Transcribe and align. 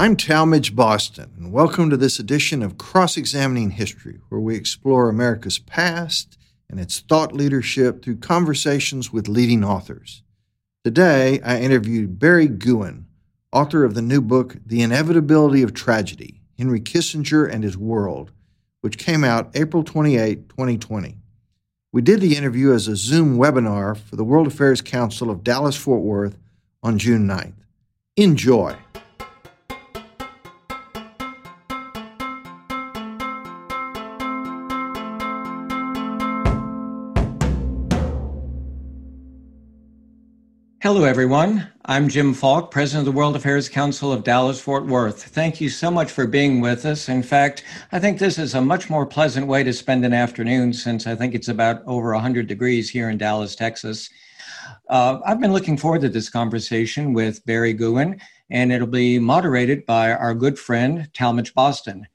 I'm 0.00 0.16
Talmage 0.16 0.74
Boston, 0.74 1.30
and 1.36 1.52
welcome 1.52 1.90
to 1.90 1.96
this 1.98 2.18
edition 2.18 2.62
of 2.62 2.78
Cross 2.78 3.18
Examining 3.18 3.72
History, 3.72 4.18
where 4.30 4.40
we 4.40 4.56
explore 4.56 5.10
America's 5.10 5.58
past 5.58 6.38
and 6.70 6.80
its 6.80 7.00
thought 7.00 7.34
leadership 7.34 8.02
through 8.02 8.16
conversations 8.16 9.12
with 9.12 9.28
leading 9.28 9.62
authors. 9.62 10.22
Today, 10.84 11.38
I 11.42 11.60
interviewed 11.60 12.18
Barry 12.18 12.48
Gewen, 12.48 13.08
author 13.52 13.84
of 13.84 13.92
the 13.92 14.00
new 14.00 14.22
book, 14.22 14.56
The 14.64 14.80
Inevitability 14.80 15.60
of 15.62 15.74
Tragedy 15.74 16.40
Henry 16.56 16.80
Kissinger 16.80 17.46
and 17.52 17.62
His 17.62 17.76
World, 17.76 18.32
which 18.80 18.96
came 18.96 19.22
out 19.22 19.50
April 19.54 19.84
28, 19.84 20.48
2020. 20.48 21.18
We 21.92 22.00
did 22.00 22.22
the 22.22 22.38
interview 22.38 22.72
as 22.72 22.88
a 22.88 22.96
Zoom 22.96 23.36
webinar 23.36 23.98
for 23.98 24.16
the 24.16 24.24
World 24.24 24.46
Affairs 24.46 24.80
Council 24.80 25.28
of 25.28 25.44
Dallas 25.44 25.76
Fort 25.76 26.00
Worth 26.00 26.38
on 26.82 26.98
June 26.98 27.28
9th. 27.28 27.52
Enjoy. 28.16 28.78
Hello, 40.82 41.04
everyone. 41.04 41.70
I'm 41.84 42.08
Jim 42.08 42.32
Falk, 42.32 42.70
President 42.70 43.06
of 43.06 43.12
the 43.12 43.18
World 43.18 43.36
Affairs 43.36 43.68
Council 43.68 44.14
of 44.14 44.24
Dallas 44.24 44.58
Fort 44.58 44.86
Worth. 44.86 45.24
Thank 45.24 45.60
you 45.60 45.68
so 45.68 45.90
much 45.90 46.10
for 46.10 46.26
being 46.26 46.62
with 46.62 46.86
us. 46.86 47.10
In 47.10 47.22
fact, 47.22 47.64
I 47.92 47.98
think 47.98 48.18
this 48.18 48.38
is 48.38 48.54
a 48.54 48.62
much 48.62 48.88
more 48.88 49.04
pleasant 49.04 49.46
way 49.46 49.62
to 49.62 49.74
spend 49.74 50.06
an 50.06 50.14
afternoon 50.14 50.72
since 50.72 51.06
I 51.06 51.14
think 51.14 51.34
it's 51.34 51.48
about 51.48 51.82
over 51.84 52.14
100 52.14 52.46
degrees 52.46 52.88
here 52.88 53.10
in 53.10 53.18
Dallas, 53.18 53.54
Texas. 53.54 54.08
Uh, 54.88 55.20
I've 55.26 55.38
been 55.38 55.52
looking 55.52 55.76
forward 55.76 56.00
to 56.00 56.08
this 56.08 56.30
conversation 56.30 57.12
with 57.12 57.44
Barry 57.44 57.74
Gewen, 57.74 58.18
and 58.48 58.72
it'll 58.72 58.86
be 58.86 59.18
moderated 59.18 59.84
by 59.84 60.12
our 60.12 60.32
good 60.32 60.58
friend, 60.58 61.10
Talmage 61.12 61.52
Boston. 61.52 62.06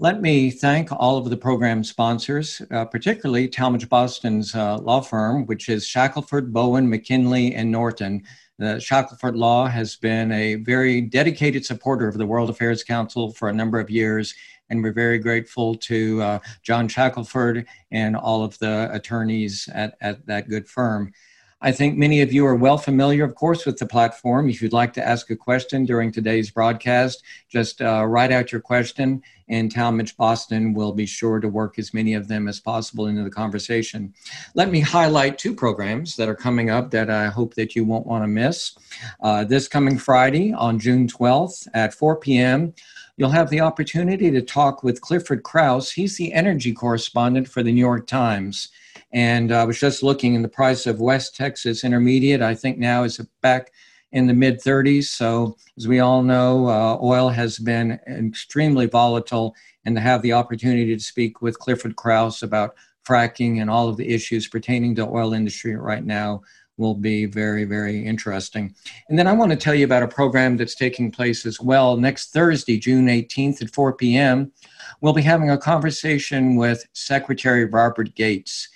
Let 0.00 0.22
me 0.22 0.52
thank 0.52 0.92
all 0.92 1.18
of 1.18 1.28
the 1.28 1.36
program 1.36 1.82
sponsors, 1.82 2.62
uh, 2.70 2.84
particularly 2.84 3.48
Talmage 3.48 3.88
Boston's 3.88 4.54
uh, 4.54 4.78
law 4.78 5.00
firm, 5.00 5.44
which 5.46 5.68
is 5.68 5.88
Shackelford, 5.88 6.52
Bowen, 6.52 6.88
McKinley, 6.88 7.52
and 7.52 7.72
Norton. 7.72 8.22
The 8.60 8.78
Shackelford 8.78 9.34
Law 9.34 9.66
has 9.66 9.96
been 9.96 10.30
a 10.30 10.54
very 10.54 11.00
dedicated 11.00 11.66
supporter 11.66 12.06
of 12.06 12.16
the 12.16 12.26
World 12.26 12.48
Affairs 12.48 12.84
Council 12.84 13.32
for 13.32 13.48
a 13.48 13.52
number 13.52 13.80
of 13.80 13.90
years, 13.90 14.36
and 14.70 14.84
we're 14.84 14.92
very 14.92 15.18
grateful 15.18 15.74
to 15.74 16.22
uh, 16.22 16.38
John 16.62 16.86
Shackelford 16.86 17.66
and 17.90 18.14
all 18.14 18.44
of 18.44 18.56
the 18.60 18.88
attorneys 18.92 19.68
at, 19.74 19.96
at 20.00 20.24
that 20.26 20.48
good 20.48 20.68
firm. 20.68 21.12
I 21.60 21.72
think 21.72 21.98
many 21.98 22.20
of 22.22 22.32
you 22.32 22.46
are 22.46 22.54
well 22.54 22.78
familiar, 22.78 23.24
of 23.24 23.34
course, 23.34 23.66
with 23.66 23.78
the 23.78 23.86
platform. 23.86 24.48
If 24.48 24.62
you'd 24.62 24.72
like 24.72 24.92
to 24.92 25.04
ask 25.04 25.28
a 25.30 25.36
question 25.36 25.84
during 25.84 26.12
today's 26.12 26.52
broadcast, 26.52 27.24
just 27.48 27.82
uh, 27.82 28.04
write 28.06 28.30
out 28.30 28.52
your 28.52 28.60
question, 28.60 29.22
and 29.48 29.72
Talmage 29.72 30.16
Boston 30.16 30.74
will 30.74 30.92
be 30.92 31.06
sure 31.06 31.40
to 31.40 31.48
work 31.48 31.78
as 31.78 31.94
many 31.94 32.14
of 32.14 32.28
them 32.28 32.48
as 32.48 32.60
possible 32.60 33.06
into 33.06 33.24
the 33.24 33.30
conversation. 33.30 34.12
Let 34.54 34.70
me 34.70 34.80
highlight 34.80 35.38
two 35.38 35.54
programs 35.54 36.16
that 36.16 36.28
are 36.28 36.34
coming 36.34 36.70
up 36.70 36.90
that 36.90 37.10
I 37.10 37.26
hope 37.26 37.54
that 37.54 37.74
you 37.74 37.84
won't 37.84 38.06
want 38.06 38.24
to 38.24 38.28
miss. 38.28 38.76
Uh, 39.22 39.44
this 39.44 39.68
coming 39.68 39.98
Friday 39.98 40.52
on 40.52 40.78
June 40.78 41.06
12th 41.06 41.66
at 41.74 41.94
4 41.94 42.16
p.m., 42.16 42.74
you'll 43.16 43.30
have 43.30 43.50
the 43.50 43.60
opportunity 43.60 44.30
to 44.30 44.42
talk 44.42 44.82
with 44.82 45.00
Clifford 45.00 45.42
Krauss. 45.42 45.90
He's 45.90 46.16
the 46.16 46.32
energy 46.32 46.72
correspondent 46.72 47.48
for 47.48 47.62
the 47.62 47.72
New 47.72 47.80
York 47.80 48.06
Times. 48.06 48.68
And 49.12 49.52
I 49.52 49.64
was 49.64 49.80
just 49.80 50.02
looking, 50.02 50.36
and 50.36 50.44
the 50.44 50.48
price 50.48 50.86
of 50.86 51.00
West 51.00 51.34
Texas 51.34 51.82
Intermediate, 51.82 52.42
I 52.42 52.54
think 52.54 52.78
now 52.78 53.04
is 53.04 53.18
back 53.40 53.72
in 54.12 54.26
the 54.26 54.34
mid 54.34 54.60
30s. 54.60 55.04
So, 55.04 55.56
as 55.76 55.86
we 55.86 56.00
all 56.00 56.22
know, 56.22 56.68
uh, 56.68 56.98
oil 57.02 57.28
has 57.28 57.58
been 57.58 57.98
extremely 58.06 58.86
volatile, 58.86 59.54
and 59.84 59.94
to 59.96 60.00
have 60.00 60.22
the 60.22 60.32
opportunity 60.32 60.96
to 60.96 61.02
speak 61.02 61.42
with 61.42 61.58
Clifford 61.58 61.96
Krauss 61.96 62.42
about 62.42 62.74
fracking 63.06 63.60
and 63.60 63.70
all 63.70 63.88
of 63.88 63.96
the 63.96 64.08
issues 64.08 64.48
pertaining 64.48 64.94
to 64.94 65.02
the 65.02 65.08
oil 65.08 65.32
industry 65.32 65.74
right 65.76 66.04
now 66.04 66.42
will 66.76 66.94
be 66.94 67.26
very, 67.26 67.64
very 67.64 68.04
interesting. 68.04 68.74
And 69.08 69.18
then 69.18 69.26
I 69.26 69.32
want 69.32 69.50
to 69.50 69.56
tell 69.56 69.74
you 69.74 69.84
about 69.84 70.04
a 70.04 70.08
program 70.08 70.56
that's 70.56 70.74
taking 70.74 71.10
place 71.10 71.44
as 71.44 71.60
well 71.60 71.96
next 71.96 72.32
Thursday, 72.32 72.78
June 72.78 73.06
18th 73.06 73.62
at 73.62 73.74
4 73.74 73.94
p.m. 73.94 74.52
We'll 75.00 75.12
be 75.12 75.22
having 75.22 75.50
a 75.50 75.58
conversation 75.58 76.56
with 76.56 76.86
Secretary 76.92 77.64
Robert 77.64 78.14
Gates. 78.14 78.68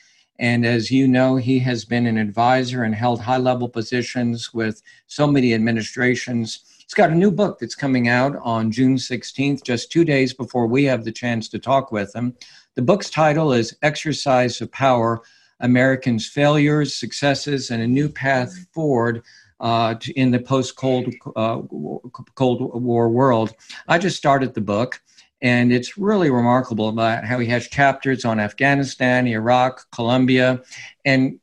And 0.43 0.67
as 0.67 0.91
you 0.91 1.07
know, 1.07 1.37
he 1.37 1.61
has 1.61 1.85
been 1.85 2.05
an 2.05 2.19
advisor 2.19 2.83
and 2.83 2.97
held 2.97 3.21
high 3.21 3.37
level 3.37 3.69
positions 3.69 4.53
with 4.53 4.83
so 5.07 5.29
many 5.29 5.55
administrations. 5.55 6.65
He's 6.81 6.95
got 6.95 7.11
a 7.11 7.15
new 7.15 7.31
book 7.31 7.61
that's 7.61 7.77
coming 7.77 8.09
out 8.09 8.37
on 8.43 8.73
June 8.73 8.97
16th, 8.97 9.63
just 9.63 9.93
two 9.93 10.05
days 10.05 10.35
before 10.35 10.67
we 10.67 10.83
have 10.83 11.05
the 11.05 11.13
chance 11.13 11.49
to 11.51 11.61
talk 11.61 11.93
with 11.93 12.13
him. 12.13 12.35
The 12.75 12.83
book's 12.83 13.09
title 13.09 13.53
is 13.53 13.77
Exercise 13.83 14.61
of 14.61 14.73
Power 14.73 15.23
Americans' 15.61 16.27
Failures, 16.27 16.97
Successes, 16.97 17.71
and 17.71 17.81
a 17.81 17.87
New 17.87 18.09
Path 18.09 18.67
Forward. 18.73 19.23
Uh, 19.61 19.95
in 20.17 20.33
the 20.33 20.41
post 20.41 20.75
Cold 20.75 21.07
uh, 21.37 21.63
Cold 22.35 22.83
War 22.83 23.09
world, 23.09 23.55
I 23.87 23.97
just 23.97 24.17
started 24.17 24.55
the 24.55 24.61
book, 24.61 25.01
and 25.43 25.73
it's 25.73 25.99
really 25.99 26.31
remarkable 26.31 26.89
about 26.89 27.25
how 27.25 27.39
he 27.39 27.49
has 27.49 27.67
chapters 27.69 28.25
on 28.25 28.41
Afghanistan, 28.41 29.27
Iraq, 29.27 29.91
Colombia, 29.91 30.63
and 31.05 31.39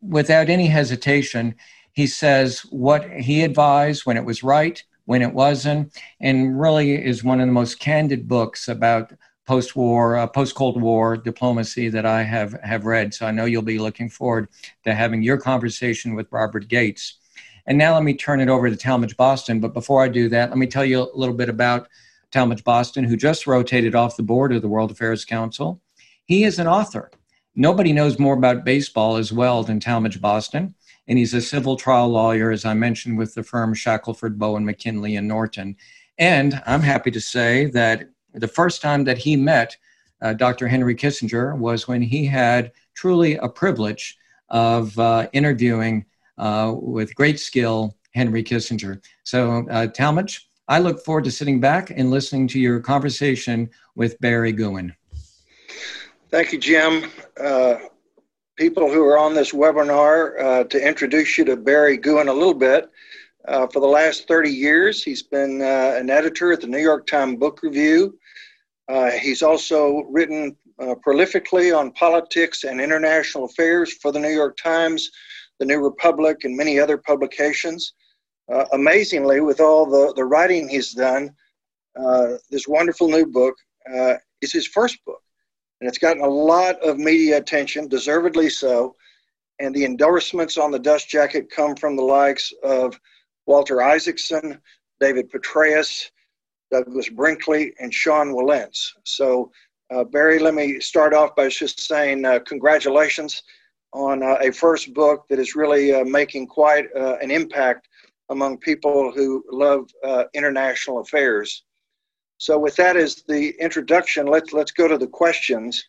without 0.00 0.48
any 0.48 0.66
hesitation, 0.66 1.54
he 1.92 2.06
says 2.06 2.60
what 2.70 3.10
he 3.10 3.42
advised 3.42 4.06
when 4.06 4.16
it 4.16 4.24
was 4.24 4.42
right, 4.42 4.82
when 5.04 5.20
it 5.20 5.34
wasn't, 5.34 5.92
and 6.20 6.58
really 6.58 7.04
is 7.04 7.24
one 7.24 7.40
of 7.40 7.46
the 7.46 7.52
most 7.52 7.80
candid 7.80 8.28
books 8.28 8.68
about 8.68 9.12
post-war, 9.46 10.16
uh, 10.16 10.26
post-Cold 10.28 10.80
War 10.80 11.16
diplomacy 11.16 11.88
that 11.88 12.06
I 12.06 12.22
have 12.22 12.52
have 12.62 12.86
read. 12.86 13.12
So 13.12 13.26
I 13.26 13.32
know 13.32 13.46
you'll 13.46 13.62
be 13.62 13.80
looking 13.80 14.08
forward 14.08 14.48
to 14.84 14.94
having 14.94 15.22
your 15.22 15.38
conversation 15.38 16.14
with 16.14 16.30
Robert 16.30 16.68
Gates. 16.68 17.18
And 17.66 17.76
now 17.76 17.94
let 17.94 18.04
me 18.04 18.14
turn 18.14 18.40
it 18.40 18.48
over 18.48 18.70
to 18.70 18.76
Talmage 18.76 19.16
Boston. 19.16 19.58
But 19.58 19.74
before 19.74 20.04
I 20.04 20.08
do 20.08 20.28
that, 20.28 20.50
let 20.50 20.58
me 20.58 20.68
tell 20.68 20.84
you 20.84 21.02
a 21.02 21.16
little 21.16 21.34
bit 21.34 21.48
about 21.48 21.88
Talmage 22.32 22.64
Boston, 22.64 23.04
who 23.04 23.16
just 23.16 23.46
rotated 23.46 23.94
off 23.94 24.16
the 24.16 24.22
board 24.22 24.52
of 24.52 24.62
the 24.62 24.68
World 24.68 24.90
Affairs 24.90 25.24
Council. 25.24 25.80
He 26.24 26.44
is 26.44 26.58
an 26.58 26.66
author. 26.66 27.10
Nobody 27.56 27.92
knows 27.92 28.18
more 28.18 28.34
about 28.34 28.64
baseball 28.64 29.16
as 29.16 29.32
well 29.32 29.62
than 29.62 29.80
Talmage 29.80 30.20
Boston, 30.20 30.74
and 31.08 31.18
he's 31.18 31.34
a 31.34 31.40
civil 31.40 31.76
trial 31.76 32.08
lawyer, 32.08 32.50
as 32.50 32.64
I 32.64 32.74
mentioned, 32.74 33.18
with 33.18 33.34
the 33.34 33.42
firm 33.42 33.74
Shackelford, 33.74 34.38
Bowen, 34.38 34.64
McKinley, 34.64 35.16
and 35.16 35.26
Norton. 35.26 35.76
And 36.18 36.62
I'm 36.66 36.82
happy 36.82 37.10
to 37.10 37.20
say 37.20 37.66
that 37.66 38.08
the 38.32 38.48
first 38.48 38.80
time 38.80 39.04
that 39.04 39.18
he 39.18 39.36
met 39.36 39.76
uh, 40.22 40.34
Dr. 40.34 40.68
Henry 40.68 40.94
Kissinger 40.94 41.56
was 41.56 41.88
when 41.88 42.02
he 42.02 42.26
had 42.26 42.72
truly 42.94 43.36
a 43.36 43.48
privilege 43.48 44.16
of 44.50 44.96
uh, 44.98 45.28
interviewing 45.32 46.04
uh, 46.38 46.74
with 46.76 47.14
great 47.14 47.40
skill 47.40 47.96
Henry 48.12 48.42
Kissinger. 48.42 49.02
So, 49.24 49.66
uh, 49.70 49.86
I 50.70 50.78
look 50.78 51.04
forward 51.04 51.24
to 51.24 51.32
sitting 51.32 51.58
back 51.58 51.90
and 51.90 52.12
listening 52.12 52.46
to 52.46 52.60
your 52.60 52.78
conversation 52.78 53.70
with 53.96 54.16
Barry 54.20 54.52
Gewen. 54.52 54.94
Thank 56.30 56.52
you, 56.52 56.60
Jim. 56.60 57.10
Uh, 57.42 57.74
people 58.54 58.88
who 58.88 59.02
are 59.02 59.18
on 59.18 59.34
this 59.34 59.50
webinar, 59.50 60.40
uh, 60.40 60.64
to 60.64 60.78
introduce 60.80 61.36
you 61.36 61.44
to 61.46 61.56
Barry 61.56 61.98
Gewen 61.98 62.28
a 62.28 62.32
little 62.32 62.54
bit. 62.54 62.88
Uh, 63.48 63.66
for 63.66 63.80
the 63.80 63.86
last 63.86 64.28
30 64.28 64.48
years, 64.48 65.02
he's 65.02 65.24
been 65.24 65.60
uh, 65.60 65.96
an 65.98 66.08
editor 66.08 66.52
at 66.52 66.60
the 66.60 66.68
New 66.68 66.78
York 66.78 67.04
Times 67.08 67.40
Book 67.40 67.64
Review. 67.64 68.16
Uh, 68.88 69.10
he's 69.10 69.42
also 69.42 70.04
written 70.08 70.56
uh, 70.78 70.94
prolifically 71.04 71.76
on 71.76 71.90
politics 71.92 72.62
and 72.62 72.80
international 72.80 73.46
affairs 73.46 73.92
for 73.94 74.12
the 74.12 74.20
New 74.20 74.30
York 74.30 74.56
Times, 74.56 75.10
the 75.58 75.66
New 75.66 75.82
Republic, 75.82 76.44
and 76.44 76.56
many 76.56 76.78
other 76.78 76.96
publications 76.96 77.94
uh, 78.52 78.64
amazingly, 78.72 79.40
with 79.40 79.60
all 79.60 79.86
the, 79.86 80.12
the 80.14 80.24
writing 80.24 80.68
he's 80.68 80.92
done, 80.92 81.34
uh, 81.96 82.34
this 82.50 82.66
wonderful 82.66 83.08
new 83.08 83.26
book 83.26 83.54
uh, 83.92 84.14
is 84.40 84.52
his 84.52 84.66
first 84.66 85.04
book. 85.04 85.22
And 85.80 85.88
it's 85.88 85.98
gotten 85.98 86.22
a 86.22 86.28
lot 86.28 86.80
of 86.80 86.98
media 86.98 87.38
attention, 87.38 87.88
deservedly 87.88 88.50
so. 88.50 88.96
And 89.58 89.74
the 89.74 89.84
endorsements 89.84 90.58
on 90.58 90.70
the 90.70 90.78
dust 90.78 91.08
jacket 91.08 91.50
come 91.54 91.76
from 91.76 91.96
the 91.96 92.02
likes 92.02 92.52
of 92.62 92.98
Walter 93.46 93.82
Isaacson, 93.82 94.60
David 95.00 95.30
Petraeus, 95.30 96.10
Douglas 96.70 97.08
Brinkley, 97.08 97.72
and 97.80 97.92
Sean 97.92 98.28
Wilentz. 98.28 98.92
So, 99.04 99.50
uh, 99.90 100.04
Barry, 100.04 100.38
let 100.38 100.54
me 100.54 100.80
start 100.80 101.14
off 101.14 101.34
by 101.34 101.48
just 101.48 101.80
saying 101.80 102.24
uh, 102.24 102.38
congratulations 102.40 103.42
on 103.92 104.22
uh, 104.22 104.36
a 104.40 104.52
first 104.52 104.94
book 104.94 105.26
that 105.28 105.38
is 105.38 105.56
really 105.56 105.92
uh, 105.92 106.04
making 106.04 106.46
quite 106.46 106.86
uh, 106.94 107.16
an 107.20 107.30
impact 107.30 107.88
among 108.30 108.58
people 108.58 109.12
who 109.12 109.44
love 109.50 109.90
uh, 110.04 110.24
international 110.34 111.00
affairs. 111.00 111.64
So, 112.38 112.58
with 112.58 112.74
that 112.76 112.96
as 112.96 113.22
the 113.28 113.50
introduction, 113.60 114.26
let's 114.26 114.52
let's 114.52 114.72
go 114.72 114.88
to 114.88 114.96
the 114.96 115.06
questions. 115.06 115.84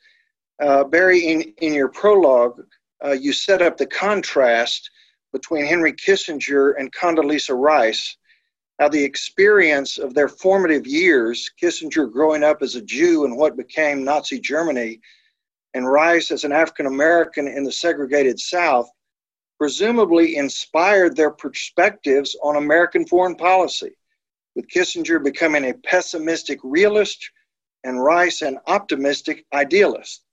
Uh, 0.62 0.84
Barry, 0.84 1.20
in, 1.26 1.42
in 1.60 1.74
your 1.74 1.88
prologue, 1.88 2.62
uh, 3.04 3.12
you 3.14 3.32
set 3.34 3.62
up 3.62 3.78
the 3.78 3.88
contrast 3.88 4.90
between 5.34 5.66
Henry 5.66 5.94
Kissinger 5.94 6.74
and 6.78 6.94
Condoleezza 6.94 7.56
Rice. 7.56 8.18
how 8.80 8.90
the 8.90 9.04
experience 9.04 9.98
of 9.98 10.14
their 10.14 10.28
formative 10.28 10.86
years, 10.86 11.50
Kissinger 11.62 12.12
growing 12.12 12.44
up 12.44 12.62
as 12.62 12.76
a 12.76 12.82
Jew 12.82 13.26
in 13.26 13.38
what 13.38 13.56
became 13.56 14.04
Nazi 14.04 14.40
Germany, 14.40 15.00
and 15.74 15.90
Rice 15.90 16.32
as 16.32 16.44
an 16.44 16.52
African 16.52 16.86
American 16.86 17.48
in 17.48 17.64
the 17.64 17.72
segregated 17.72 18.40
South, 18.40 18.90
presumably 19.62 20.38
inspired 20.38 21.16
their 21.16 21.30
perspectives 21.30 22.36
on 22.42 22.56
American 22.56 23.06
foreign 23.06 23.36
policy, 23.36 23.92
with 24.56 24.68
Kissinger 24.68 25.24
becoming 25.24 25.66
a 25.66 25.74
pessimistic 25.86 26.58
realist 26.64 27.30
and 27.84 28.04
Rice 28.04 28.42
an 28.42 28.58
optimistic 28.66 29.46
idealist. 29.54 30.24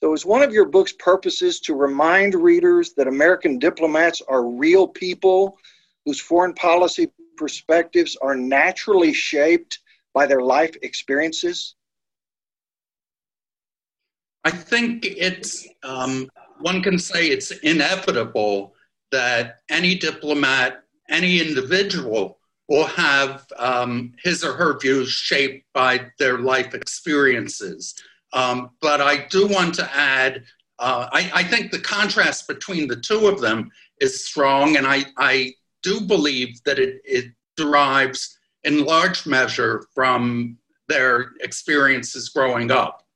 So, 0.00 0.14
is 0.14 0.24
one 0.24 0.40
of 0.40 0.54
your 0.54 0.64
book's 0.64 0.94
purposes 0.94 1.60
to 1.60 1.74
remind 1.74 2.34
readers 2.34 2.94
that 2.94 3.06
American 3.06 3.58
diplomats 3.58 4.22
are 4.28 4.46
real 4.46 4.88
people 4.88 5.58
whose 6.06 6.18
foreign 6.18 6.54
policy 6.54 7.12
perspectives 7.36 8.16
are 8.22 8.34
naturally 8.34 9.12
shaped 9.12 9.80
by 10.14 10.24
their 10.24 10.40
life 10.40 10.74
experiences? 10.80 11.74
I 14.42 14.52
think 14.52 15.04
it's, 15.04 15.68
um, 15.82 16.30
one 16.60 16.82
can 16.82 16.98
say 16.98 17.26
it's 17.26 17.50
inevitable 17.50 18.74
that 19.12 19.58
any 19.70 19.94
diplomat, 19.94 20.82
any 21.08 21.40
individual 21.40 22.38
will 22.68 22.86
have 22.86 23.46
um, 23.58 24.12
his 24.22 24.42
or 24.42 24.54
her 24.54 24.78
views 24.78 25.10
shaped 25.10 25.66
by 25.74 26.10
their 26.18 26.38
life 26.38 26.74
experiences. 26.74 27.94
Um, 28.32 28.70
but 28.80 29.00
I 29.00 29.26
do 29.28 29.46
want 29.46 29.74
to 29.74 29.94
add, 29.94 30.44
uh, 30.78 31.08
I, 31.12 31.30
I, 31.34 31.44
think 31.44 31.70
the 31.70 31.78
contrast 31.78 32.48
between 32.48 32.88
the 32.88 32.96
two 32.96 33.28
of 33.28 33.40
them 33.40 33.70
is 34.00 34.26
strong, 34.26 34.76
and 34.76 34.86
I, 34.86 35.04
I 35.18 35.52
do 35.82 36.00
believe 36.00 36.60
that 36.64 36.78
it, 36.80 37.00
it 37.04 37.26
derives 37.56 38.36
in 38.64 38.84
large 38.84 39.26
measure 39.26 39.84
from 39.94 40.58
their 40.88 41.32
experiences 41.40 42.30
growing 42.30 42.70
up. 42.70 43.06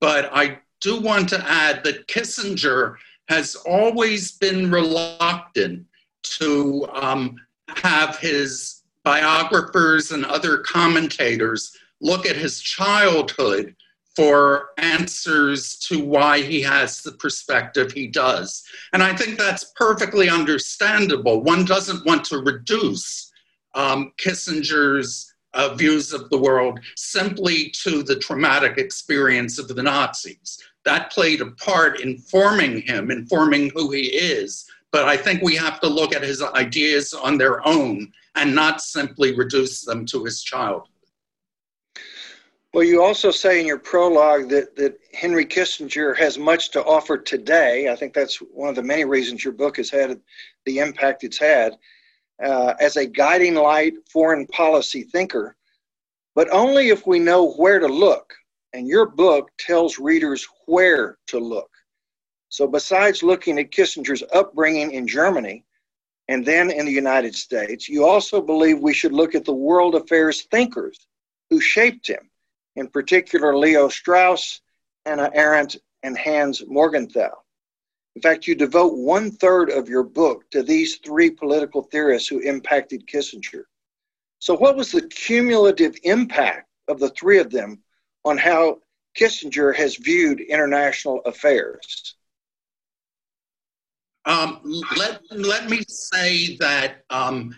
But 0.00 0.30
I 0.32 0.58
do 0.80 1.00
want 1.00 1.28
to 1.30 1.44
add 1.50 1.84
that 1.84 2.06
Kissinger 2.08 2.96
has 3.28 3.56
always 3.66 4.32
been 4.32 4.70
reluctant 4.70 5.84
to 6.22 6.86
um, 6.92 7.36
have 7.68 8.18
his 8.18 8.82
biographers 9.04 10.10
and 10.12 10.24
other 10.24 10.58
commentators 10.58 11.76
look 12.00 12.26
at 12.26 12.36
his 12.36 12.60
childhood 12.60 13.74
for 14.16 14.70
answers 14.78 15.76
to 15.76 16.02
why 16.02 16.40
he 16.40 16.62
has 16.62 17.02
the 17.02 17.12
perspective 17.12 17.92
he 17.92 18.06
does. 18.06 18.64
And 18.94 19.02
I 19.02 19.14
think 19.14 19.38
that's 19.38 19.72
perfectly 19.76 20.30
understandable. 20.30 21.42
One 21.42 21.66
doesn't 21.66 22.06
want 22.06 22.24
to 22.26 22.38
reduce 22.38 23.30
um, 23.74 24.12
Kissinger's 24.16 25.34
uh, 25.56 25.74
views 25.74 26.12
of 26.12 26.28
the 26.30 26.38
world 26.38 26.78
simply 26.96 27.70
to 27.70 28.02
the 28.02 28.16
traumatic 28.16 28.78
experience 28.78 29.58
of 29.58 29.68
the 29.68 29.82
Nazis. 29.82 30.58
That 30.84 31.10
played 31.10 31.40
a 31.40 31.50
part 31.52 32.00
in 32.00 32.18
forming 32.18 32.82
him, 32.82 33.10
in 33.10 33.26
forming 33.26 33.70
who 33.74 33.90
he 33.90 34.02
is. 34.02 34.70
But 34.92 35.08
I 35.08 35.16
think 35.16 35.42
we 35.42 35.56
have 35.56 35.80
to 35.80 35.88
look 35.88 36.14
at 36.14 36.22
his 36.22 36.42
ideas 36.42 37.12
on 37.12 37.38
their 37.38 37.66
own 37.66 38.12
and 38.36 38.54
not 38.54 38.80
simply 38.80 39.34
reduce 39.34 39.82
them 39.82 40.06
to 40.06 40.24
his 40.24 40.42
childhood. 40.42 40.90
Well, 42.72 42.84
you 42.84 43.02
also 43.02 43.30
say 43.30 43.58
in 43.58 43.66
your 43.66 43.78
prologue 43.78 44.50
that, 44.50 44.76
that 44.76 44.98
Henry 45.14 45.46
Kissinger 45.46 46.14
has 46.18 46.38
much 46.38 46.70
to 46.72 46.84
offer 46.84 47.16
today. 47.16 47.88
I 47.88 47.96
think 47.96 48.12
that's 48.12 48.36
one 48.36 48.68
of 48.68 48.74
the 48.74 48.82
many 48.82 49.06
reasons 49.06 49.42
your 49.42 49.54
book 49.54 49.78
has 49.78 49.88
had 49.88 50.20
the 50.66 50.78
impact 50.80 51.24
it's 51.24 51.38
had 51.38 51.78
uh, 52.44 52.74
as 52.80 52.96
a 52.96 53.06
guiding 53.06 53.54
light 53.54 53.94
foreign 54.10 54.46
policy 54.48 55.02
thinker, 55.02 55.56
but 56.34 56.48
only 56.50 56.88
if 56.88 57.06
we 57.06 57.18
know 57.18 57.52
where 57.52 57.78
to 57.78 57.86
look. 57.86 58.34
And 58.72 58.86
your 58.86 59.06
book 59.06 59.50
tells 59.58 59.98
readers 59.98 60.46
where 60.66 61.16
to 61.28 61.38
look. 61.38 61.70
So, 62.50 62.66
besides 62.66 63.22
looking 63.22 63.58
at 63.58 63.70
Kissinger's 63.70 64.22
upbringing 64.34 64.92
in 64.92 65.06
Germany 65.06 65.64
and 66.28 66.44
then 66.44 66.70
in 66.70 66.84
the 66.84 66.92
United 66.92 67.34
States, 67.34 67.88
you 67.88 68.04
also 68.04 68.42
believe 68.42 68.78
we 68.78 68.92
should 68.92 69.12
look 69.12 69.34
at 69.34 69.44
the 69.44 69.54
world 69.54 69.94
affairs 69.94 70.42
thinkers 70.50 71.06
who 71.48 71.60
shaped 71.60 72.06
him 72.06 72.30
in 72.76 72.88
particular 72.88 73.56
Leo 73.56 73.88
Strauss, 73.88 74.60
Hannah 75.04 75.30
Arendt, 75.34 75.76
and 76.02 76.16
Hans 76.16 76.62
Morgenthau. 76.66 77.30
In 78.16 78.22
fact, 78.22 78.46
you 78.46 78.54
devote 78.54 78.96
one 78.96 79.30
third 79.30 79.68
of 79.68 79.90
your 79.90 80.02
book 80.02 80.50
to 80.50 80.62
these 80.62 80.96
three 80.96 81.28
political 81.28 81.82
theorists 81.82 82.26
who 82.26 82.40
impacted 82.40 83.06
Kissinger. 83.06 83.64
So, 84.38 84.56
what 84.56 84.74
was 84.74 84.90
the 84.90 85.02
cumulative 85.02 85.94
impact 86.02 86.66
of 86.88 86.98
the 86.98 87.10
three 87.10 87.38
of 87.38 87.50
them 87.50 87.82
on 88.24 88.38
how 88.38 88.78
Kissinger 89.18 89.76
has 89.76 89.96
viewed 89.96 90.40
international 90.40 91.20
affairs? 91.26 92.14
Um, 94.24 94.60
let, 94.96 95.20
let 95.30 95.68
me 95.68 95.82
say 95.86 96.56
that 96.56 97.04
um, 97.10 97.54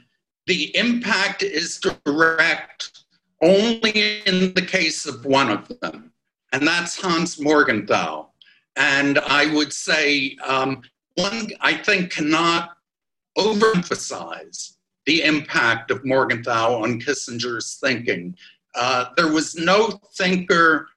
the 0.49 0.77
impact 0.77 1.45
is 1.45 1.81
direct 2.05 3.05
only 3.41 4.23
in 4.27 4.53
the 4.55 4.67
case 4.67 5.07
of 5.07 5.25
one 5.25 5.51
of 5.51 5.81
them, 5.81 6.13
and 6.53 6.67
that's 6.67 7.01
Hans 7.01 7.41
Morgenthau. 7.41 8.31
And 8.79 9.19
I 9.19 9.53
would 9.53 9.73
say 9.73 10.37
um, 10.47 10.83
one, 11.17 11.49
I 11.61 11.75
think, 11.75 12.13
cannot 12.13 12.77
overemphasize 13.37 14.77
the 15.05 15.25
impact 15.25 15.91
of 15.91 16.05
Morgenthau 16.05 16.81
on 16.83 17.01
Kissinger's 17.01 17.79
thinking. 17.83 18.37
Uh, 18.77 19.07
there 19.17 19.33
was 19.33 19.57
no 19.57 20.01
thinker 20.15 20.89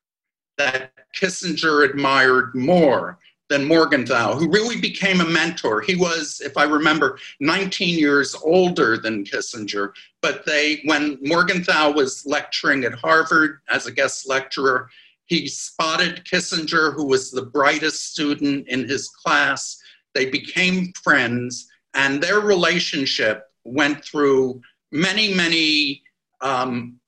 that 0.59 0.91
Kissinger 1.19 1.89
admired 1.89 2.53
more 2.53 3.17
than 3.49 3.65
Morgenthau, 3.65 4.35
who 4.35 4.49
really 4.49 4.79
became 4.79 5.19
a 5.19 5.25
mentor. 5.25 5.81
He 5.81 5.95
was, 5.95 6.39
if 6.45 6.57
I 6.57 6.63
remember, 6.63 7.17
19 7.39 7.97
years 7.97 8.35
older 8.43 8.97
than 8.97 9.25
Kissinger. 9.25 9.91
But 10.21 10.45
they, 10.45 10.81
when 10.85 11.17
Morgenthau 11.21 11.91
was 11.91 12.25
lecturing 12.27 12.83
at 12.83 12.93
Harvard 12.93 13.59
as 13.69 13.87
a 13.87 13.91
guest 13.91 14.29
lecturer, 14.29 14.89
he 15.31 15.47
spotted 15.47 16.25
Kissinger, 16.25 16.93
who 16.93 17.05
was 17.05 17.31
the 17.31 17.45
brightest 17.45 18.11
student 18.11 18.67
in 18.67 18.85
his 18.85 19.07
class. 19.07 19.81
They 20.13 20.29
became 20.29 20.91
friends, 21.01 21.69
and 21.93 22.21
their 22.21 22.41
relationship 22.41 23.45
went 23.63 24.03
through 24.03 24.61
many, 24.91 25.33
many 25.33 26.03
um, 26.41 26.99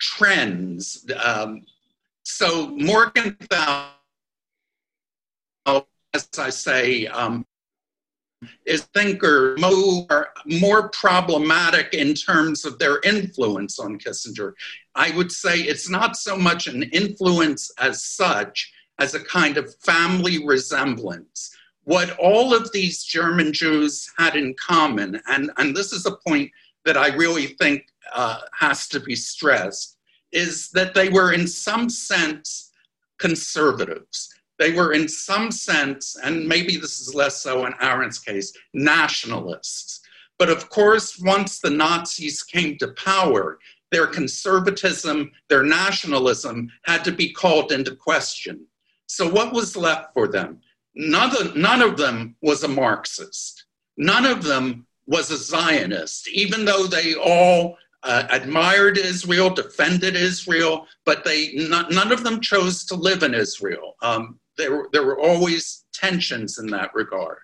trends. 0.00 1.06
Um, 1.24 1.62
so 2.24 2.70
Morgenthau 2.70 3.90
as 6.14 6.28
I 6.36 6.50
say, 6.50 7.06
um, 7.06 7.46
is 8.66 8.82
thinker 8.92 9.56
more, 9.58 10.28
more 10.46 10.88
problematic 10.88 11.94
in 11.94 12.14
terms 12.14 12.64
of 12.64 12.78
their 12.80 13.00
influence 13.04 13.78
on 13.78 13.98
Kissinger. 13.98 14.52
I 14.94 15.10
would 15.16 15.32
say 15.32 15.60
it's 15.60 15.88
not 15.88 16.16
so 16.16 16.36
much 16.36 16.66
an 16.66 16.82
influence 16.84 17.70
as 17.78 18.04
such 18.04 18.72
as 18.98 19.14
a 19.14 19.24
kind 19.24 19.56
of 19.56 19.74
family 19.76 20.44
resemblance. 20.46 21.54
What 21.84 22.16
all 22.18 22.54
of 22.54 22.70
these 22.72 23.02
German 23.02 23.52
Jews 23.52 24.08
had 24.18 24.36
in 24.36 24.54
common, 24.60 25.20
and, 25.28 25.50
and 25.56 25.74
this 25.74 25.92
is 25.92 26.06
a 26.06 26.16
point 26.26 26.50
that 26.84 26.96
I 26.96 27.08
really 27.14 27.46
think 27.46 27.86
uh, 28.14 28.40
has 28.58 28.86
to 28.88 29.00
be 29.00 29.16
stressed, 29.16 29.96
is 30.30 30.70
that 30.70 30.94
they 30.94 31.08
were 31.08 31.32
in 31.32 31.46
some 31.46 31.88
sense 31.88 32.70
conservatives 33.18 34.32
they 34.62 34.70
were 34.70 34.92
in 34.92 35.08
some 35.08 35.50
sense, 35.50 36.16
and 36.22 36.46
maybe 36.46 36.76
this 36.76 37.00
is 37.00 37.16
less 37.16 37.42
so 37.42 37.66
in 37.66 37.72
Arendt's 37.80 38.20
case, 38.20 38.52
nationalists. 38.72 40.00
But 40.38 40.50
of 40.50 40.68
course, 40.68 41.18
once 41.18 41.58
the 41.58 41.70
Nazis 41.70 42.44
came 42.44 42.78
to 42.78 42.92
power, 42.92 43.58
their 43.92 44.06
conservatism, 44.06 45.30
their 45.48 45.62
nationalism 45.62 46.70
had 46.84 47.04
to 47.04 47.12
be 47.12 47.30
called 47.30 47.70
into 47.70 47.94
question. 47.94 48.66
So, 49.06 49.28
what 49.28 49.52
was 49.52 49.76
left 49.76 50.12
for 50.14 50.26
them? 50.26 50.60
None 50.94 51.36
of, 51.36 51.56
none 51.56 51.82
of 51.82 51.96
them 51.96 52.34
was 52.42 52.64
a 52.64 52.68
Marxist. 52.68 53.66
None 53.96 54.26
of 54.26 54.42
them 54.42 54.86
was 55.06 55.30
a 55.30 55.36
Zionist, 55.36 56.28
even 56.30 56.64
though 56.64 56.86
they 56.86 57.14
all 57.14 57.76
uh, 58.02 58.24
admired 58.30 58.98
Israel, 58.98 59.50
defended 59.50 60.16
Israel, 60.16 60.86
but 61.04 61.24
they 61.24 61.52
none 61.54 62.10
of 62.10 62.24
them 62.24 62.40
chose 62.40 62.84
to 62.86 62.94
live 62.94 63.22
in 63.22 63.34
Israel. 63.34 63.94
Um, 64.02 64.40
there, 64.56 64.86
there 64.92 65.04
were 65.04 65.20
always 65.20 65.84
tensions 65.92 66.58
in 66.58 66.66
that 66.68 66.94
regard. 66.94 67.38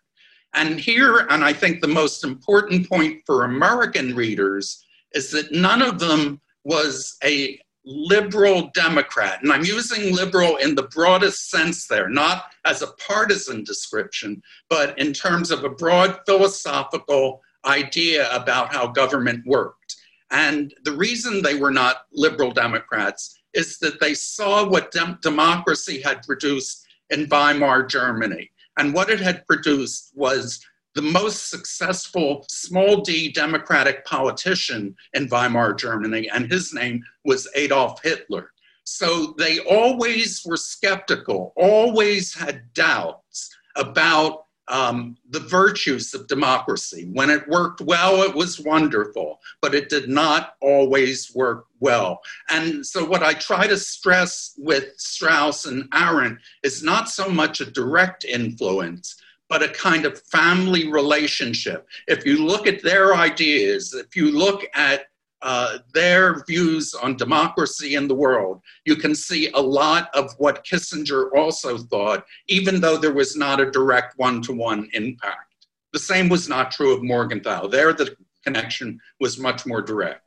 And 0.55 0.81
here, 0.81 1.27
and 1.31 1.45
I 1.45 1.53
think 1.53 1.81
the 1.81 1.89
most 1.89 2.25
important 2.25 2.89
point 2.89 3.23
for 3.27 3.45
American 3.45 4.15
readers 4.15 4.85
is 5.13 5.31
that 5.31 5.53
none 5.53 5.83
of 5.83 5.99
them 5.99 6.41
was 6.65 7.17
a 7.25 7.59
liberal 7.85 8.71
Democrat. 8.75 9.43
And 9.43 9.51
I'm 9.51 9.65
using 9.65 10.15
liberal 10.15 10.57
in 10.57 10.75
the 10.75 10.89
broadest 10.95 11.51
sense 11.51 11.87
there, 11.87 12.09
not 12.09 12.53
as 12.67 12.83
a 12.83 12.93
partisan 13.09 13.65
description, 13.65 14.43
but 14.69 14.99
in 14.99 15.13
terms 15.13 15.51
of 15.51 15.65
a 15.65 15.71
broad 15.71 16.19
philosophical 16.27 17.41
idea 17.65 18.31
about 18.35 18.73
how 18.73 18.87
government 18.87 19.45
worked. 19.47 19.97
And 20.31 20.75
the 20.85 20.93
reason 20.93 21.41
they 21.43 21.55
were 21.55 21.71
not 21.71 22.03
liberal 22.13 22.51
Democrats 22.51 23.41
is 23.55 23.79
that 23.79 24.01
they 24.01 24.13
saw 24.13 24.69
what 24.69 24.91
dem- 24.91 25.19
democracy 25.23 26.03
had 26.03 26.23
produced 26.23 26.87
in 27.11 27.27
Weimar 27.31 27.87
Germany. 27.87 28.51
And 28.79 28.93
what 28.93 29.09
it 29.09 29.21
had 29.21 29.47
produced 29.47 30.13
was 30.15 30.61
the 30.99 31.03
most 31.03 31.49
successful 31.49 32.45
small 32.51 33.03
d 33.03 33.31
democratic 33.31 34.05
politician 34.05 34.97
in 35.15 35.29
Weimar 35.29 35.73
Germany, 35.73 36.29
and 36.29 36.51
his 36.51 36.75
name 36.75 37.05
was 37.25 37.47
Adolf 37.55 38.03
Hitler. 38.03 38.51
So 38.83 39.37
they 39.39 39.61
always 39.61 40.43
were 40.45 40.57
skeptical, 40.57 41.53
always 41.55 42.35
had 42.35 42.73
doubts 42.75 43.49
about 43.77 44.47
um, 44.67 45.17
the 45.31 45.39
virtues 45.39 46.13
of 46.15 46.27
democracy. 46.27 47.09
When 47.13 47.31
it 47.31 47.49
worked 47.49 47.81
well, 47.81 48.23
it 48.23 48.35
was 48.35 48.59
wonderful, 48.59 49.39
but 49.63 49.77
it 49.77 49.91
did 49.91 50.09
not 50.09 50.55
always 50.61 51.33
work 51.33 51.67
well. 51.79 52.21
And 52.51 52.85
so, 52.85 53.05
what 53.05 53.23
I 53.23 53.35
try 53.35 53.69
to 53.69 53.77
stress 53.77 54.55
with 54.59 54.99
Strauss 54.99 55.65
and 55.65 55.89
Arendt 55.95 56.39
is 56.65 56.83
not 56.83 57.09
so 57.09 57.29
much 57.29 57.61
a 57.61 57.71
direct 57.71 58.25
influence, 58.25 59.15
but 59.49 59.63
a 59.63 59.69
kind 59.69 60.05
of 60.05 60.21
family 60.23 60.89
relationship. 60.89 61.87
If 62.07 62.27
you 62.27 62.45
look 62.45 62.67
at 62.67 62.83
their 62.83 63.15
ideas, 63.15 63.95
if 63.95 64.15
you 64.15 64.31
look 64.31 64.65
at 64.75 65.07
uh, 65.41 65.79
their 65.95 66.45
views 66.45 66.95
on 66.95 67.17
democracy 67.17 67.95
in 67.95 68.09
the 68.09 68.15
world, 68.15 68.61
you 68.85 68.97
can 68.97 69.15
see 69.15 69.51
a 69.53 69.61
lot 69.61 70.11
of 70.15 70.35
what 70.39 70.65
Kissinger 70.65 71.31
also 71.37 71.79
thought, 71.79 72.25
even 72.49 72.81
though 72.81 72.97
there 72.97 73.15
was 73.15 73.37
not 73.37 73.61
a 73.61 73.71
direct 73.71 74.19
one 74.19 74.43
to 74.43 74.53
one 74.53 74.89
impact. 74.95 75.67
The 75.93 75.99
same 75.99 76.29
was 76.29 76.49
not 76.49 76.71
true 76.71 76.93
of 76.93 77.03
Morgenthau. 77.03 77.69
There, 77.69 77.93
the 77.93 78.17
connection 78.45 79.01
was 79.21 79.39
much 79.39 79.65
more 79.65 79.81
direct. 79.81 80.23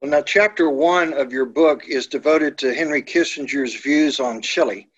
Well, 0.00 0.10
now, 0.10 0.22
chapter 0.22 0.70
one 0.70 1.12
of 1.12 1.32
your 1.32 1.46
book 1.46 1.88
is 1.88 2.06
devoted 2.06 2.58
to 2.58 2.74
Henry 2.74 3.02
Kissinger's 3.02 3.74
views 3.74 4.20
on 4.20 4.42
Chile 4.42 4.88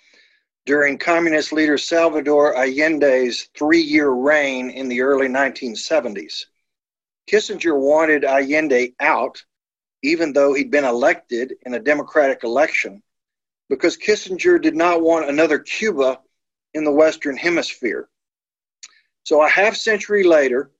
during 0.68 0.98
communist 0.98 1.50
leader 1.50 1.78
Salvador 1.78 2.54
Allende's 2.54 3.48
three 3.56 3.80
year 3.80 4.10
reign 4.10 4.68
in 4.68 4.86
the 4.86 5.00
early 5.00 5.26
1970s. 5.26 6.44
Kissinger 7.26 7.74
wanted 7.74 8.22
Allende 8.22 8.94
out, 9.00 9.42
even 10.02 10.34
though 10.34 10.52
he'd 10.52 10.70
been 10.70 10.84
elected 10.84 11.54
in 11.64 11.72
a 11.72 11.80
democratic 11.80 12.44
election, 12.44 13.02
because 13.70 13.96
Kissinger 13.96 14.60
did 14.60 14.76
not 14.76 15.00
want 15.00 15.30
another 15.30 15.58
Cuba 15.58 16.20
in 16.74 16.84
the 16.84 16.92
Western 16.92 17.38
Hemisphere. 17.38 18.10
So, 19.24 19.42
a 19.42 19.48
half 19.48 19.74
century 19.74 20.22
later, 20.22 20.70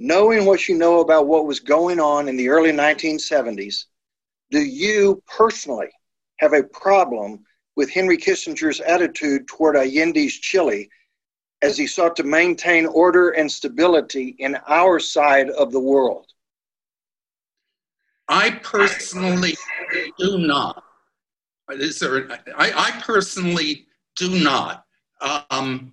knowing 0.00 0.46
what 0.46 0.66
you 0.66 0.78
know 0.78 1.00
about 1.00 1.26
what 1.26 1.44
was 1.44 1.60
going 1.60 2.00
on 2.00 2.28
in 2.28 2.38
the 2.38 2.48
early 2.48 2.72
1970s, 2.72 3.84
do 4.50 4.60
you 4.60 5.22
personally 5.26 5.90
have 6.38 6.54
a 6.54 6.62
problem 6.62 7.44
with 7.76 7.90
Henry 7.90 8.16
Kissinger's 8.16 8.80
attitude 8.80 9.46
toward 9.46 9.76
Allende's 9.76 10.34
Chile 10.34 10.88
as 11.62 11.76
he 11.76 11.86
sought 11.86 12.16
to 12.16 12.22
maintain 12.22 12.86
order 12.86 13.30
and 13.30 13.50
stability 13.50 14.36
in 14.38 14.56
our 14.66 14.98
side 14.98 15.50
of 15.50 15.72
the 15.72 15.80
world? 15.80 16.26
I 18.28 18.50
personally 18.62 19.54
do 20.18 20.38
not. 20.38 20.82
Is 21.70 22.00
There, 22.00 22.30
I, 22.56 22.72
I, 22.76 23.00
personally 23.02 23.86
do 24.16 24.42
not. 24.42 24.84
Um, 25.50 25.92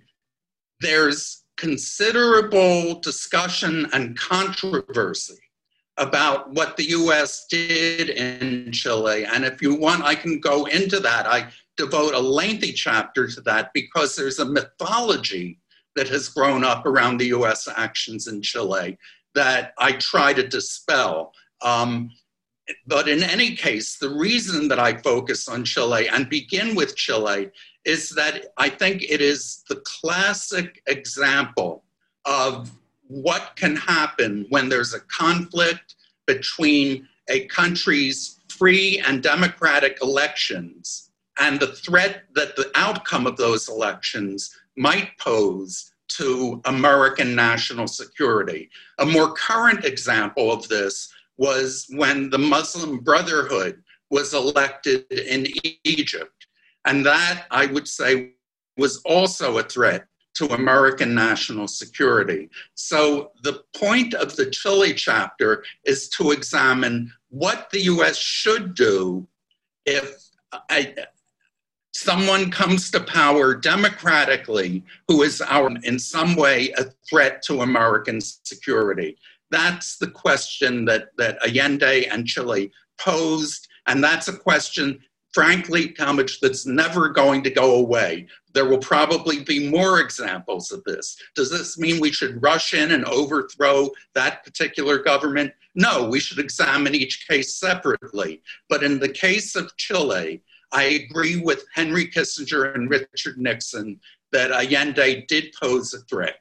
there's 0.80 1.44
considerable 1.56 3.00
discussion 3.00 3.88
and 3.92 4.18
controversy 4.18 5.38
about 5.96 6.52
what 6.52 6.76
the 6.76 6.84
US 6.90 7.46
did 7.46 8.10
in 8.10 8.72
Chile. 8.72 9.24
And 9.24 9.44
if 9.44 9.62
you 9.62 9.74
want, 9.74 10.02
I 10.02 10.14
can 10.14 10.40
go 10.40 10.64
into 10.66 11.00
that. 11.00 11.26
I 11.26 11.48
devote 11.76 12.14
a 12.14 12.18
lengthy 12.18 12.72
chapter 12.72 13.26
to 13.26 13.40
that 13.42 13.72
because 13.74 14.14
there's 14.14 14.38
a 14.38 14.44
mythology 14.44 15.58
that 15.96 16.08
has 16.08 16.28
grown 16.28 16.64
up 16.64 16.86
around 16.86 17.18
the 17.18 17.26
US 17.26 17.68
actions 17.76 18.26
in 18.26 18.42
Chile 18.42 18.98
that 19.34 19.74
I 19.78 19.92
try 19.92 20.32
to 20.32 20.46
dispel. 20.46 21.32
Um, 21.62 22.10
but 22.86 23.08
in 23.08 23.22
any 23.22 23.54
case, 23.54 23.98
the 23.98 24.08
reason 24.08 24.68
that 24.68 24.78
I 24.78 24.96
focus 24.98 25.48
on 25.48 25.64
Chile 25.64 26.08
and 26.08 26.28
begin 26.28 26.74
with 26.74 26.96
Chile 26.96 27.50
is 27.84 28.10
that 28.10 28.46
I 28.56 28.68
think 28.70 29.02
it 29.02 29.20
is 29.20 29.62
the 29.68 29.82
classic 29.84 30.80
example 30.86 31.84
of 32.24 32.70
what 33.06 33.52
can 33.56 33.76
happen 33.76 34.46
when 34.48 34.68
there's 34.68 34.94
a 34.94 35.00
conflict 35.00 35.96
between 36.26 37.06
a 37.28 37.46
country's 37.46 38.40
free 38.48 39.02
and 39.06 39.22
democratic 39.22 39.98
elections 40.00 41.10
and 41.38 41.58
the 41.58 41.68
threat 41.68 42.24
that 42.34 42.56
the 42.56 42.70
outcome 42.74 43.26
of 43.26 43.36
those 43.36 43.68
elections 43.68 44.56
might 44.76 45.16
pose 45.18 45.92
to 46.08 46.60
American 46.66 47.34
national 47.34 47.86
security. 47.86 48.70
A 48.98 49.06
more 49.06 49.32
current 49.32 49.84
example 49.84 50.52
of 50.52 50.68
this 50.68 51.12
was 51.36 51.86
when 51.90 52.30
the 52.30 52.38
Muslim 52.38 52.98
Brotherhood 52.98 53.82
was 54.10 54.34
elected 54.34 55.10
in 55.10 55.46
Egypt. 55.82 56.46
And 56.84 57.04
that, 57.06 57.44
I 57.50 57.66
would 57.66 57.88
say, 57.88 58.32
was 58.76 58.98
also 59.04 59.58
a 59.58 59.62
threat 59.62 60.06
to 60.34 60.46
American 60.46 61.14
national 61.14 61.68
security. 61.68 62.50
So, 62.74 63.30
the 63.42 63.62
point 63.76 64.14
of 64.14 64.34
the 64.36 64.50
Chile 64.50 64.92
chapter 64.92 65.64
is 65.84 66.08
to 66.10 66.32
examine 66.32 67.12
what 67.30 67.70
the 67.70 67.82
US 67.82 68.16
should 68.16 68.74
do 68.74 69.26
if 69.86 70.24
a, 70.70 70.94
someone 71.94 72.50
comes 72.50 72.90
to 72.90 73.00
power 73.00 73.54
democratically 73.54 74.82
who 75.08 75.22
is 75.22 75.40
our, 75.40 75.70
in 75.84 75.98
some 75.98 76.34
way 76.34 76.70
a 76.76 76.84
threat 77.08 77.40
to 77.42 77.62
American 77.62 78.20
security. 78.20 79.16
That's 79.50 79.96
the 79.98 80.10
question 80.10 80.84
that, 80.86 81.16
that 81.18 81.38
Allende 81.46 82.06
and 82.06 82.26
Chile 82.26 82.72
posed, 82.98 83.68
and 83.86 84.02
that's 84.02 84.26
a 84.26 84.36
question, 84.36 84.98
frankly, 85.32 85.90
Talmage, 85.90 86.40
that's 86.40 86.66
never 86.66 87.10
going 87.10 87.44
to 87.44 87.50
go 87.50 87.76
away. 87.76 88.26
There 88.52 88.68
will 88.68 88.78
probably 88.78 89.44
be 89.44 89.68
more 89.68 90.00
examples 90.00 90.72
of 90.72 90.82
this. 90.84 91.16
Does 91.36 91.50
this 91.50 91.78
mean 91.78 92.00
we 92.00 92.10
should 92.10 92.42
rush 92.42 92.74
in 92.74 92.92
and 92.92 93.04
overthrow 93.04 93.90
that 94.14 94.44
particular 94.44 94.98
government? 94.98 95.52
No, 95.76 96.08
we 96.08 96.18
should 96.18 96.38
examine 96.38 96.94
each 96.94 97.28
case 97.28 97.54
separately. 97.54 98.42
But 98.68 98.82
in 98.82 98.98
the 98.98 99.08
case 99.08 99.54
of 99.54 99.76
Chile, 99.76 100.42
I 100.74 101.06
agree 101.08 101.36
with 101.36 101.64
Henry 101.72 102.08
Kissinger 102.08 102.74
and 102.74 102.90
Richard 102.90 103.38
Nixon 103.38 104.00
that 104.32 104.50
Allende 104.50 105.24
did 105.28 105.54
pose 105.60 105.94
a 105.94 106.00
threat. 106.00 106.40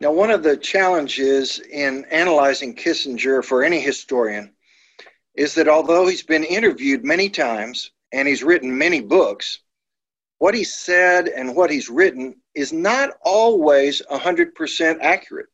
Now, 0.00 0.12
one 0.12 0.30
of 0.30 0.42
the 0.42 0.56
challenges 0.56 1.58
in 1.58 2.06
analyzing 2.06 2.74
Kissinger 2.74 3.44
for 3.44 3.62
any 3.62 3.80
historian 3.80 4.54
is 5.34 5.54
that 5.56 5.68
although 5.68 6.08
he's 6.08 6.22
been 6.22 6.42
interviewed 6.42 7.04
many 7.04 7.28
times 7.28 7.90
and 8.12 8.26
he's 8.26 8.42
written 8.42 8.76
many 8.76 9.02
books, 9.02 9.60
what 10.38 10.54
he 10.54 10.64
said 10.64 11.28
and 11.28 11.54
what 11.54 11.70
he's 11.70 11.90
written 11.90 12.34
is 12.54 12.72
not 12.72 13.10
always 13.22 14.00
100% 14.10 14.98
accurate. 15.02 15.48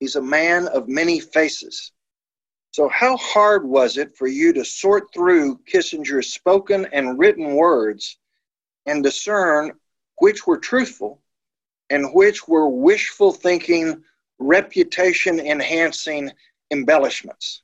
He's 0.00 0.16
a 0.16 0.22
man 0.22 0.68
of 0.68 0.88
many 0.88 1.20
faces. 1.20 1.92
So, 2.76 2.90
how 2.90 3.16
hard 3.16 3.66
was 3.66 3.96
it 3.96 4.14
for 4.18 4.26
you 4.26 4.52
to 4.52 4.62
sort 4.62 5.10
through 5.14 5.60
Kissinger's 5.66 6.34
spoken 6.34 6.86
and 6.92 7.18
written 7.18 7.54
words 7.54 8.18
and 8.84 9.02
discern 9.02 9.72
which 10.18 10.46
were 10.46 10.58
truthful 10.58 11.22
and 11.88 12.12
which 12.12 12.46
were 12.46 12.68
wishful 12.68 13.32
thinking, 13.32 14.04
reputation 14.38 15.40
enhancing 15.40 16.30
embellishments? 16.70 17.62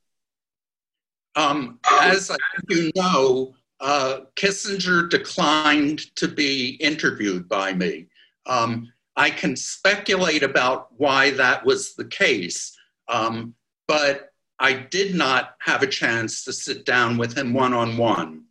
Um, 1.37 1.79
as 1.91 2.35
you 2.71 2.91
know, 2.97 3.55
uh, 3.81 4.21
Kissinger 4.37 5.11
declined 5.11 6.17
to 6.17 6.27
be 6.27 6.77
interviewed 6.81 7.51
by 7.51 7.75
me. 7.75 8.07
Um, 8.47 8.91
I 9.17 9.29
can 9.29 9.57
speculate 9.57 10.43
about 10.43 10.89
why 10.97 11.33
that 11.33 11.67
was 11.67 11.97
the 11.97 12.07
case, 12.07 12.75
um, 13.09 13.55
but 13.87 14.32
I 14.59 14.75
did 14.75 15.15
not 15.15 15.57
have 15.61 15.83
a 15.83 15.87
chance 15.89 16.45
to 16.45 16.53
sit 16.53 16.85
down 16.85 17.17
with 17.17 17.37
him 17.37 17.53
one 17.53 17.75
on 17.75 17.97
one. 17.97 18.45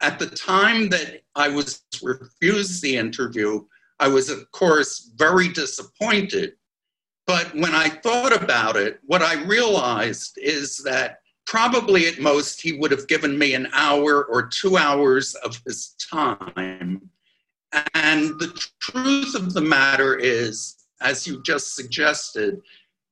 At 0.00 0.18
the 0.18 0.26
time 0.26 0.88
that 0.88 1.22
I 1.36 1.48
was 1.48 1.82
refused 2.02 2.82
the 2.82 2.96
interview, 2.96 3.64
I 4.00 4.08
was, 4.08 4.30
of 4.30 4.50
course, 4.50 5.12
very 5.14 5.48
disappointed. 5.48 6.54
But 7.26 7.54
when 7.54 7.74
I 7.74 7.88
thought 7.88 8.34
about 8.34 8.76
it, 8.76 8.98
what 9.04 9.22
I 9.22 9.44
realized 9.44 10.38
is 10.38 10.78
that 10.78 11.20
probably 11.46 12.06
at 12.08 12.18
most 12.18 12.60
he 12.60 12.72
would 12.72 12.90
have 12.90 13.06
given 13.06 13.38
me 13.38 13.54
an 13.54 13.68
hour 13.72 14.24
or 14.24 14.48
two 14.48 14.76
hours 14.76 15.34
of 15.36 15.60
his 15.64 15.94
time. 16.10 17.08
And 17.94 18.38
the 18.40 18.58
truth 18.80 19.34
of 19.34 19.54
the 19.54 19.60
matter 19.60 20.16
is, 20.16 20.84
as 21.00 21.26
you 21.26 21.42
just 21.42 21.74
suggested, 21.74 22.60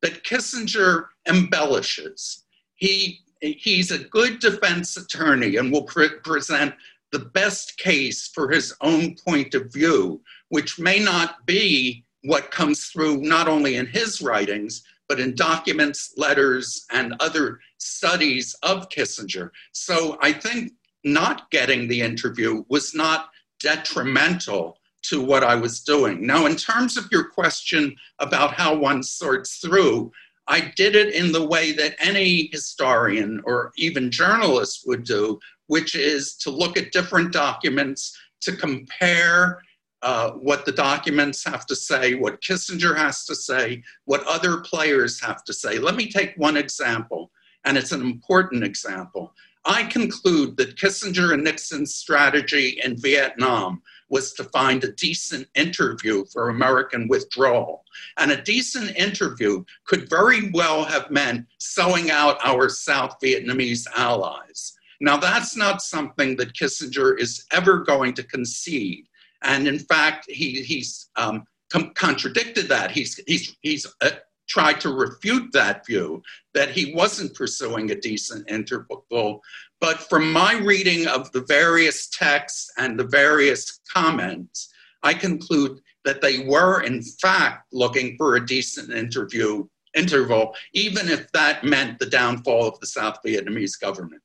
that 0.03 0.25
Kissinger 0.25 1.07
embellishes. 1.29 2.45
He, 2.77 3.21
he's 3.41 3.91
a 3.91 4.05
good 4.05 4.39
defense 4.39 4.97
attorney 4.97 5.57
and 5.57 5.71
will 5.71 5.85
pre- 5.85 6.19
present 6.25 6.75
the 7.13 7.19
best 7.19 7.77
case 7.79 8.29
for 8.29 8.51
his 8.51 8.75
own 8.81 9.17
point 9.27 9.55
of 9.55 9.73
view, 9.73 10.21
which 10.49 10.79
may 10.79 10.99
not 10.99 11.45
be 11.47 12.05
what 12.23 12.51
comes 12.51 12.87
through 12.87 13.19
not 13.19 13.49
only 13.49 13.77
in 13.77 13.87
his 13.87 14.21
writings, 14.23 14.83
but 15.09 15.19
in 15.19 15.35
documents, 15.35 16.15
letters, 16.17 16.87
and 16.93 17.15
other 17.19 17.59
studies 17.79 18.55
of 18.63 18.89
Kissinger. 18.91 19.51
So 19.73 20.19
I 20.23 20.33
think 20.33 20.73
not 21.03 21.51
getting 21.51 21.89
the 21.89 22.01
interview 22.01 22.63
was 22.69 22.95
not 22.95 23.31
detrimental 23.59 24.79
to 25.03 25.21
what 25.21 25.45
I 25.45 25.55
was 25.55 25.81
doing. 25.81 26.27
Now, 26.27 26.47
in 26.47 26.57
terms 26.57 26.97
of 26.97 27.09
your 27.11 27.25
question 27.25 27.97
about 28.19 28.55
how 28.55 28.75
one 28.75 29.03
sorts 29.03 29.57
through, 29.59 30.13
I 30.47 30.73
did 30.77 30.97
it 30.97 31.15
in 31.15 31.33
the 31.33 31.47
way 31.47 31.73
that 31.73 31.97
any 31.99 32.49
historian 32.53 33.41
or 33.45 33.73
even 33.77 34.11
journalist 34.11 34.83
would 34.87 35.05
do, 35.05 35.39
which 35.69 35.95
is 35.95 36.35
to 36.39 36.51
look 36.51 36.77
at 36.77 36.93
different 36.93 37.33
documents, 37.33 38.19
to 38.41 38.57
compare 38.57 39.63
uh, 40.03 40.33
what 40.33 40.65
the 40.65 40.73
documents 40.73 41.45
have 41.45 41.67
to 41.67 41.77
say, 41.77 42.15
what 42.15 42.41
Kissinger 42.41 42.97
has 42.97 43.25
to 43.27 43.35
say, 43.35 43.83
what 44.07 44.27
other 44.27 44.61
players 44.63 45.21
have 45.21 45.45
to 45.45 45.53
say. 45.53 45.79
Let 45.79 45.95
me 45.95 46.11
take 46.11 46.35
one 46.37 46.57
example, 46.57 47.31
and 47.65 47.77
it's 47.77 47.93
an 47.93 48.01
important 48.01 48.65
example. 48.65 49.35
I 49.67 49.85
conclude 49.85 50.57
that 50.57 50.77
Kissinger 50.77 51.35
and 51.35 51.45
Nixon's 51.45 51.95
strategy 51.95 52.81
in 52.83 52.97
Vietnam 52.97 53.83
was 54.11 54.33
to 54.35 54.45
find 54.45 54.85
a 54.85 54.93
decent 54.93 55.49
interval 55.55 56.25
for 56.27 56.49
American 56.49 57.09
withdrawal. 57.09 57.85
And 58.19 58.31
a 58.33 58.43
decent 58.43 58.97
interval 58.97 59.65
could 59.85 60.11
very 60.11 60.51
well 60.51 60.85
have 60.85 61.11
meant 61.11 61.47
selling 61.59 62.11
out 62.11 62.45
our 62.45 62.69
South 62.69 63.17
Vietnamese 63.23 63.87
allies. 63.97 64.75
Now, 65.01 65.17
that's 65.17 65.57
not 65.57 65.81
something 65.81 66.37
that 66.37 66.53
Kissinger 66.53 67.19
is 67.19 67.47
ever 67.53 67.79
going 67.79 68.13
to 68.15 68.23
concede. 68.23 69.07
And 69.43 69.67
in 69.67 69.79
fact, 69.79 70.27
he, 70.29 70.63
he's 70.63 71.09
um, 71.17 71.45
com- 71.71 71.93
contradicted 71.95 72.69
that. 72.69 72.91
He's, 72.91 73.19
he's, 73.27 73.57
he's 73.63 73.87
uh, 74.03 74.11
tried 74.49 74.81
to 74.81 74.91
refute 74.91 75.51
that 75.53 75.87
view 75.87 76.23
that 76.53 76.71
he 76.71 76.93
wasn't 76.95 77.35
pursuing 77.35 77.91
a 77.91 78.01
decent 78.01 78.51
interval. 78.51 79.41
But 79.81 79.99
from 79.99 80.33
my 80.33 80.59
reading 80.59 81.07
of 81.07 81.33
the 81.33 81.41
various 81.43 82.09
texts 82.09 82.71
and 82.77 82.99
the 82.99 83.05
various 83.05 83.81
comments, 83.91 84.73
I 85.03 85.15
conclude 85.15 85.81
that 86.05 86.21
they 86.21 86.41
were, 86.41 86.83
in 86.83 87.03
fact, 87.03 87.67
looking 87.73 88.17
for 88.17 88.37
a 88.37 88.47
decent 88.47 88.93
interview 88.93 89.67
interval, 89.95 90.55
even 90.75 91.09
if 91.09 91.31
that 91.33 91.65
meant 91.65 91.99
the 91.99 92.07
downfall 92.07 92.69
of 92.69 92.79
the 92.81 92.87
South 92.87 93.19
Vietnamese 93.25 93.81
government. 93.81 94.23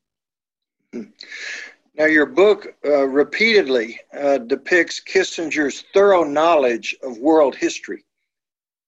Now, 0.94 2.06
your 2.06 2.26
book 2.26 2.76
uh, 2.86 3.08
repeatedly 3.08 4.00
uh, 4.18 4.40
depicts 4.40 5.00
Kissinger's 5.00 5.86
thorough 5.94 6.24
knowledge 6.26 6.96
of 7.02 7.18
world 7.18 7.56
history 7.56 8.04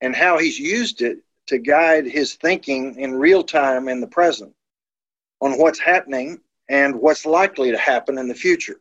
and 0.02 0.16
how 0.16 0.38
he's 0.38 0.60
used 0.60 1.02
it 1.02 1.20
to 1.48 1.58
guide 1.58 2.06
his 2.06 2.36
thinking 2.36 3.00
in 3.00 3.16
real 3.16 3.44
time 3.44 3.88
in 3.88 4.02
the 4.02 4.08
present 4.08 4.54
on 5.42 5.58
what's 5.58 5.80
happening 5.80 6.40
and 6.70 6.96
what's 6.96 7.26
likely 7.26 7.72
to 7.72 7.78
happen 7.78 8.18
in 8.18 8.28
the 8.28 8.36
future. 8.36 8.80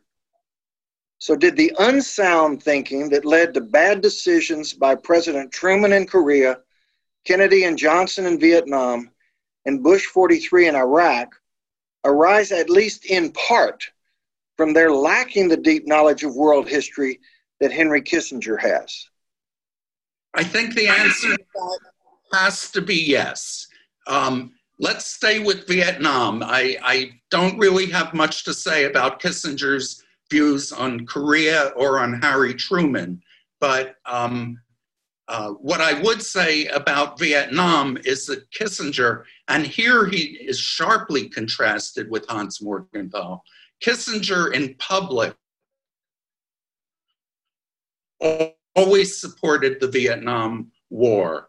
So, 1.19 1.35
did 1.35 1.57
the 1.57 1.73
unsound 1.79 2.61
thinking 2.61 3.09
that 3.09 3.25
led 3.25 3.53
to 3.53 3.61
bad 3.61 4.01
decisions 4.01 4.73
by 4.73 4.95
President 4.95 5.51
Truman 5.51 5.93
in 5.93 6.05
Korea, 6.05 6.59
Kennedy 7.25 7.63
and 7.63 7.77
Johnson 7.77 8.27
in 8.27 8.39
Vietnam, 8.39 9.09
and 9.65 9.83
Bush 9.83 10.05
43 10.05 10.67
in 10.67 10.75
Iraq 10.75 11.35
arise 12.05 12.51
at 12.51 12.69
least 12.69 13.05
in 13.05 13.31
part 13.31 13.83
from 14.55 14.73
their 14.73 14.91
lacking 14.91 15.47
the 15.47 15.57
deep 15.57 15.87
knowledge 15.87 16.23
of 16.23 16.35
world 16.35 16.67
history 16.67 17.19
that 17.59 17.71
Henry 17.71 18.01
Kissinger 18.01 18.59
has? 18.59 19.07
I 20.33 20.43
think 20.43 20.75
the 20.75 20.87
answer 20.87 21.35
has 22.31 22.71
to 22.71 22.81
be 22.81 22.95
yes. 22.95 23.67
Um, 24.05 24.53
let's 24.79 25.05
stay 25.05 25.39
with 25.39 25.67
Vietnam. 25.67 26.43
I, 26.43 26.77
I, 26.83 27.11
don't 27.29 27.57
really 27.57 27.87
have 27.87 28.13
much 28.13 28.45
to 28.45 28.53
say 28.53 28.85
about 28.85 29.21
Kissinger's 29.21 30.01
views 30.29 30.71
on 30.71 31.05
Korea 31.05 31.73
or 31.75 31.99
on 31.99 32.21
Harry 32.21 32.53
Truman, 32.53 33.21
but 33.59 33.95
um, 34.05 34.57
uh, 35.27 35.49
what 35.49 35.81
I 35.81 36.01
would 36.01 36.21
say 36.21 36.67
about 36.67 37.19
Vietnam 37.19 37.97
is 38.05 38.27
that 38.27 38.49
Kissinger, 38.51 39.23
and 39.49 39.67
here 39.67 40.05
he 40.05 40.37
is 40.39 40.57
sharply 40.57 41.27
contrasted 41.27 42.09
with 42.09 42.25
Hans 42.29 42.61
Morgenthau, 42.61 43.41
Kissinger 43.83 44.53
in 44.53 44.73
public 44.75 45.35
always 48.75 49.19
supported 49.19 49.79
the 49.79 49.87
Vietnam 49.87 50.71
War 50.89 51.46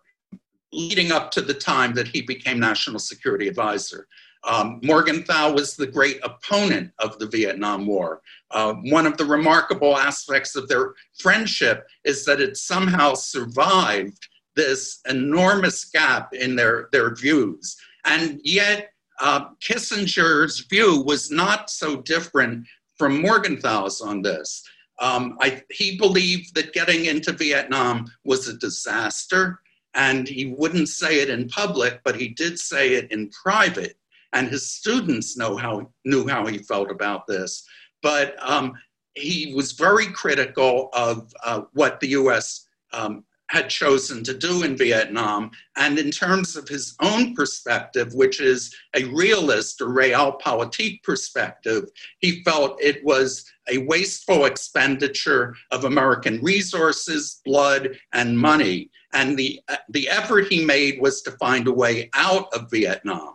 leading 0.73 1.13
up 1.13 1.31
to 1.33 1.41
the 1.41 1.55
time 1.55 1.95
that 1.95 2.09
he 2.09 2.23
became 2.23 2.61
National 2.61 2.99
Security 2.99 3.49
Advisor. 3.49 4.07
Um, 4.45 4.81
Morgenthau 4.83 5.53
was 5.53 5.75
the 5.75 5.87
great 5.87 6.21
opponent 6.23 6.93
of 7.01 7.19
the 7.19 7.27
Vietnam 7.27 7.87
War. 7.87 8.23
Uh, 8.51 8.75
one 8.85 9.07
of 9.07 9.17
the 9.17 9.25
remarkable 9.25 9.97
aspects 9.97 10.55
of 10.55 10.69
their 10.69 10.95
friendship 11.19 11.87
is 12.05 12.25
that 12.25 12.41
it 12.41 12.57
somehow 12.57 13.15
survived 13.15 14.29
this 14.55 15.01
enormous 15.09 15.85
gap 15.87 16.33
in 16.35 16.57
their, 16.57 16.89
their 16.93 17.15
views. 17.15 17.77
And 18.05 18.41
yet, 18.45 18.91
uh, 19.21 19.47
Kissinger's 19.61 20.61
view 20.71 21.03
was 21.03 21.31
not 21.31 21.71
so 21.71 22.03
different 22.03 22.67
from 22.97 23.21
Morgenthau's 23.21 24.01
on 24.01 24.23
this. 24.23 24.63
Um, 25.01 25.37
I, 25.41 25.63
he 25.71 25.97
believed 25.97 26.55
that 26.55 26.73
getting 26.73 27.05
into 27.05 27.33
Vietnam 27.33 28.07
was 28.25 28.49
a 28.49 28.59
disaster, 28.59 29.61
and 29.95 30.29
he 30.29 30.47
wouldn't 30.47 30.89
say 30.89 31.21
it 31.21 31.31
in 31.31 31.49
public, 31.49 32.01
but 32.05 32.17
he 32.17 32.29
did 32.29 32.59
say 32.59 32.95
it 32.95 33.11
in 33.11 33.31
private. 33.31 33.97
And 34.33 34.49
his 34.49 34.71
students 34.71 35.37
know 35.37 35.57
how, 35.57 35.91
knew 36.05 36.29
how 36.29 36.47
he 36.47 36.59
felt 36.59 36.91
about 36.91 37.27
this. 37.27 37.65
But 38.03 38.37
um, 38.47 38.75
he 39.15 39.55
was 39.55 39.73
very 39.73 40.07
critical 40.07 40.91
of 40.93 41.33
uh, 41.45 41.63
what 41.73 42.01
the 42.01 42.09
US 42.09 42.67
um, 42.93 43.25
had 43.49 43.71
chosen 43.71 44.23
to 44.25 44.35
do 44.35 44.63
in 44.63 44.77
Vietnam. 44.77 45.51
And 45.77 45.99
in 45.99 46.11
terms 46.11 46.57
of 46.57 46.69
his 46.69 46.95
own 47.01 47.35
perspective, 47.35 48.13
which 48.15 48.41
is 48.41 48.75
a 48.95 49.05
realist 49.05 49.81
or 49.81 49.89
realpolitik 49.89 51.03
perspective, 51.03 51.85
he 52.19 52.43
felt 52.45 52.83
it 52.83 53.03
was 53.05 53.45
a 53.71 53.79
wasteful 53.79 54.45
expenditure 54.45 55.55
of 55.71 55.85
American 55.85 56.43
resources, 56.43 57.41
blood, 57.45 57.99
and 58.13 58.39
money. 58.39 58.91
And 59.13 59.39
the, 59.39 59.61
the 59.89 60.09
effort 60.09 60.49
he 60.49 60.65
made 60.65 61.01
was 61.01 61.23
to 61.23 61.33
find 61.33 61.67
a 61.67 61.73
way 61.73 62.11
out 62.15 62.53
of 62.53 62.71
Vietnam. 62.71 63.35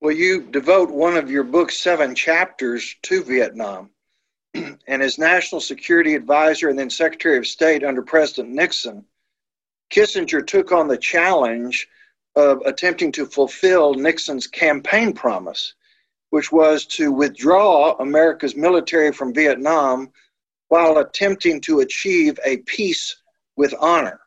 Well, 0.00 0.14
you 0.14 0.50
devote 0.50 0.90
one 0.90 1.18
of 1.18 1.30
your 1.30 1.44
book's 1.44 1.76
seven 1.76 2.14
chapters 2.14 2.96
to 3.02 3.22
Vietnam. 3.22 3.90
And 4.54 5.02
as 5.02 5.18
National 5.18 5.60
Security 5.60 6.14
Advisor 6.14 6.68
and 6.68 6.78
then 6.78 6.90
Secretary 6.90 7.38
of 7.38 7.46
State 7.46 7.84
under 7.84 8.02
President 8.02 8.54
Nixon, 8.54 9.04
Kissinger 9.90 10.46
took 10.46 10.72
on 10.72 10.88
the 10.88 10.98
challenge 10.98 11.88
of 12.36 12.60
attempting 12.64 13.12
to 13.12 13.26
fulfill 13.26 13.94
Nixon's 13.94 14.46
campaign 14.46 15.12
promise, 15.12 15.74
which 16.30 16.52
was 16.52 16.86
to 16.86 17.12
withdraw 17.12 17.96
America's 17.98 18.56
military 18.56 19.12
from 19.12 19.34
Vietnam 19.34 20.10
while 20.68 20.98
attempting 20.98 21.60
to 21.60 21.80
achieve 21.80 22.38
a 22.44 22.58
peace 22.58 23.16
with 23.56 23.74
honor. 23.80 24.20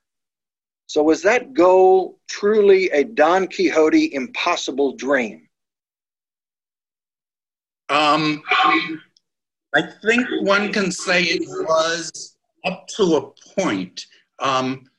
So, 0.87 1.01
was 1.01 1.21
that 1.23 1.53
goal 1.53 2.19
truly 2.27 2.89
a 2.91 3.03
Don 3.03 3.47
Quixote 3.47 4.13
impossible 4.13 4.95
dream? 4.95 5.47
Um, 7.89 8.43
I 9.75 9.81
think 9.81 10.27
one 10.41 10.71
can 10.71 10.91
say 10.91 11.23
it 11.23 11.47
was 11.47 12.35
up 12.63 12.87
to 12.97 13.15
a 13.15 13.55
point. 13.55 14.05
Um, 14.39 14.89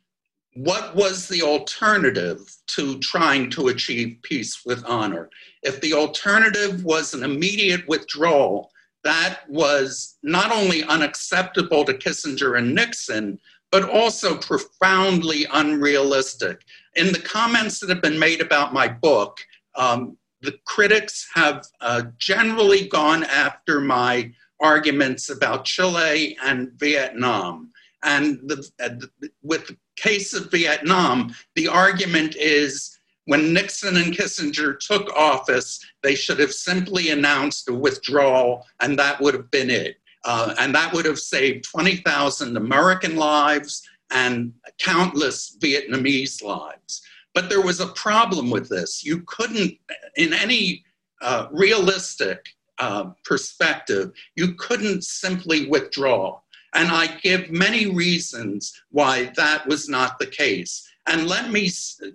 what 0.54 0.94
was 0.94 1.28
the 1.28 1.42
alternative 1.42 2.40
to 2.68 2.98
trying 2.98 3.50
to 3.50 3.68
achieve 3.68 4.18
peace 4.22 4.64
with 4.64 4.84
honor? 4.84 5.30
If 5.62 5.80
the 5.80 5.94
alternative 5.94 6.84
was 6.84 7.14
an 7.14 7.22
immediate 7.22 7.86
withdrawal, 7.88 8.70
that 9.02 9.40
was 9.48 10.16
not 10.22 10.50
only 10.52 10.82
unacceptable 10.84 11.84
to 11.84 11.94
Kissinger 11.94 12.58
and 12.58 12.74
Nixon, 12.74 13.38
but 13.70 13.88
also 13.88 14.36
profoundly 14.36 15.46
unrealistic. 15.52 16.62
In 16.94 17.12
the 17.12 17.18
comments 17.20 17.80
that 17.80 17.90
have 17.90 18.02
been 18.02 18.18
made 18.18 18.40
about 18.40 18.72
my 18.72 18.88
book, 18.88 19.38
um, 19.74 20.16
the 20.42 20.56
critics 20.64 21.28
have 21.34 21.66
uh, 21.80 22.02
generally 22.18 22.86
gone 22.86 23.24
after 23.24 23.80
my 23.80 24.32
arguments 24.64 25.28
about 25.28 25.66
Chile 25.66 26.36
and 26.42 26.72
Vietnam. 26.78 27.70
And 28.02 28.40
the, 28.48 28.66
uh, 28.82 29.06
with 29.42 29.66
the 29.66 29.76
case 29.96 30.32
of 30.34 30.50
Vietnam, 30.50 31.34
the 31.54 31.68
argument 31.68 32.34
is 32.36 32.98
when 33.26 33.52
Nixon 33.52 33.96
and 33.96 34.12
Kissinger 34.12 34.78
took 34.78 35.10
office, 35.14 35.84
they 36.02 36.14
should 36.14 36.38
have 36.38 36.52
simply 36.52 37.10
announced 37.10 37.68
a 37.68 37.74
withdrawal, 37.74 38.66
and 38.80 38.98
that 38.98 39.20
would 39.20 39.34
have 39.34 39.50
been 39.50 39.70
it. 39.70 39.96
Uh, 40.24 40.54
and 40.58 40.74
that 40.74 40.92
would 40.92 41.04
have 41.04 41.18
saved 41.18 41.64
20,000 41.64 42.56
American 42.56 43.16
lives 43.16 43.86
and 44.10 44.52
countless 44.78 45.56
Vietnamese 45.60 46.42
lives. 46.42 47.02
But 47.34 47.48
there 47.50 47.60
was 47.60 47.80
a 47.80 47.88
problem 47.88 48.50
with 48.50 48.68
this. 48.68 49.04
You 49.04 49.22
couldn't, 49.26 49.76
in 50.16 50.32
any 50.32 50.84
uh, 51.20 51.48
realistic 51.50 52.53
uh, 52.78 53.10
perspective, 53.24 54.12
you 54.36 54.54
couldn't 54.54 55.04
simply 55.04 55.66
withdraw. 55.66 56.40
And 56.74 56.88
I 56.88 57.06
give 57.22 57.50
many 57.50 57.86
reasons 57.86 58.72
why 58.90 59.32
that 59.36 59.66
was 59.66 59.88
not 59.88 60.18
the 60.18 60.26
case. 60.26 60.86
And 61.06 61.28
let 61.28 61.50
me 61.50 61.70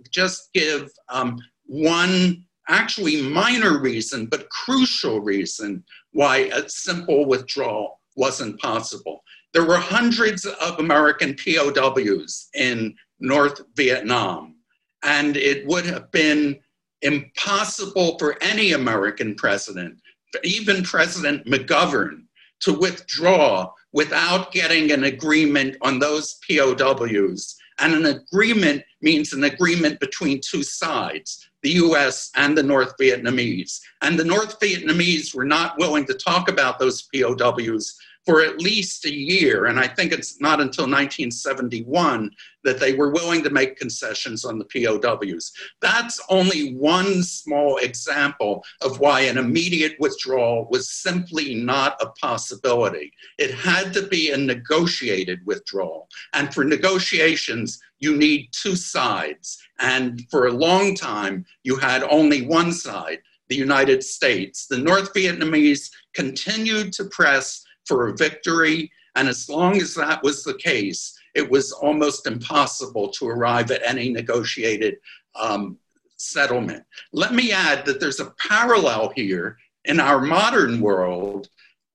just 0.09 0.49
give 0.53 0.89
um, 1.07 1.39
one 1.65 2.43
actually 2.67 3.21
minor 3.21 3.79
reason, 3.79 4.25
but 4.25 4.49
crucial 4.49 5.21
reason 5.21 5.83
why 6.11 6.49
a 6.53 6.67
simple 6.69 7.25
withdrawal 7.25 7.99
wasn't 8.15 8.59
possible. 8.59 9.23
There 9.53 9.65
were 9.65 9.77
hundreds 9.77 10.45
of 10.45 10.79
American 10.79 11.35
POWs 11.35 12.49
in 12.53 12.95
North 13.19 13.61
Vietnam, 13.75 14.55
and 15.03 15.35
it 15.37 15.65
would 15.67 15.85
have 15.85 16.11
been 16.11 16.59
impossible 17.01 18.17
for 18.19 18.41
any 18.41 18.73
American 18.73 19.35
president, 19.35 19.99
even 20.43 20.83
President 20.83 21.45
McGovern, 21.45 22.23
to 22.61 22.73
withdraw 22.73 23.71
without 23.93 24.51
getting 24.51 24.91
an 24.91 25.05
agreement 25.05 25.77
on 25.81 25.99
those 25.99 26.37
POWs. 26.49 27.55
And 27.79 27.93
an 27.93 28.05
agreement 28.05 28.83
means 29.01 29.31
an 29.31 29.45
agreement 29.45 29.99
between 29.99 30.41
two 30.41 30.63
sides, 30.63 31.49
the 31.63 31.71
US 31.71 32.29
and 32.35 32.57
the 32.57 32.63
North 32.63 32.93
Vietnamese. 32.99 33.79
And 34.01 34.19
the 34.19 34.25
North 34.25 34.59
Vietnamese 34.59 35.33
were 35.33 35.45
not 35.45 35.77
willing 35.77 36.05
to 36.05 36.13
talk 36.13 36.49
about 36.49 36.79
those 36.79 37.07
POWs 37.13 37.97
for 38.29 38.43
at 38.43 38.61
least 38.61 39.05
a 39.05 39.11
year. 39.11 39.65
And 39.65 39.79
I 39.79 39.87
think 39.87 40.11
it's 40.11 40.39
not 40.39 40.61
until 40.61 40.83
1971 40.83 42.29
that 42.63 42.79
they 42.79 42.93
were 42.93 43.09
willing 43.09 43.41
to 43.41 43.49
make 43.49 43.75
concessions 43.75 44.45
on 44.45 44.59
the 44.59 44.65
POWs. 44.65 45.51
That's 45.81 46.21
only 46.29 46.75
one 46.75 47.23
small 47.23 47.77
example 47.77 48.63
of 48.83 48.99
why 48.99 49.21
an 49.21 49.39
immediate 49.39 49.95
withdrawal 49.99 50.67
was 50.69 50.91
simply 50.91 51.55
not 51.55 51.99
a 52.03 52.11
possibility. 52.21 53.11
It 53.39 53.51
had 53.51 53.95
to 53.95 54.03
be 54.03 54.29
a 54.29 54.37
negotiated 54.37 55.39
withdrawal. 55.47 56.07
And 56.33 56.53
for 56.53 56.63
negotiations, 56.63 57.81
you 57.97 58.15
need 58.15 58.49
two 58.51 58.75
sides. 58.75 59.57
And 59.79 60.21
for 60.29 60.45
a 60.45 60.53
long 60.53 60.93
time, 60.93 61.47
you 61.63 61.77
had 61.77 62.03
only 62.03 62.45
one 62.45 62.73
side, 62.73 63.21
the 63.47 63.55
United 63.55 64.03
States. 64.03 64.67
The 64.67 64.77
North 64.77 65.15
Vietnamese 65.15 65.89
continued 66.13 66.93
to 66.93 67.05
press 67.05 67.65
for 67.89 68.08
a 68.08 68.15
victory. 68.15 68.89
And 69.15 69.28
as 69.28 69.49
long 69.49 69.82
as 69.82 69.95
that 69.95 70.23
was 70.23 70.43
the 70.43 70.54
case, 70.54 71.19
it 71.34 71.49
was 71.49 71.73
almost 71.73 72.28
impossible 72.28 73.10
to 73.10 73.28
arrive 73.28 73.71
at 73.71 73.82
any 73.84 74.10
negotiated 74.12 74.97
um, 75.36 75.78
settlement. 76.17 76.84
Let 77.12 77.34
me 77.34 77.52
add 77.52 77.86
that 77.86 77.99
there's 77.99 78.19
a 78.19 78.34
parallel 78.47 79.12
here 79.15 79.58
in 79.86 79.99
our 79.99 80.21
modern 80.21 80.80
world 80.80 81.49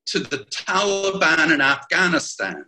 to 0.06 0.18
the 0.18 0.38
Taliban 0.38 1.54
in 1.54 1.60
Afghanistan. 1.60 2.66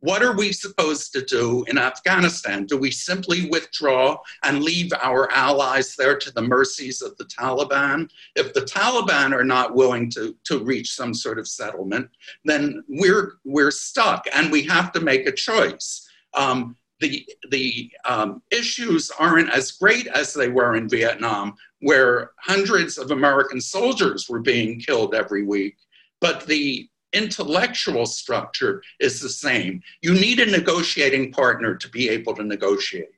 What 0.00 0.22
are 0.22 0.36
we 0.36 0.52
supposed 0.52 1.12
to 1.12 1.22
do 1.22 1.64
in 1.68 1.78
Afghanistan? 1.78 2.66
Do 2.66 2.76
we 2.76 2.90
simply 2.90 3.48
withdraw 3.48 4.18
and 4.44 4.62
leave 4.62 4.92
our 5.00 5.30
allies 5.32 5.96
there 5.96 6.18
to 6.18 6.30
the 6.32 6.42
mercies 6.42 7.00
of 7.02 7.16
the 7.16 7.24
Taliban? 7.24 8.08
If 8.34 8.52
the 8.52 8.60
Taliban 8.60 9.32
are 9.32 9.44
not 9.44 9.74
willing 9.74 10.10
to, 10.10 10.36
to 10.44 10.62
reach 10.62 10.94
some 10.94 11.14
sort 11.14 11.38
of 11.38 11.48
settlement, 11.48 12.10
then 12.44 12.84
we're, 12.88 13.34
we're 13.44 13.70
stuck 13.70 14.26
and 14.34 14.52
we 14.52 14.62
have 14.64 14.92
to 14.92 15.00
make 15.00 15.26
a 15.26 15.32
choice. 15.32 16.06
Um, 16.34 16.76
the 17.00 17.26
the 17.50 17.90
um, 18.08 18.42
issues 18.50 19.10
aren't 19.18 19.50
as 19.50 19.72
great 19.72 20.06
as 20.06 20.32
they 20.32 20.48
were 20.48 20.76
in 20.76 20.88
Vietnam, 20.88 21.54
where 21.80 22.30
hundreds 22.38 22.96
of 22.96 23.10
American 23.10 23.60
soldiers 23.60 24.28
were 24.28 24.40
being 24.40 24.80
killed 24.80 25.14
every 25.14 25.42
week. 25.42 25.76
But 26.20 26.46
the 26.46 26.88
intellectual 27.12 28.06
structure 28.06 28.82
is 29.00 29.20
the 29.20 29.28
same. 29.28 29.80
You 30.02 30.14
need 30.14 30.40
a 30.40 30.46
negotiating 30.46 31.32
partner 31.32 31.76
to 31.76 31.88
be 31.88 32.08
able 32.08 32.34
to 32.34 32.44
negotiate. 32.44 33.10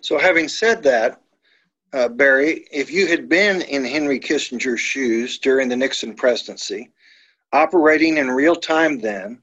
So, 0.00 0.18
having 0.18 0.48
said 0.48 0.82
that, 0.84 1.20
uh, 1.92 2.08
Barry, 2.08 2.66
if 2.70 2.90
you 2.90 3.06
had 3.06 3.28
been 3.28 3.62
in 3.62 3.84
Henry 3.84 4.20
Kissinger's 4.20 4.80
shoes 4.80 5.38
during 5.38 5.68
the 5.68 5.76
Nixon 5.76 6.14
presidency, 6.14 6.90
operating 7.52 8.18
in 8.18 8.30
real 8.30 8.54
time 8.54 8.98
then, 8.98 9.42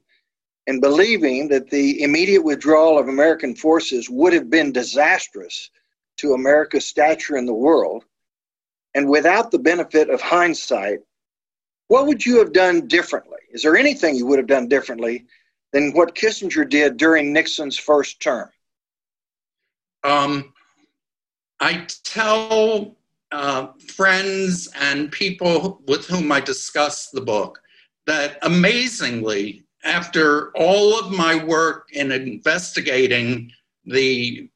and 0.67 0.81
believing 0.81 1.49
that 1.49 1.69
the 1.69 2.01
immediate 2.03 2.43
withdrawal 2.43 2.97
of 2.97 3.07
American 3.07 3.55
forces 3.55 4.09
would 4.09 4.33
have 4.33 4.49
been 4.49 4.71
disastrous 4.71 5.69
to 6.17 6.33
America's 6.33 6.85
stature 6.85 7.37
in 7.37 7.45
the 7.45 7.53
world, 7.53 8.05
and 8.95 9.09
without 9.09 9.51
the 9.51 9.59
benefit 9.59 10.09
of 10.09 10.21
hindsight, 10.21 10.99
what 11.87 12.07
would 12.07 12.25
you 12.25 12.37
have 12.39 12.53
done 12.53 12.87
differently? 12.87 13.32
Is 13.53 13.61
there 13.61 13.77
anything 13.77 14.15
you 14.15 14.25
would 14.25 14.39
have 14.39 14.47
done 14.47 14.67
differently 14.67 15.25
than 15.71 15.93
what 15.93 16.15
Kissinger 16.15 16.67
did 16.67 16.97
during 16.97 17.31
Nixon's 17.31 17.77
first 17.77 18.19
term? 18.19 18.49
Um, 20.03 20.53
I 21.59 21.85
tell 22.03 22.97
uh, 23.31 23.67
friends 23.95 24.69
and 24.79 25.11
people 25.11 25.81
with 25.87 26.05
whom 26.07 26.31
I 26.31 26.39
discuss 26.39 27.09
the 27.09 27.21
book 27.21 27.61
that 28.05 28.37
amazingly, 28.41 29.63
after 29.85 30.51
all 30.55 30.99
of 30.99 31.11
my 31.11 31.43
work 31.43 31.89
in 31.93 32.11
investigating 32.11 33.51
the 33.85 34.49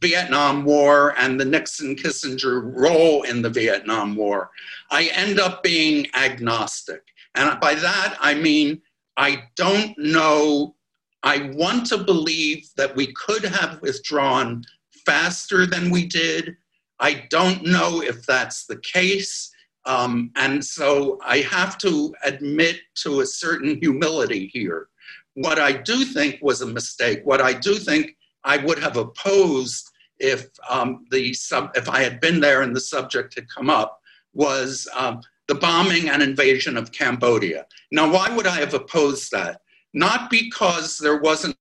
Vietnam 0.00 0.64
War 0.64 1.14
and 1.18 1.40
the 1.40 1.44
Nixon 1.44 1.96
Kissinger 1.96 2.70
role 2.76 3.22
in 3.22 3.42
the 3.42 3.50
Vietnam 3.50 4.14
War, 4.14 4.50
I 4.90 5.10
end 5.14 5.40
up 5.40 5.62
being 5.62 6.06
agnostic. 6.14 7.02
And 7.36 7.60
by 7.60 7.74
that, 7.74 8.16
I 8.20 8.34
mean, 8.34 8.80
I 9.16 9.44
don't 9.56 9.96
know. 9.98 10.74
I 11.22 11.50
want 11.54 11.86
to 11.86 11.98
believe 11.98 12.68
that 12.76 12.96
we 12.96 13.12
could 13.12 13.44
have 13.44 13.80
withdrawn 13.82 14.64
faster 15.04 15.66
than 15.66 15.90
we 15.90 16.06
did. 16.06 16.56
I 16.98 17.26
don't 17.30 17.64
know 17.64 18.02
if 18.02 18.24
that's 18.26 18.66
the 18.66 18.78
case. 18.78 19.52
Um, 19.84 20.32
and 20.34 20.64
so 20.64 21.18
I 21.24 21.38
have 21.38 21.78
to 21.78 22.14
admit 22.24 22.80
to 22.96 23.20
a 23.20 23.26
certain 23.26 23.78
humility 23.80 24.50
here. 24.52 24.88
What 25.34 25.58
I 25.58 25.72
do 25.72 26.04
think 26.04 26.38
was 26.42 26.62
a 26.62 26.66
mistake, 26.66 27.20
what 27.24 27.40
I 27.40 27.52
do 27.52 27.74
think 27.74 28.16
I 28.44 28.56
would 28.56 28.78
have 28.78 28.96
opposed 28.96 29.90
if 30.18 30.48
um, 30.68 31.06
the 31.10 31.34
sub, 31.34 31.70
if 31.76 31.88
I 31.88 32.02
had 32.02 32.20
been 32.20 32.40
there 32.40 32.62
and 32.62 32.74
the 32.74 32.80
subject 32.80 33.34
had 33.34 33.48
come 33.48 33.68
up, 33.68 34.00
was 34.32 34.88
um, 34.96 35.20
the 35.48 35.54
bombing 35.54 36.08
and 36.08 36.22
invasion 36.22 36.76
of 36.76 36.92
Cambodia. 36.92 37.66
Now, 37.92 38.10
why 38.10 38.34
would 38.34 38.46
I 38.46 38.60
have 38.60 38.74
opposed 38.74 39.30
that? 39.32 39.60
Not 39.94 40.30
because 40.30 40.98
there 40.98 41.18
wasn't 41.18 41.56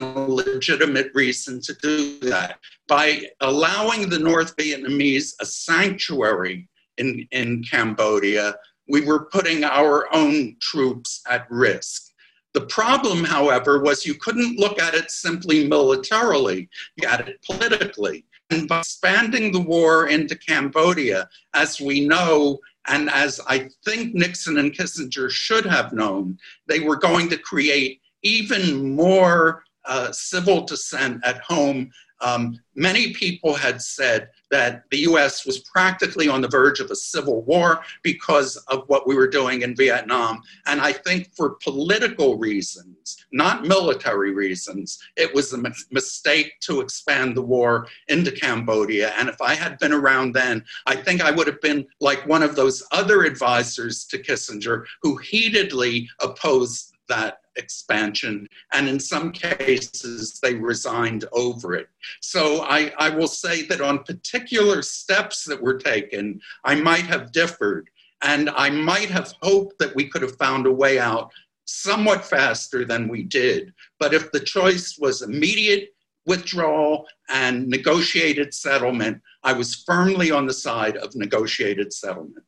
a 0.00 0.06
legitimate 0.06 1.10
reason 1.14 1.60
to 1.62 1.74
do 1.74 2.18
that. 2.20 2.58
By 2.88 3.22
allowing 3.40 4.08
the 4.08 4.18
North 4.18 4.56
Vietnamese 4.56 5.32
a 5.40 5.46
sanctuary 5.46 6.68
in, 6.98 7.26
in 7.30 7.64
Cambodia, 7.64 8.56
we 8.88 9.00
were 9.00 9.26
putting 9.26 9.64
our 9.64 10.12
own 10.14 10.56
troops 10.60 11.22
at 11.28 11.50
risk. 11.50 12.12
The 12.52 12.66
problem, 12.66 13.24
however, 13.24 13.82
was 13.82 14.06
you 14.06 14.14
couldn't 14.14 14.58
look 14.58 14.80
at 14.80 14.94
it 14.94 15.10
simply 15.10 15.66
militarily, 15.66 16.68
you 16.96 17.08
at 17.08 17.28
it 17.28 17.42
politically. 17.44 18.24
And 18.50 18.68
by 18.68 18.78
expanding 18.78 19.52
the 19.52 19.60
war 19.60 20.08
into 20.08 20.38
Cambodia, 20.38 21.28
as 21.54 21.80
we 21.80 22.06
know, 22.06 22.60
and 22.88 23.10
as 23.10 23.40
I 23.46 23.68
think 23.84 24.14
Nixon 24.14 24.58
and 24.58 24.72
Kissinger 24.72 25.30
should 25.30 25.66
have 25.66 25.92
known, 25.92 26.38
they 26.66 26.80
were 26.80 26.96
going 26.96 27.28
to 27.30 27.38
create 27.38 28.00
even 28.22 28.94
more 28.94 29.64
uh, 29.84 30.10
civil 30.12 30.62
dissent 30.62 31.24
at 31.24 31.38
home. 31.38 31.90
Um, 32.20 32.58
many 32.74 33.12
people 33.12 33.54
had 33.54 33.82
said 33.82 34.30
that 34.50 34.84
the 34.90 34.98
US 34.98 35.44
was 35.44 35.58
practically 35.60 36.28
on 36.28 36.40
the 36.40 36.48
verge 36.48 36.80
of 36.80 36.90
a 36.90 36.96
civil 36.96 37.42
war 37.42 37.80
because 38.02 38.56
of 38.68 38.84
what 38.86 39.06
we 39.06 39.14
were 39.14 39.28
doing 39.28 39.62
in 39.62 39.74
Vietnam. 39.74 40.42
And 40.66 40.80
I 40.80 40.92
think 40.92 41.34
for 41.34 41.56
political 41.62 42.38
reasons, 42.38 43.26
not 43.32 43.66
military 43.66 44.32
reasons, 44.32 44.98
it 45.16 45.34
was 45.34 45.52
a 45.52 45.62
mistake 45.90 46.52
to 46.60 46.80
expand 46.80 47.36
the 47.36 47.42
war 47.42 47.88
into 48.08 48.30
Cambodia. 48.30 49.12
And 49.18 49.28
if 49.28 49.40
I 49.42 49.54
had 49.54 49.78
been 49.78 49.92
around 49.92 50.32
then, 50.32 50.64
I 50.86 50.96
think 50.96 51.22
I 51.22 51.30
would 51.30 51.46
have 51.46 51.60
been 51.60 51.86
like 52.00 52.26
one 52.26 52.42
of 52.42 52.56
those 52.56 52.82
other 52.92 53.24
advisors 53.24 54.04
to 54.06 54.18
Kissinger 54.18 54.84
who 55.02 55.16
heatedly 55.16 56.08
opposed 56.20 56.94
that 57.08 57.40
expansion, 57.56 58.48
and 58.72 58.88
in 58.88 59.00
some 59.00 59.32
cases, 59.32 60.38
they 60.42 60.54
resigned 60.54 61.24
over 61.32 61.74
it. 61.74 61.88
So 62.20 62.62
I, 62.62 62.92
I 62.98 63.10
will 63.10 63.28
say 63.28 63.62
that 63.66 63.80
on 63.80 64.04
particular 64.04 64.82
steps 64.82 65.44
that 65.44 65.60
were 65.60 65.78
taken, 65.78 66.40
I 66.64 66.74
might 66.74 67.06
have 67.06 67.32
differed, 67.32 67.88
and 68.22 68.50
I 68.50 68.70
might 68.70 69.10
have 69.10 69.34
hoped 69.42 69.78
that 69.78 69.94
we 69.94 70.08
could 70.08 70.22
have 70.22 70.36
found 70.36 70.66
a 70.66 70.72
way 70.72 70.98
out 70.98 71.30
somewhat 71.66 72.24
faster 72.24 72.84
than 72.84 73.08
we 73.08 73.22
did. 73.22 73.72
But 73.98 74.14
if 74.14 74.30
the 74.30 74.40
choice 74.40 74.96
was 74.98 75.22
immediate 75.22 75.90
withdrawal 76.24 77.06
and 77.28 77.68
negotiated 77.68 78.52
settlement, 78.52 79.20
I 79.42 79.52
was 79.52 79.84
firmly 79.86 80.30
on 80.30 80.46
the 80.46 80.52
side 80.52 80.96
of 80.96 81.14
negotiated 81.14 81.92
settlement. 81.92 82.44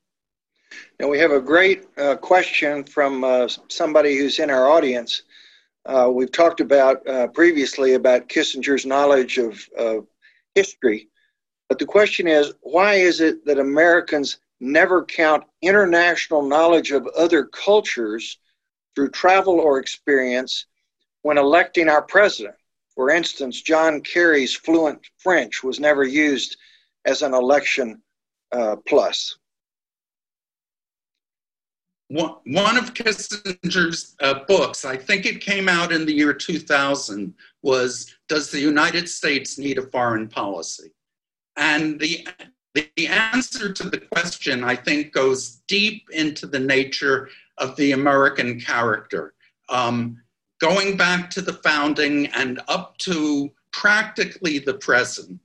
Now, 1.00 1.08
we 1.08 1.18
have 1.18 1.30
a 1.30 1.40
great 1.40 1.86
uh, 1.96 2.16
question 2.16 2.84
from 2.84 3.24
uh, 3.24 3.48
somebody 3.68 4.16
who's 4.18 4.38
in 4.38 4.50
our 4.50 4.68
audience. 4.68 5.22
Uh, 5.86 6.10
we've 6.12 6.32
talked 6.32 6.60
about 6.60 7.06
uh, 7.06 7.28
previously 7.28 7.94
about 7.94 8.28
Kissinger's 8.28 8.84
knowledge 8.84 9.38
of, 9.38 9.66
of 9.78 10.06
history, 10.54 11.08
but 11.68 11.78
the 11.78 11.86
question 11.86 12.26
is 12.26 12.52
why 12.60 12.94
is 12.94 13.20
it 13.20 13.44
that 13.46 13.58
Americans 13.58 14.38
never 14.60 15.04
count 15.04 15.44
international 15.62 16.42
knowledge 16.42 16.90
of 16.90 17.06
other 17.16 17.44
cultures 17.44 18.38
through 18.94 19.10
travel 19.10 19.60
or 19.60 19.78
experience 19.78 20.66
when 21.22 21.38
electing 21.38 21.88
our 21.88 22.02
president? 22.02 22.56
For 22.94 23.10
instance, 23.10 23.62
John 23.62 24.00
Kerry's 24.00 24.56
fluent 24.56 25.00
French 25.18 25.62
was 25.62 25.78
never 25.78 26.02
used 26.02 26.56
as 27.04 27.22
an 27.22 27.32
election 27.32 28.02
uh, 28.50 28.76
plus 28.86 29.38
one 32.08 32.78
of 32.78 32.94
Kissinger's 32.94 34.16
uh, 34.20 34.40
books, 34.46 34.84
I 34.84 34.96
think 34.96 35.26
it 35.26 35.40
came 35.40 35.68
out 35.68 35.92
in 35.92 36.06
the 36.06 36.12
year 36.12 36.32
2000, 36.32 37.34
was 37.62 38.14
Does 38.28 38.50
the 38.50 38.60
United 38.60 39.08
States 39.08 39.58
Need 39.58 39.78
a 39.78 39.82
Foreign 39.82 40.26
Policy? 40.26 40.92
And 41.56 42.00
the, 42.00 42.26
the 42.74 43.08
answer 43.08 43.72
to 43.72 43.90
the 43.90 43.98
question, 43.98 44.64
I 44.64 44.74
think, 44.74 45.12
goes 45.12 45.56
deep 45.68 46.08
into 46.10 46.46
the 46.46 46.60
nature 46.60 47.28
of 47.58 47.76
the 47.76 47.92
American 47.92 48.58
character. 48.58 49.34
Um, 49.68 50.22
going 50.60 50.96
back 50.96 51.28
to 51.30 51.42
the 51.42 51.54
founding 51.54 52.26
and 52.28 52.60
up 52.68 52.96
to 52.98 53.50
practically 53.70 54.58
the 54.60 54.74
present, 54.74 55.38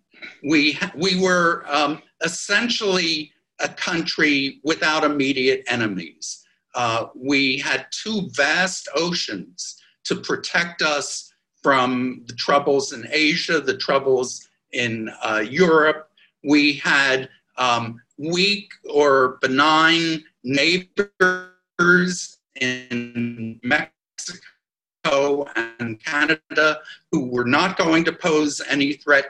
we, 0.44 0.80
we 0.96 1.20
were 1.20 1.66
um, 1.68 2.02
essentially 2.24 3.34
a 3.60 3.68
country 3.68 4.62
without 4.64 5.04
immediate 5.04 5.64
enemies 5.68 6.43
uh, 6.76 7.08
we 7.16 7.60
had 7.60 7.88
two 7.92 8.30
vast 8.34 8.90
oceans 8.96 9.82
to 10.06 10.16
protect 10.16 10.82
us 10.82 11.32
from 11.62 12.24
the 12.28 12.34
troubles 12.34 12.92
in 12.94 13.08
Asia, 13.10 13.60
the 13.62 13.78
troubles 13.78 14.48
in 14.74 15.10
uh, 15.24 15.44
Europe. 15.48 16.10
We 16.44 16.74
had 16.74 17.30
um, 17.58 18.02
weak 18.18 18.72
or 18.92 19.38
benign 19.42 20.24
neighbors 20.44 22.40
in 22.60 23.60
Mexico 23.64 25.48
and 25.56 26.04
Canada 26.04 26.80
who 27.12 27.30
were 27.30 27.46
not 27.46 27.78
going 27.78 28.04
to 28.06 28.12
pose 28.12 28.62
any 28.70 28.94
threat. 28.94 29.26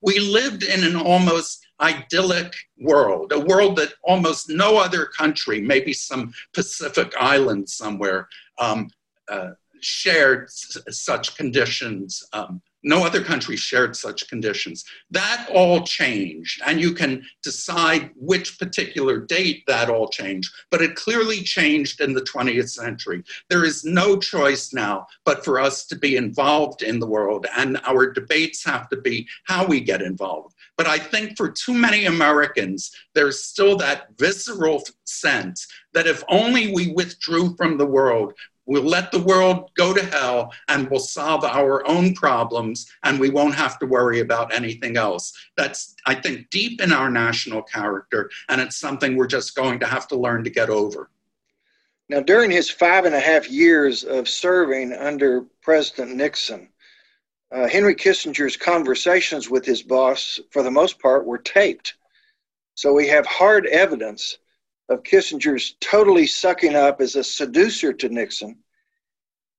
We 0.00 0.18
lived 0.18 0.62
in 0.62 0.84
an 0.84 0.96
almost 0.96 1.66
idyllic 1.82 2.54
world, 2.78 3.32
a 3.32 3.40
world 3.40 3.76
that 3.76 3.92
almost 4.04 4.48
no 4.48 4.78
other 4.78 5.06
country, 5.06 5.60
maybe 5.60 5.92
some 5.92 6.32
Pacific 6.54 7.12
island 7.18 7.68
somewhere, 7.68 8.28
um, 8.58 8.88
uh, 9.28 9.50
shared 9.80 10.44
s- 10.44 10.78
such 10.90 11.36
conditions. 11.36 12.22
Um, 12.32 12.62
no 12.84 13.04
other 13.04 13.22
country 13.22 13.56
shared 13.56 13.94
such 13.94 14.28
conditions. 14.28 14.84
That 15.10 15.48
all 15.52 15.82
changed, 15.82 16.62
and 16.66 16.80
you 16.80 16.92
can 16.92 17.24
decide 17.42 18.10
which 18.16 18.58
particular 18.58 19.18
date 19.18 19.64
that 19.66 19.88
all 19.88 20.08
changed, 20.08 20.52
but 20.70 20.82
it 20.82 20.96
clearly 20.96 21.42
changed 21.42 22.00
in 22.00 22.12
the 22.12 22.22
20th 22.22 22.70
century. 22.70 23.22
There 23.48 23.64
is 23.64 23.84
no 23.84 24.18
choice 24.18 24.72
now 24.72 25.06
but 25.24 25.44
for 25.44 25.60
us 25.60 25.86
to 25.86 25.96
be 25.96 26.16
involved 26.16 26.82
in 26.82 26.98
the 26.98 27.06
world, 27.06 27.46
and 27.56 27.78
our 27.84 28.10
debates 28.10 28.64
have 28.64 28.88
to 28.88 28.96
be 28.96 29.28
how 29.44 29.64
we 29.66 29.80
get 29.80 30.02
involved. 30.02 30.54
But 30.76 30.86
I 30.86 30.98
think 30.98 31.36
for 31.36 31.50
too 31.50 31.74
many 31.74 32.06
Americans, 32.06 32.90
there's 33.14 33.44
still 33.44 33.76
that 33.76 34.08
visceral 34.18 34.82
sense 35.04 35.66
that 35.92 36.06
if 36.06 36.24
only 36.28 36.72
we 36.72 36.92
withdrew 36.92 37.54
from 37.56 37.76
the 37.76 37.86
world, 37.86 38.32
we'll 38.66 38.82
let 38.82 39.12
the 39.12 39.22
world 39.22 39.70
go 39.76 39.92
to 39.92 40.04
hell 40.04 40.52
and 40.68 40.88
we'll 40.88 41.00
solve 41.00 41.44
our 41.44 41.86
own 41.86 42.14
problems 42.14 42.90
and 43.02 43.18
we 43.18 43.30
won't 43.30 43.54
have 43.54 43.78
to 43.78 43.86
worry 43.86 44.20
about 44.20 44.54
anything 44.54 44.96
else. 44.96 45.32
That's, 45.56 45.94
I 46.06 46.14
think, 46.14 46.48
deep 46.50 46.80
in 46.80 46.92
our 46.92 47.10
national 47.10 47.62
character, 47.62 48.30
and 48.48 48.60
it's 48.60 48.76
something 48.76 49.16
we're 49.16 49.26
just 49.26 49.54
going 49.54 49.80
to 49.80 49.86
have 49.86 50.08
to 50.08 50.16
learn 50.16 50.44
to 50.44 50.50
get 50.50 50.70
over. 50.70 51.10
Now, 52.08 52.20
during 52.20 52.50
his 52.50 52.68
five 52.68 53.04
and 53.04 53.14
a 53.14 53.20
half 53.20 53.50
years 53.50 54.04
of 54.04 54.28
serving 54.28 54.92
under 54.92 55.42
President 55.62 56.16
Nixon, 56.16 56.68
uh, 57.52 57.68
Henry 57.68 57.94
Kissinger's 57.94 58.56
conversations 58.56 59.50
with 59.50 59.64
his 59.64 59.82
boss, 59.82 60.40
for 60.50 60.62
the 60.62 60.70
most 60.70 60.98
part, 60.98 61.26
were 61.26 61.38
taped. 61.38 61.94
So 62.74 62.92
we 62.92 63.06
have 63.08 63.26
hard 63.26 63.66
evidence 63.66 64.38
of 64.88 65.02
Kissinger's 65.02 65.76
totally 65.80 66.26
sucking 66.26 66.74
up 66.74 67.00
as 67.00 67.16
a 67.16 67.24
seducer 67.24 67.92
to 67.92 68.08
Nixon, 68.08 68.56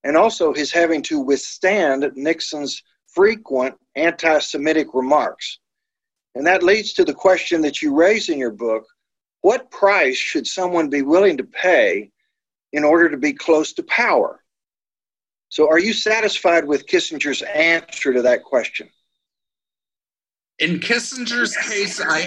and 0.03 0.17
also 0.17 0.53
his 0.53 0.71
having 0.71 1.01
to 1.03 1.19
withstand 1.19 2.12
Nixon's 2.15 2.82
frequent 3.08 3.75
anti 3.95 4.39
Semitic 4.39 4.88
remarks. 4.93 5.60
And 6.36 6.45
that 6.47 6.63
leads 6.63 6.93
to 6.93 7.06
the 7.06 7.13
question 7.13 7.62
that 7.62 7.82
you 7.82 7.95
raise 7.95 8.29
in 8.29 8.39
your 8.39 8.51
book 8.51 8.86
what 9.41 9.69
price 9.71 10.15
should 10.15 10.47
someone 10.47 10.89
be 10.89 11.01
willing 11.01 11.38
to 11.38 11.43
pay 11.43 12.10
in 12.71 12.84
order 12.84 13.10
to 13.10 13.17
be 13.17 13.34
close 13.34 13.73
to 13.73 13.84
power? 13.84 14.42
So, 15.54 15.70
are 15.70 15.78
you 15.78 15.94
satisfied 15.94 16.66
with 16.66 16.88
Kissinger's 16.88 17.44
answer 17.44 18.12
to 18.12 18.24
that 18.24 18.44
question? 18.44 18.89
In 20.58 20.80
Kissinger's 20.80 21.56
case, 21.56 22.02
I 22.04 22.26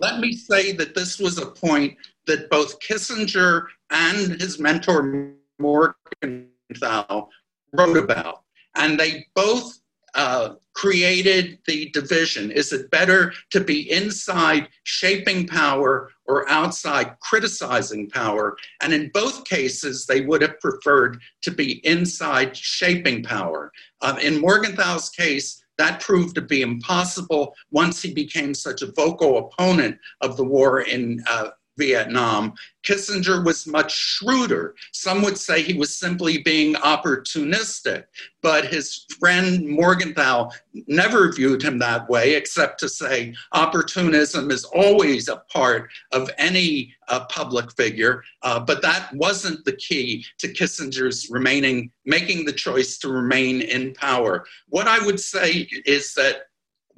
let 0.00 0.20
me 0.20 0.32
say 0.32 0.72
that 0.72 0.94
this 0.94 1.18
was 1.18 1.36
a 1.36 1.44
point 1.44 1.98
that 2.26 2.48
both 2.48 2.80
Kissinger 2.80 3.66
and 3.90 4.40
his 4.40 4.58
mentor 4.58 5.34
Morgenthau 5.58 7.28
wrote 7.74 7.98
about, 7.98 8.44
and 8.74 8.98
they 8.98 9.26
both 9.34 9.78
uh, 10.14 10.54
created 10.80 11.58
the 11.66 11.90
division. 11.90 12.50
Is 12.50 12.72
it 12.72 12.90
better 12.90 13.34
to 13.50 13.60
be 13.60 13.92
inside 13.92 14.66
shaping 14.84 15.46
power 15.46 16.10
or 16.24 16.48
outside 16.48 17.18
criticizing 17.20 18.08
power? 18.08 18.56
And 18.80 18.94
in 18.94 19.10
both 19.12 19.44
cases, 19.44 20.06
they 20.06 20.22
would 20.22 20.40
have 20.40 20.58
preferred 20.58 21.20
to 21.42 21.50
be 21.50 21.86
inside 21.86 22.56
shaping 22.56 23.22
power. 23.22 23.70
Um, 24.00 24.16
in 24.20 24.40
Morgenthau's 24.40 25.10
case, 25.10 25.62
that 25.76 26.00
proved 26.00 26.34
to 26.36 26.40
be 26.40 26.62
impossible 26.62 27.54
once 27.70 28.00
he 28.00 28.14
became 28.14 28.54
such 28.54 28.80
a 28.80 28.92
vocal 28.92 29.36
opponent 29.36 29.98
of 30.22 30.38
the 30.38 30.44
war 30.44 30.80
in 30.80 31.22
uh, 31.28 31.50
Vietnam, 31.78 32.52
Kissinger 32.82 33.44
was 33.44 33.66
much 33.66 33.92
shrewder. 33.92 34.74
Some 34.92 35.22
would 35.22 35.38
say 35.38 35.62
he 35.62 35.74
was 35.74 35.96
simply 35.96 36.38
being 36.38 36.74
opportunistic, 36.74 38.04
but 38.42 38.66
his 38.66 39.06
friend 39.18 39.66
Morgenthau 39.66 40.50
never 40.86 41.32
viewed 41.32 41.62
him 41.62 41.78
that 41.78 42.08
way, 42.08 42.34
except 42.34 42.80
to 42.80 42.88
say 42.88 43.34
opportunism 43.52 44.50
is 44.50 44.64
always 44.64 45.28
a 45.28 45.42
part 45.52 45.90
of 46.12 46.30
any 46.38 46.94
uh, 47.08 47.24
public 47.26 47.72
figure. 47.72 48.22
Uh, 48.42 48.60
but 48.60 48.82
that 48.82 49.10
wasn't 49.14 49.64
the 49.64 49.76
key 49.76 50.24
to 50.38 50.48
Kissinger's 50.48 51.28
remaining, 51.30 51.90
making 52.04 52.44
the 52.44 52.52
choice 52.52 52.98
to 52.98 53.08
remain 53.08 53.62
in 53.62 53.94
power. 53.94 54.44
What 54.68 54.88
I 54.88 55.04
would 55.04 55.20
say 55.20 55.68
is 55.86 56.14
that 56.14 56.42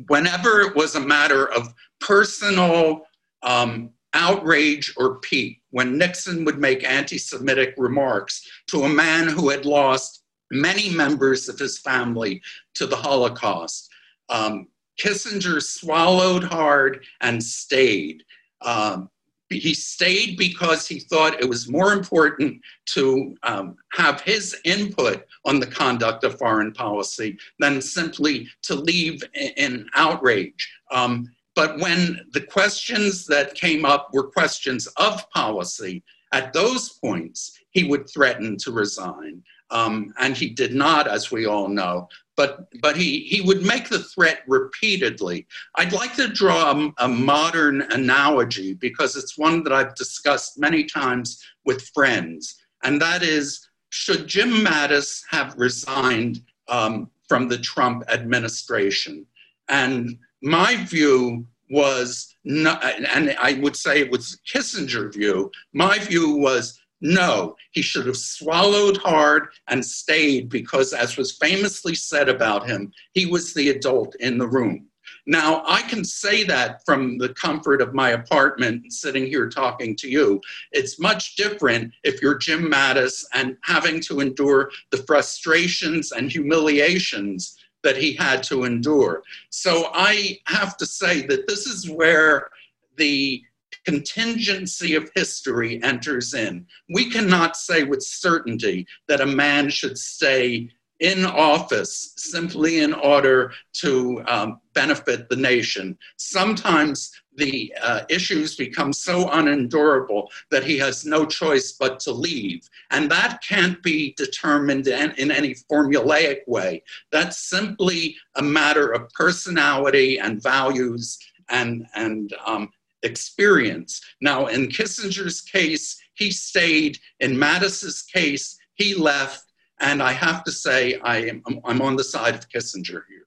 whenever 0.09 0.61
it 0.61 0.75
was 0.75 0.95
a 0.95 1.01
matter 1.01 1.47
of 1.53 1.73
personal 2.01 3.03
um, 3.43 3.91
outrage 4.15 4.93
or 4.97 5.19
pique 5.21 5.61
when 5.71 5.99
Nixon 5.99 6.45
would 6.45 6.59
make 6.59 6.85
anti 6.85 7.19
Semitic 7.19 7.75
remarks 7.77 8.49
to 8.69 8.83
a 8.83 8.89
man 8.89 9.29
who 9.29 9.49
had 9.49 9.65
lost 9.65 10.25
many 10.51 10.91
members 10.91 11.49
of 11.49 11.59
his 11.59 11.79
family 11.79 12.43
to 12.75 12.87
the 12.87 12.97
Holocaust. 12.97 13.89
Um, 14.29 14.69
Kissinger 15.01 15.63
swallowed 15.63 16.45
hard 16.45 17.05
and 17.21 17.43
stayed. 17.43 18.23
Um, 18.61 19.09
he 19.51 19.75
stayed 19.75 20.37
because 20.39 20.87
he 20.87 21.01
thought 21.01 21.41
it 21.41 21.49
was 21.49 21.71
more 21.71 21.93
important 21.93 22.61
to 22.87 23.37
um, 23.43 23.77
have 23.93 24.21
his 24.23 24.57
input 24.65 25.25
on 25.45 25.61
the 25.61 25.67
conduct 25.67 26.25
of 26.25 26.39
foreign 26.39 26.73
policy 26.73 27.37
than 27.59 27.81
simply 27.81 28.49
to 28.63 28.75
leave 28.75 29.23
in, 29.35 29.51
in 29.57 29.87
outrage. 29.95 30.73
Um, 30.91 31.29
but 31.55 31.79
when 31.79 32.27
the 32.33 32.41
questions 32.41 33.27
that 33.27 33.55
came 33.55 33.85
up 33.85 34.09
were 34.13 34.31
questions 34.31 34.87
of 34.97 35.29
policy, 35.31 36.03
at 36.33 36.53
those 36.53 36.89
points, 37.05 37.59
he 37.71 37.85
would 37.85 38.09
threaten 38.09 38.57
to 38.59 38.73
resign. 38.73 39.43
um, 39.73 40.13
and 40.19 40.37
he 40.37 40.51
did 40.51 40.75
not, 40.75 41.09
as 41.09 41.33
we 41.33 41.47
all 41.47 41.67
know. 41.67 42.09
But, 42.37 42.69
but 42.81 42.97
he, 42.97 43.21
he 43.21 43.41
would 43.41 43.63
make 43.63 43.89
the 43.89 43.99
threat 43.99 44.43
repeatedly. 44.47 45.47
I'd 45.77 45.93
like 45.93 46.15
to 46.17 46.29
draw 46.29 46.71
a, 46.73 46.93
a 46.99 47.09
modern 47.09 47.83
analogy 47.93 48.75
because 48.75 49.17
it's 49.17 49.37
one 49.37 49.63
that 49.65 49.73
I've 49.73 49.95
discussed 49.95 50.59
many 50.59 50.85
times 50.85 51.43
with 51.65 51.91
friends, 51.95 52.57
and 52.85 53.01
that 53.03 53.23
is 53.23 53.69
should 53.91 54.27
Jim 54.27 54.51
Mattis 54.51 55.23
have 55.31 55.55
resigned 55.59 56.43
um, 56.69 57.11
from 57.29 57.49
the 57.49 57.59
Trump 57.59 58.05
administration? 58.09 59.27
And 59.69 60.19
my 60.43 60.77
view 60.85 61.47
was, 61.71 62.37
not, 62.45 62.85
and 62.85 63.35
I 63.39 63.55
would 63.55 63.77
say 63.77 64.01
it 64.01 64.11
was 64.11 64.41
Kissinger 64.53 65.13
view, 65.13 65.51
my 65.73 65.99
view 65.99 66.37
was 66.37 66.79
no, 67.03 67.57
he 67.73 67.83
should 67.83 68.07
have 68.07 68.17
swallowed 68.17 68.97
hard 68.99 69.49
and 69.69 69.85
stayed 69.85 70.49
because, 70.49 70.93
as 70.93 71.17
was 71.17 71.37
famously 71.37 71.97
said 71.97 72.29
about 72.29 72.69
him, 72.69 72.93
he 73.13 73.27
was 73.27 73.53
the 73.53 73.71
adult 73.71 74.15
in 74.21 74.39
the 74.39 74.47
room. 74.47 74.87
Now, 75.27 75.63
I 75.67 75.83
can 75.83 76.05
say 76.05 76.45
that 76.45 76.85
from 76.85 77.19
the 77.19 77.31
comfort 77.31 77.81
of 77.81 77.95
my 77.95 78.11
apartment, 78.11 78.93
sitting 78.93 79.27
here 79.27 79.49
talking 79.49 79.95
to 79.97 80.09
you. 80.09 80.41
It's 80.73 80.99
much 80.99 81.37
different 81.37 81.93
if 82.03 82.21
you're 82.21 82.39
Jim 82.39 82.71
Mattis 82.71 83.25
and 83.33 83.57
having 83.63 84.01
to 84.03 84.21
endure 84.21 84.71
the 84.91 84.99
frustrations 84.99 86.13
and 86.13 86.31
humiliations 86.31 87.57
that 87.83 87.97
he 87.97 88.15
had 88.15 88.43
to 88.45 88.65
endure. 88.65 89.23
So 89.51 89.91
I 89.93 90.39
have 90.47 90.77
to 90.79 90.87
say 90.87 91.27
that 91.27 91.47
this 91.47 91.67
is 91.67 91.91
where 91.91 92.49
the 92.97 93.43
contingency 93.85 94.95
of 94.95 95.11
history 95.15 95.83
enters 95.83 96.35
in. 96.35 96.67
We 96.95 97.11
cannot 97.11 97.57
say 97.57 97.83
with 97.83 98.03
certainty 98.03 98.87
that 99.09 99.21
a 99.21 99.27
man 99.27 99.71
should 99.71 99.99
stay 99.99 100.71
in 101.03 101.27
office 101.27 102.15
simply 102.17 102.79
in 102.79 102.95
order 102.95 103.53
to 103.73 104.23
um, 104.29 104.61
benefit 104.73 105.29
the 105.29 105.37
nation. 105.37 105.99
Sometimes 106.17 107.11
the 107.37 107.75
uh, 107.83 108.03
issues 108.09 108.55
become 108.55 108.93
so 108.93 109.29
unendurable 109.31 110.31
that 110.53 110.63
he 110.63 110.79
has 110.79 111.05
no 111.05 111.27
choice 111.27 111.73
but 111.73 111.99
to 111.99 112.13
leave. 112.13 112.69
And 112.93 113.11
that 113.11 113.43
can't 113.43 113.83
be 113.83 114.15
determined 114.17 114.87
in, 114.87 115.11
in 115.13 115.33
any 115.33 115.55
formulaic 115.71 116.47
way. 116.47 116.85
That's 117.11 117.39
simply 117.39 118.17
a 118.37 118.43
matter 118.43 118.93
of 118.93 119.11
personality 119.11 120.21
and 120.21 120.41
values 120.41 121.19
and, 121.49 121.85
and 121.97 122.33
um, 122.47 122.71
experience. 123.03 124.01
Now, 124.21 124.47
in 124.47 124.69
Kissinger's 124.69 125.41
case, 125.41 126.01
he 126.15 126.31
stayed. 126.31 126.99
In 127.19 127.37
Mattis's 127.37 128.03
case, 128.03 128.57
he 128.75 128.95
left. 128.95 129.52
And 129.83 130.01
I 130.01 130.13
have 130.13 130.45
to 130.45 130.53
say, 130.53 130.99
I 131.01 131.19
am, 131.19 131.43
I'm 131.65 131.83
on 131.83 131.97
the 131.97 132.05
side 132.05 132.37
of 132.37 132.49
Kissinger 132.49 133.03
here. 133.09 133.27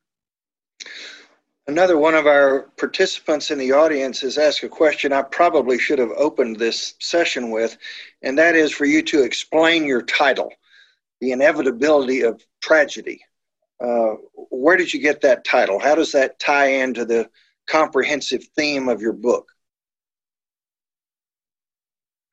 Another 1.67 1.97
one 1.97 2.15
of 2.15 2.27
our 2.27 2.69
participants 2.77 3.51
in 3.51 3.57
the 3.57 3.73
audience 3.73 4.21
has 4.21 4.37
asked 4.37 4.63
a 4.63 4.69
question 4.69 5.11
I 5.11 5.23
probably 5.23 5.77
should 5.77 5.99
have 5.99 6.11
opened 6.15 6.57
this 6.57 6.93
session 7.01 7.51
with, 7.51 7.77
and 8.21 8.37
that 8.37 8.55
is 8.55 8.71
for 8.71 8.85
you 8.85 9.01
to 9.01 9.23
explain 9.23 9.83
your 9.83 10.01
title, 10.03 10.49
The 11.19 11.33
Inevitability 11.33 12.21
of 12.21 12.41
Tragedy. 12.61 13.21
Uh, 13.83 14.13
where 14.49 14.77
did 14.77 14.93
you 14.93 15.01
get 15.01 15.19
that 15.21 15.43
title? 15.43 15.77
How 15.77 15.95
does 15.95 16.13
that 16.13 16.39
tie 16.39 16.67
into 16.67 17.03
the 17.03 17.29
comprehensive 17.67 18.45
theme 18.55 18.87
of 18.87 19.01
your 19.01 19.13
book? 19.13 19.51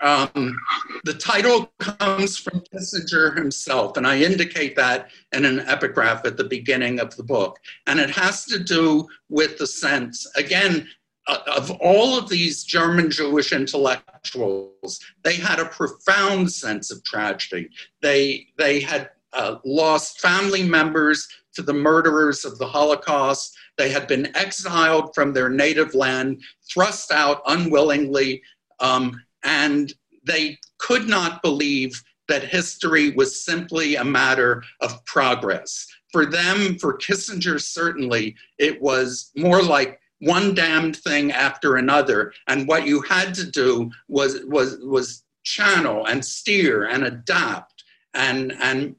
Um, 0.03 0.57
the 1.05 1.15
title 1.15 1.73
comes 1.79 2.37
from 2.37 2.61
Kissinger 2.61 3.37
himself, 3.37 3.97
and 3.97 4.07
I 4.07 4.19
indicate 4.19 4.75
that 4.77 5.11
in 5.33 5.45
an 5.45 5.61
epigraph 5.61 6.27
at 6.27 6.37
the 6.37 6.45
beginning 6.45 6.99
of 6.99 7.17
the 7.17 7.23
book. 7.23 7.59
And 7.87 8.01
it 8.01 8.11
has 8.11 8.45
to 8.47 8.59
do 8.59 9.07
with 9.29 9.59
the 9.59 9.67
sense, 9.67 10.29
again, 10.37 10.89
of 11.29 11.71
all 11.81 12.19
of 12.19 12.29
these 12.29 12.65
German 12.65 13.09
Jewish 13.11 13.53
intellectuals, 13.53 14.99
they 15.23 15.37
had 15.37 15.61
a 15.61 15.67
profound 15.67 16.51
sense 16.51 16.91
of 16.91 17.05
tragedy. 17.05 17.71
They, 18.01 18.49
they 18.59 18.81
had 18.81 19.11
uh, 19.33 19.57
lost 19.65 20.21
family 20.21 20.65
members 20.65 21.29
to 21.55 21.63
the 21.63 21.73
murderers 21.73 22.45
of 22.45 22.59
the 22.59 22.67
Holocaust. 22.67 23.57
They 23.79 23.91
had 23.91 24.09
been 24.09 24.35
exiled 24.37 25.15
from 25.15 25.33
their 25.33 25.49
native 25.49 25.95
land, 25.95 26.43
thrust 26.69 27.13
out 27.13 27.43
unwillingly. 27.47 28.43
Um, 28.81 29.23
and 29.45 29.93
they 30.25 30.59
could 30.79 31.09
not 31.09 31.43
believe 31.43 32.03
that 32.29 32.45
history 32.45 33.11
was 33.11 33.45
simply 33.45 33.97
a 33.97 34.05
matter 34.05 34.63
of 34.81 35.05
progress. 35.05 35.87
For 36.13 36.27
them, 36.27 36.79
for 36.79 36.99
Kissinger, 36.99 37.61
certainly, 37.61 38.37
it 38.59 38.81
was 38.81 39.31
more 39.37 39.63
like 39.63 40.01
one 40.21 40.55
damned 40.55 40.97
thing 40.97 41.33
after 41.33 41.77
another. 41.77 42.33
And 42.47 42.69
what 42.69 42.87
you 42.87 43.03
had 43.03 43.35
to 43.35 43.51
do 43.51 43.91
was, 44.09 44.41
was, 44.47 44.79
was 44.83 45.25
channel 45.43 46.07
and 46.07 46.25
steer 46.25 46.85
and 46.85 47.05
adapt 47.05 47.83
and, 48.15 48.53
and 48.61 48.95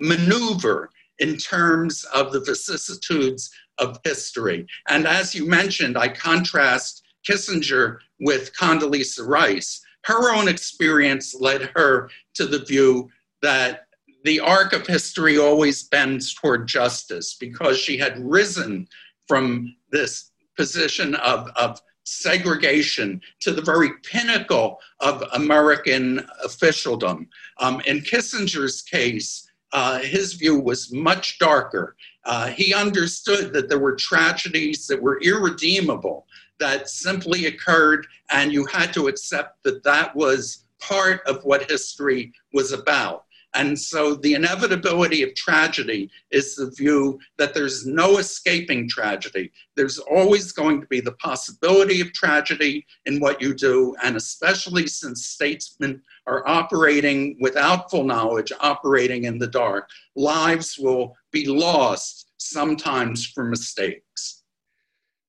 maneuver 0.00 0.90
in 1.18 1.36
terms 1.36 2.04
of 2.14 2.32
the 2.32 2.40
vicissitudes 2.40 3.50
of 3.78 3.98
history. 4.04 4.66
And 4.88 5.06
as 5.06 5.34
you 5.34 5.46
mentioned, 5.46 5.98
I 5.98 6.08
contrast 6.08 7.01
Kissinger 7.28 7.98
with 8.20 8.54
Condoleezza 8.54 9.26
Rice, 9.26 9.82
her 10.04 10.34
own 10.34 10.48
experience 10.48 11.34
led 11.34 11.70
her 11.74 12.10
to 12.34 12.46
the 12.46 12.64
view 12.64 13.08
that 13.40 13.86
the 14.24 14.40
arc 14.40 14.72
of 14.72 14.86
history 14.86 15.38
always 15.38 15.82
bends 15.84 16.34
toward 16.34 16.66
justice 16.66 17.34
because 17.38 17.78
she 17.78 17.96
had 17.96 18.18
risen 18.18 18.86
from 19.26 19.74
this 19.90 20.30
position 20.56 21.14
of, 21.16 21.48
of 21.56 21.80
segregation 22.04 23.20
to 23.40 23.52
the 23.52 23.62
very 23.62 23.90
pinnacle 24.02 24.78
of 25.00 25.22
American 25.34 26.26
officialdom. 26.44 27.28
Um, 27.58 27.80
in 27.86 28.00
Kissinger's 28.00 28.82
case, 28.82 29.48
uh, 29.72 30.00
his 30.00 30.34
view 30.34 30.58
was 30.58 30.92
much 30.92 31.38
darker. 31.38 31.96
Uh, 32.24 32.48
he 32.48 32.74
understood 32.74 33.52
that 33.52 33.68
there 33.68 33.78
were 33.78 33.96
tragedies 33.96 34.86
that 34.86 35.00
were 35.00 35.20
irredeemable 35.22 36.26
that 36.60 36.88
simply 36.88 37.46
occurred, 37.46 38.06
and 38.30 38.52
you 38.52 38.66
had 38.66 38.92
to 38.94 39.08
accept 39.08 39.62
that 39.64 39.82
that 39.84 40.14
was 40.14 40.64
part 40.80 41.20
of 41.26 41.44
what 41.44 41.70
history 41.70 42.32
was 42.52 42.72
about. 42.72 43.24
And 43.54 43.78
so 43.78 44.14
the 44.14 44.32
inevitability 44.32 45.22
of 45.22 45.34
tragedy 45.34 46.10
is 46.30 46.56
the 46.56 46.70
view 46.70 47.20
that 47.36 47.52
there's 47.52 47.86
no 47.86 48.16
escaping 48.16 48.88
tragedy. 48.88 49.52
There's 49.76 49.98
always 49.98 50.52
going 50.52 50.80
to 50.80 50.86
be 50.86 51.00
the 51.00 51.12
possibility 51.12 52.00
of 52.00 52.14
tragedy 52.14 52.86
in 53.04 53.20
what 53.20 53.42
you 53.42 53.52
do, 53.52 53.94
and 54.02 54.16
especially 54.16 54.86
since 54.86 55.26
statesmen 55.26 56.02
are 56.26 56.48
operating 56.48 57.36
without 57.40 57.90
full 57.90 58.04
knowledge, 58.04 58.52
operating 58.60 59.24
in 59.24 59.38
the 59.38 59.48
dark, 59.48 59.90
lives 60.16 60.78
will 60.78 61.14
be 61.30 61.46
lost 61.46 62.30
sometimes 62.38 63.26
for 63.26 63.44
mistakes. 63.44 64.41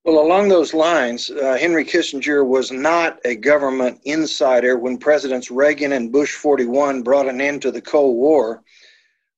Well, 0.06 0.20
along 0.20 0.50
those 0.50 0.74
lines, 0.74 1.30
uh, 1.30 1.56
Henry 1.58 1.86
Kissinger 1.86 2.46
was 2.46 2.74
not 2.74 3.22
a 3.24 3.38
government 3.38 4.02
insider 4.04 4.78
when 4.78 4.98
Presidents 4.98 5.50
Reagan 5.50 5.94
and 5.94 6.12
Bush 6.12 6.36
41 6.36 7.04
brought 7.04 7.30
an 7.30 7.40
end 7.40 7.62
to 7.62 7.72
the 7.72 7.82
Cold 7.82 8.18
War, 8.18 8.62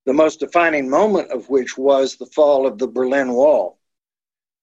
the 0.08 0.14
most 0.14 0.40
defining 0.40 0.90
moment 0.90 1.30
of 1.30 1.48
which 1.50 1.78
was 1.78 2.16
the 2.16 2.26
fall 2.26 2.66
of 2.66 2.80
the 2.80 2.88
Berlin 2.88 3.34
Wall. 3.34 3.78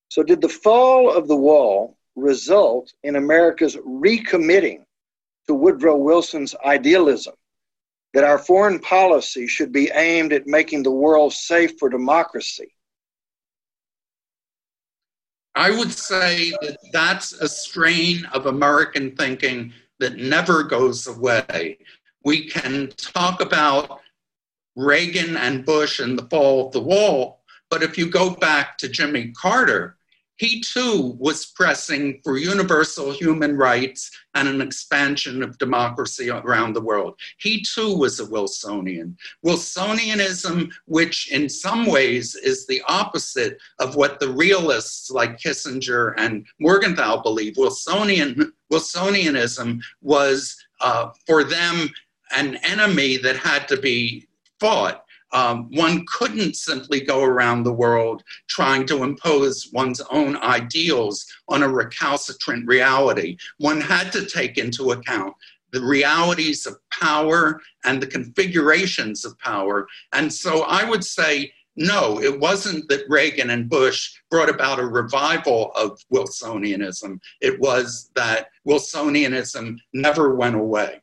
So, 0.09 0.25
did 0.25 0.41
the 0.41 0.49
fall 0.49 1.09
of 1.09 1.29
the 1.29 1.37
wall 1.37 1.97
result 2.17 2.93
in 3.05 3.15
America's 3.15 3.77
recommitting 3.77 4.85
to 5.47 5.55
Woodrow 5.55 5.97
Wilson's 5.97 6.57
idealism 6.65 7.35
that 8.13 8.25
our 8.25 8.39
foreign 8.39 8.81
policy 8.81 9.47
should 9.47 9.71
be 9.71 9.89
aimed 9.95 10.33
at 10.33 10.49
making 10.49 10.83
the 10.83 10.91
world 10.91 11.33
safe 11.33 11.79
for 11.79 11.89
democracy? 11.89 12.75
I 15.55 15.71
would 15.71 15.93
say 15.93 16.51
that 16.63 16.79
that's 16.93 17.33
a 17.33 17.49
strain 17.49 18.25
of 18.33 18.47
American 18.47 19.15
thinking 19.17 19.73
that 20.01 20.17
never 20.17 20.63
goes 20.63 21.07
away. 21.07 21.79
We 22.25 22.49
can 22.49 22.89
talk 22.97 23.41
about 23.41 24.01
Reagan 24.77 25.37
and 25.37 25.65
Bush 25.65 26.01
and 26.01 26.19
the 26.19 26.27
fall 26.29 26.67
of 26.67 26.73
the 26.73 26.81
wall, 26.81 27.43
but 27.69 27.83
if 27.83 27.99
you 27.99 28.09
go 28.09 28.31
back 28.31 28.79
to 28.79 28.89
Jimmy 28.89 29.33
Carter, 29.33 29.99
he 30.43 30.61
too 30.61 31.15
was 31.21 31.47
pressing 31.47 32.21
for 32.25 32.37
universal 32.37 33.13
human 33.13 33.57
rights 33.57 34.11
and 34.35 34.49
an 34.49 34.61
expansion 34.61 35.41
of 35.41 35.57
democracy 35.59 36.31
around 36.31 36.73
the 36.73 36.81
world. 36.81 37.15
He 37.39 37.63
too 37.63 37.97
was 37.97 38.19
a 38.19 38.27
Wilsonian. 38.27 39.17
Wilsonianism, 39.47 40.73
which 40.87 41.31
in 41.31 41.49
some 41.49 41.87
ways 41.87 42.35
is 42.35 42.67
the 42.67 42.83
opposite 42.89 43.57
of 43.79 43.95
what 43.95 44.19
the 44.19 44.33
realists 44.33 45.13
like 45.13 45.39
Kissinger 45.39 46.15
and 46.17 46.45
Morgenthau 46.59 47.23
believe, 47.23 47.55
Wilsonian, 47.57 48.53
Wilsonianism 48.73 49.81
was 50.01 50.57
uh, 50.81 51.11
for 51.25 51.45
them 51.45 51.89
an 52.33 52.57
enemy 52.65 53.17
that 53.19 53.37
had 53.37 53.69
to 53.69 53.77
be 53.77 54.27
fought. 54.59 55.05
Um, 55.33 55.69
one 55.73 56.05
couldn't 56.07 56.57
simply 56.57 57.01
go 57.01 57.23
around 57.25 57.63
the 57.63 57.73
world 57.73 58.23
trying 58.49 58.87
to 58.87 59.03
impose 59.03 59.71
one's 59.73 60.01
own 60.11 60.37
ideals 60.37 61.27
on 61.49 61.63
a 61.63 61.69
recalcitrant 61.69 62.67
reality. 62.67 63.37
One 63.59 63.81
had 63.81 64.13
to 64.13 64.27
take 64.27 64.59
into 64.59 64.93
account 64.93 65.35
the 65.73 65.81
realities 65.81 66.67
of 66.67 66.77
power 66.91 67.61
and 67.85 68.01
the 68.01 68.07
configurations 68.07 69.25
of 69.25 69.39
power. 69.39 69.89
And 70.13 70.33
so 70.33 70.63
I 70.65 70.85
would 70.85 71.05
say, 71.05 71.53
no, 71.77 72.21
it 72.21 72.39
wasn't 72.39 72.89
that 72.89 73.09
Reagan 73.09 73.51
and 73.51 73.69
Bush 73.69 74.15
brought 74.31 74.51
about 74.51 74.79
a 74.79 74.87
revival 74.87 75.73
of 75.75 75.99
Wilsonianism. 76.13 77.19
It 77.41 77.59
was 77.59 78.11
that 78.15 78.49
Wilsonianism 78.69 79.79
never 79.95 80.35
went 80.35 80.57
away. 80.57 81.02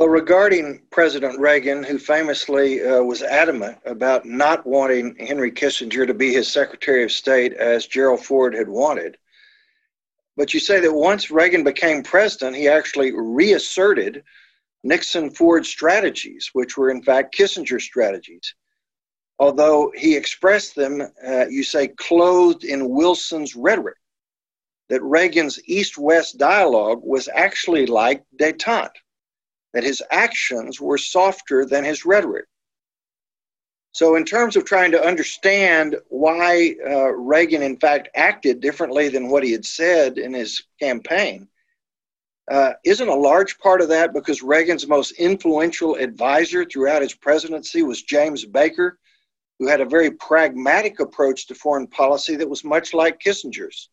Well, 0.00 0.08
regarding 0.08 0.80
President 0.90 1.38
Reagan, 1.38 1.82
who 1.82 1.98
famously 1.98 2.82
uh, 2.82 3.02
was 3.02 3.22
adamant 3.22 3.76
about 3.84 4.24
not 4.24 4.64
wanting 4.64 5.14
Henry 5.16 5.52
Kissinger 5.52 6.06
to 6.06 6.14
be 6.14 6.32
his 6.32 6.50
Secretary 6.50 7.04
of 7.04 7.12
State 7.12 7.52
as 7.52 7.86
Gerald 7.86 8.24
Ford 8.24 8.54
had 8.54 8.66
wanted, 8.66 9.18
but 10.38 10.54
you 10.54 10.58
say 10.58 10.80
that 10.80 10.94
once 10.94 11.30
Reagan 11.30 11.64
became 11.64 12.02
president, 12.02 12.56
he 12.56 12.66
actually 12.66 13.12
reasserted 13.12 14.24
Nixon 14.84 15.28
Ford 15.32 15.66
strategies, 15.66 16.48
which 16.54 16.78
were 16.78 16.88
in 16.88 17.02
fact 17.02 17.36
Kissinger 17.36 17.78
strategies. 17.78 18.54
Although 19.38 19.92
he 19.94 20.16
expressed 20.16 20.74
them, 20.74 21.02
uh, 21.28 21.46
you 21.48 21.62
say, 21.62 21.88
clothed 21.88 22.64
in 22.64 22.88
Wilson's 22.88 23.54
rhetoric, 23.54 23.98
that 24.88 25.02
Reagan's 25.02 25.60
East 25.66 25.98
West 25.98 26.38
dialogue 26.38 27.02
was 27.02 27.28
actually 27.34 27.84
like 27.84 28.24
detente 28.40 28.96
that 29.74 29.84
his 29.84 30.02
actions 30.10 30.80
were 30.80 30.98
softer 30.98 31.64
than 31.64 31.84
his 31.84 32.04
rhetoric. 32.04 32.46
So, 33.92 34.14
in 34.14 34.24
terms 34.24 34.54
of 34.56 34.64
trying 34.64 34.92
to 34.92 35.04
understand 35.04 35.96
why 36.08 36.76
uh, 36.88 37.12
Reagan, 37.12 37.62
in 37.62 37.76
fact, 37.76 38.08
acted 38.14 38.60
differently 38.60 39.08
than 39.08 39.28
what 39.28 39.42
he 39.42 39.50
had 39.50 39.64
said 39.64 40.16
in 40.16 40.32
his 40.32 40.62
campaign, 40.80 41.48
uh, 42.50 42.72
isn't 42.84 43.08
a 43.08 43.14
large 43.14 43.58
part 43.58 43.80
of 43.80 43.88
that 43.88 44.12
because 44.12 44.42
Reagan's 44.42 44.86
most 44.86 45.12
influential 45.12 45.96
advisor 45.96 46.64
throughout 46.64 47.02
his 47.02 47.14
presidency 47.14 47.82
was 47.82 48.02
James 48.02 48.44
Baker, 48.44 48.98
who 49.58 49.68
had 49.68 49.80
a 49.80 49.84
very 49.84 50.10
pragmatic 50.12 51.00
approach 51.00 51.46
to 51.46 51.54
foreign 51.54 51.86
policy 51.86 52.36
that 52.36 52.48
was 52.48 52.64
much 52.64 52.94
like 52.94 53.20
Kissinger's? 53.20 53.90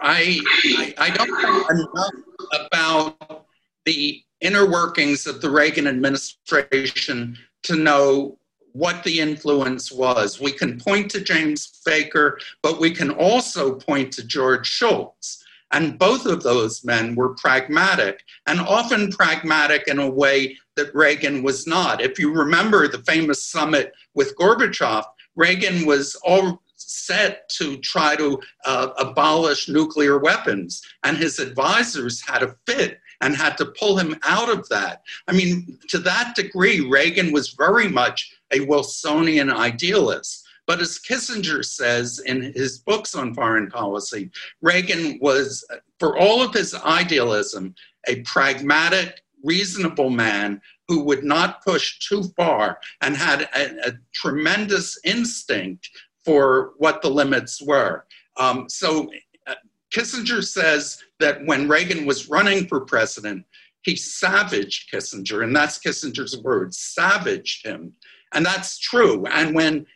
I, 0.00 0.40
I, 0.64 0.94
I 0.98 1.10
don't 1.10 1.42
know 1.42 1.66
enough 1.68 2.10
about 2.52 3.43
the 3.84 4.22
inner 4.40 4.70
workings 4.70 5.26
of 5.26 5.40
the 5.40 5.50
Reagan 5.50 5.86
administration 5.86 7.38
to 7.62 7.76
know 7.76 8.38
what 8.72 9.04
the 9.04 9.20
influence 9.20 9.92
was. 9.92 10.40
We 10.40 10.52
can 10.52 10.78
point 10.78 11.10
to 11.12 11.20
James 11.20 11.80
Baker, 11.86 12.38
but 12.62 12.80
we 12.80 12.90
can 12.90 13.10
also 13.10 13.76
point 13.76 14.12
to 14.14 14.26
George 14.26 14.66
Shultz. 14.66 15.44
And 15.70 15.98
both 15.98 16.26
of 16.26 16.42
those 16.42 16.84
men 16.84 17.14
were 17.14 17.34
pragmatic, 17.34 18.22
and 18.46 18.60
often 18.60 19.10
pragmatic 19.10 19.88
in 19.88 19.98
a 19.98 20.10
way 20.10 20.56
that 20.76 20.94
Reagan 20.94 21.42
was 21.42 21.66
not. 21.66 22.00
If 22.00 22.18
you 22.18 22.32
remember 22.32 22.86
the 22.86 22.98
famous 22.98 23.44
summit 23.44 23.92
with 24.14 24.36
Gorbachev, 24.36 25.04
Reagan 25.36 25.86
was 25.86 26.14
all 26.24 26.62
set 26.76 27.48
to 27.48 27.76
try 27.78 28.14
to 28.16 28.40
uh, 28.66 28.90
abolish 28.98 29.68
nuclear 29.68 30.18
weapons, 30.18 30.82
and 31.02 31.16
his 31.16 31.38
advisors 31.38 32.20
had 32.20 32.42
a 32.42 32.54
fit 32.66 33.00
and 33.20 33.36
had 33.36 33.56
to 33.58 33.66
pull 33.78 33.96
him 33.96 34.16
out 34.22 34.50
of 34.50 34.68
that. 34.68 35.02
I 35.28 35.32
mean, 35.32 35.78
to 35.88 35.98
that 35.98 36.34
degree, 36.34 36.80
Reagan 36.80 37.32
was 37.32 37.50
very 37.50 37.88
much 37.88 38.36
a 38.52 38.60
Wilsonian 38.60 39.50
idealist. 39.50 40.46
But 40.66 40.80
as 40.80 40.98
Kissinger 40.98 41.64
says 41.64 42.20
in 42.24 42.52
his 42.54 42.78
books 42.78 43.14
on 43.14 43.34
foreign 43.34 43.68
policy, 43.68 44.30
Reagan 44.62 45.18
was, 45.20 45.66
for 45.98 46.16
all 46.18 46.42
of 46.42 46.54
his 46.54 46.74
idealism, 46.74 47.74
a 48.08 48.22
pragmatic, 48.22 49.22
reasonable 49.42 50.10
man 50.10 50.60
who 50.88 51.04
would 51.04 51.22
not 51.22 51.62
push 51.62 51.98
too 51.98 52.24
far 52.36 52.78
and 53.02 53.16
had 53.16 53.42
a, 53.54 53.88
a 53.88 53.92
tremendous 54.14 54.98
instinct 55.04 55.90
for 56.24 56.72
what 56.78 57.02
the 57.02 57.10
limits 57.10 57.60
were. 57.62 58.06
Um, 58.36 58.68
so 58.68 59.10
uh, 59.46 59.54
Kissinger 59.94 60.42
says 60.42 61.02
that 61.20 61.44
when 61.46 61.68
Reagan 61.68 62.06
was 62.06 62.28
running 62.28 62.66
for 62.66 62.80
president, 62.80 63.44
he 63.82 63.96
savaged 63.96 64.90
Kissinger, 64.90 65.44
and 65.44 65.54
that's 65.54 65.78
Kissinger's 65.78 66.38
word, 66.38 66.74
savaged 66.74 67.66
him. 67.66 67.92
And 68.32 68.44
that's 68.44 68.78
true. 68.78 69.26
And 69.26 69.54
when 69.54 69.86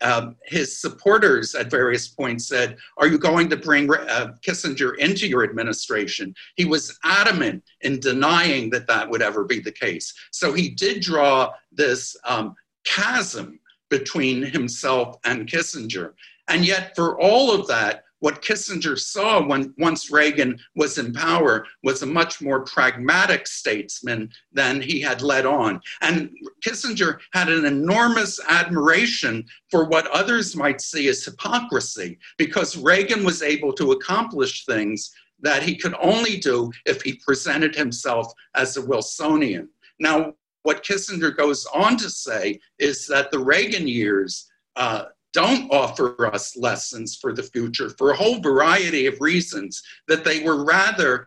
uh, 0.00 0.30
his 0.46 0.80
supporters 0.80 1.54
at 1.54 1.70
various 1.70 2.08
points 2.08 2.48
said, 2.48 2.78
Are 2.96 3.06
you 3.06 3.18
going 3.18 3.50
to 3.50 3.56
bring 3.56 3.92
uh, 3.92 4.32
Kissinger 4.46 4.96
into 4.96 5.28
your 5.28 5.44
administration? 5.44 6.34
He 6.56 6.64
was 6.64 6.98
adamant 7.04 7.62
in 7.82 8.00
denying 8.00 8.70
that 8.70 8.86
that 8.86 9.08
would 9.08 9.22
ever 9.22 9.44
be 9.44 9.60
the 9.60 9.72
case. 9.72 10.12
So 10.32 10.52
he 10.52 10.70
did 10.70 11.02
draw 11.02 11.52
this 11.70 12.16
um, 12.24 12.54
chasm 12.84 13.60
between 13.90 14.42
himself 14.42 15.16
and 15.24 15.46
Kissinger. 15.46 16.14
And 16.48 16.64
yet, 16.64 16.94
for 16.96 17.20
all 17.20 17.54
of 17.54 17.66
that, 17.68 18.04
what 18.20 18.42
Kissinger 18.42 18.98
saw 18.98 19.44
when 19.44 19.74
once 19.78 20.10
Reagan 20.10 20.58
was 20.74 20.98
in 20.98 21.12
power 21.12 21.66
was 21.82 22.02
a 22.02 22.06
much 22.06 22.40
more 22.40 22.64
pragmatic 22.64 23.46
statesman 23.46 24.30
than 24.52 24.80
he 24.80 25.00
had 25.00 25.22
led 25.22 25.46
on. 25.46 25.80
And 26.00 26.30
Kissinger 26.66 27.18
had 27.32 27.48
an 27.48 27.64
enormous 27.64 28.40
admiration 28.48 29.44
for 29.70 29.84
what 29.84 30.08
others 30.08 30.56
might 30.56 30.80
see 30.80 31.08
as 31.08 31.24
hypocrisy 31.24 32.18
because 32.36 32.76
Reagan 32.76 33.24
was 33.24 33.42
able 33.42 33.72
to 33.74 33.92
accomplish 33.92 34.64
things 34.64 35.12
that 35.40 35.62
he 35.62 35.76
could 35.76 35.94
only 36.00 36.36
do 36.38 36.72
if 36.84 37.02
he 37.02 37.20
presented 37.24 37.74
himself 37.74 38.32
as 38.56 38.76
a 38.76 38.82
Wilsonian. 38.82 39.68
Now, 40.00 40.34
what 40.64 40.84
Kissinger 40.84 41.36
goes 41.36 41.66
on 41.66 41.96
to 41.98 42.10
say 42.10 42.58
is 42.78 43.06
that 43.06 43.30
the 43.30 43.38
Reagan 43.38 43.86
years 43.86 44.50
uh, 44.76 45.06
don't 45.32 45.70
offer 45.72 46.26
us 46.26 46.56
lessons 46.56 47.16
for 47.16 47.32
the 47.32 47.42
future 47.42 47.90
for 47.90 48.10
a 48.10 48.16
whole 48.16 48.40
variety 48.40 49.06
of 49.06 49.20
reasons, 49.20 49.82
that 50.06 50.24
they 50.24 50.42
were 50.42 50.64
rather 50.64 51.26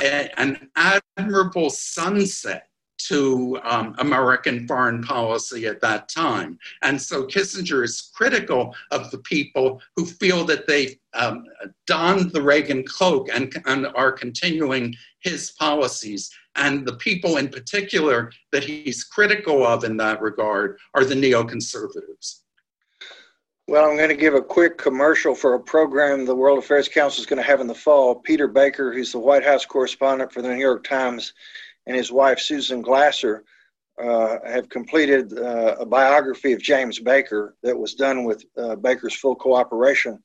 a, 0.00 0.30
an 0.40 0.68
admirable 0.76 1.70
sunset 1.70 2.68
to 2.98 3.58
um, 3.62 3.94
American 3.98 4.66
foreign 4.66 5.02
policy 5.02 5.66
at 5.66 5.80
that 5.80 6.08
time. 6.08 6.58
And 6.82 7.00
so 7.00 7.26
Kissinger 7.26 7.84
is 7.84 8.10
critical 8.14 8.74
of 8.90 9.10
the 9.10 9.18
people 9.18 9.80
who 9.96 10.04
feel 10.04 10.44
that 10.46 10.66
they 10.66 10.98
um, 11.14 11.44
donned 11.86 12.32
the 12.32 12.42
Reagan 12.42 12.84
cloak 12.84 13.28
and, 13.32 13.54
and 13.66 13.86
are 13.94 14.12
continuing 14.12 14.94
his 15.20 15.52
policies. 15.52 16.30
And 16.56 16.84
the 16.84 16.96
people 16.96 17.36
in 17.36 17.48
particular 17.48 18.32
that 18.50 18.64
he's 18.64 19.04
critical 19.04 19.64
of 19.64 19.84
in 19.84 19.96
that 19.98 20.20
regard 20.20 20.78
are 20.94 21.04
the 21.04 21.14
neoconservatives. 21.14 22.40
Well, 23.68 23.84
I'm 23.84 23.98
going 23.98 24.08
to 24.08 24.16
give 24.16 24.32
a 24.32 24.40
quick 24.40 24.78
commercial 24.78 25.34
for 25.34 25.52
a 25.52 25.60
program 25.60 26.24
the 26.24 26.34
World 26.34 26.58
Affairs 26.58 26.88
Council 26.88 27.20
is 27.20 27.26
going 27.26 27.36
to 27.36 27.46
have 27.46 27.60
in 27.60 27.66
the 27.66 27.74
fall. 27.74 28.14
Peter 28.14 28.48
Baker, 28.48 28.94
who's 28.94 29.12
the 29.12 29.18
White 29.18 29.44
House 29.44 29.66
correspondent 29.66 30.32
for 30.32 30.40
the 30.40 30.48
New 30.48 30.58
York 30.58 30.84
Times, 30.84 31.34
and 31.86 31.94
his 31.94 32.10
wife, 32.10 32.38
Susan 32.38 32.80
Glasser, 32.80 33.44
uh, 34.02 34.38
have 34.46 34.70
completed 34.70 35.38
uh, 35.38 35.76
a 35.78 35.84
biography 35.84 36.54
of 36.54 36.62
James 36.62 36.98
Baker 36.98 37.56
that 37.62 37.78
was 37.78 37.92
done 37.92 38.24
with 38.24 38.42
uh, 38.56 38.74
Baker's 38.74 39.14
full 39.14 39.36
cooperation. 39.36 40.18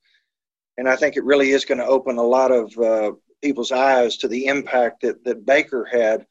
And 0.78 0.88
I 0.88 0.96
think 0.96 1.18
it 1.18 1.26
really 1.26 1.50
is 1.50 1.66
going 1.66 1.80
to 1.80 1.86
open 1.86 2.18
a 2.18 2.24
lot 2.24 2.50
of 2.50 2.78
uh, 2.78 3.12
people's 3.42 3.74
eyes 3.74 4.16
to 4.20 4.30
the 4.30 4.46
impact 4.46 5.02
that, 5.02 5.22
that 5.26 5.46
Baker 5.46 5.84
had 5.84 6.26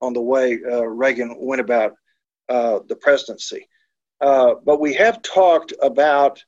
on 0.00 0.14
the 0.14 0.20
way 0.20 0.58
uh, 0.68 0.82
Reagan 0.82 1.36
went 1.38 1.60
about 1.60 1.92
uh, 2.48 2.80
the 2.88 2.96
presidency. 2.96 3.68
but 4.18 4.80
we 4.80 4.94
have 4.94 5.22
talked 5.22 5.72
about 5.80 6.42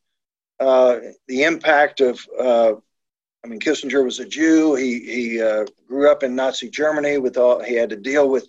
uh, 0.60 0.98
the 1.26 1.44
impact 1.44 2.00
of, 2.00 2.20
uh, 2.38 2.72
I 3.44 3.48
mean, 3.48 3.60
Kissinger 3.60 4.04
was 4.04 4.18
a 4.18 4.24
Jew. 4.24 4.74
He, 4.74 5.00
he 5.00 5.42
uh, 5.42 5.64
grew 5.86 6.10
up 6.10 6.22
in 6.22 6.34
Nazi 6.34 6.68
Germany 6.68 7.18
with 7.18 7.36
all, 7.36 7.62
he 7.62 7.74
had 7.74 7.90
to 7.90 7.96
deal 7.96 8.28
with 8.28 8.46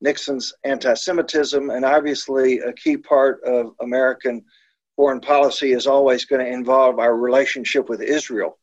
Nixon's 0.00 0.52
anti 0.64 0.94
Semitism. 0.94 1.70
And 1.70 1.84
obviously, 1.84 2.58
a 2.58 2.72
key 2.72 2.96
part 2.96 3.42
of 3.44 3.74
American 3.80 4.44
foreign 4.96 5.20
policy 5.20 5.72
is 5.72 5.86
always 5.86 6.24
going 6.24 6.44
to 6.44 6.52
involve 6.52 6.98
our 6.98 7.16
relationship 7.16 7.88
with 7.88 8.02
Israel. 8.02 8.58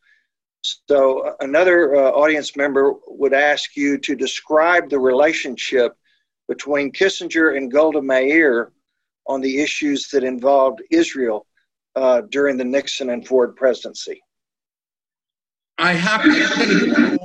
So, 0.87 1.35
another 1.39 1.95
uh, 1.95 2.11
audience 2.11 2.55
member 2.55 2.93
would 3.07 3.33
ask 3.33 3.75
you 3.75 3.97
to 3.99 4.15
describe 4.15 4.89
the 4.89 4.99
relationship 4.99 5.95
between 6.47 6.91
Kissinger 6.91 7.57
and 7.57 7.71
Golda 7.71 8.01
Meir 8.01 8.71
on 9.25 9.41
the 9.41 9.61
issues 9.61 10.09
that 10.09 10.23
involved 10.23 10.81
Israel 10.91 11.47
uh, 11.95 12.21
during 12.29 12.57
the 12.57 12.65
Nixon 12.65 13.09
and 13.09 13.27
Ford 13.27 13.55
presidency? 13.55 14.21
I 15.77 15.93
have 15.93 16.23
to 16.23 16.47
think 16.47 17.19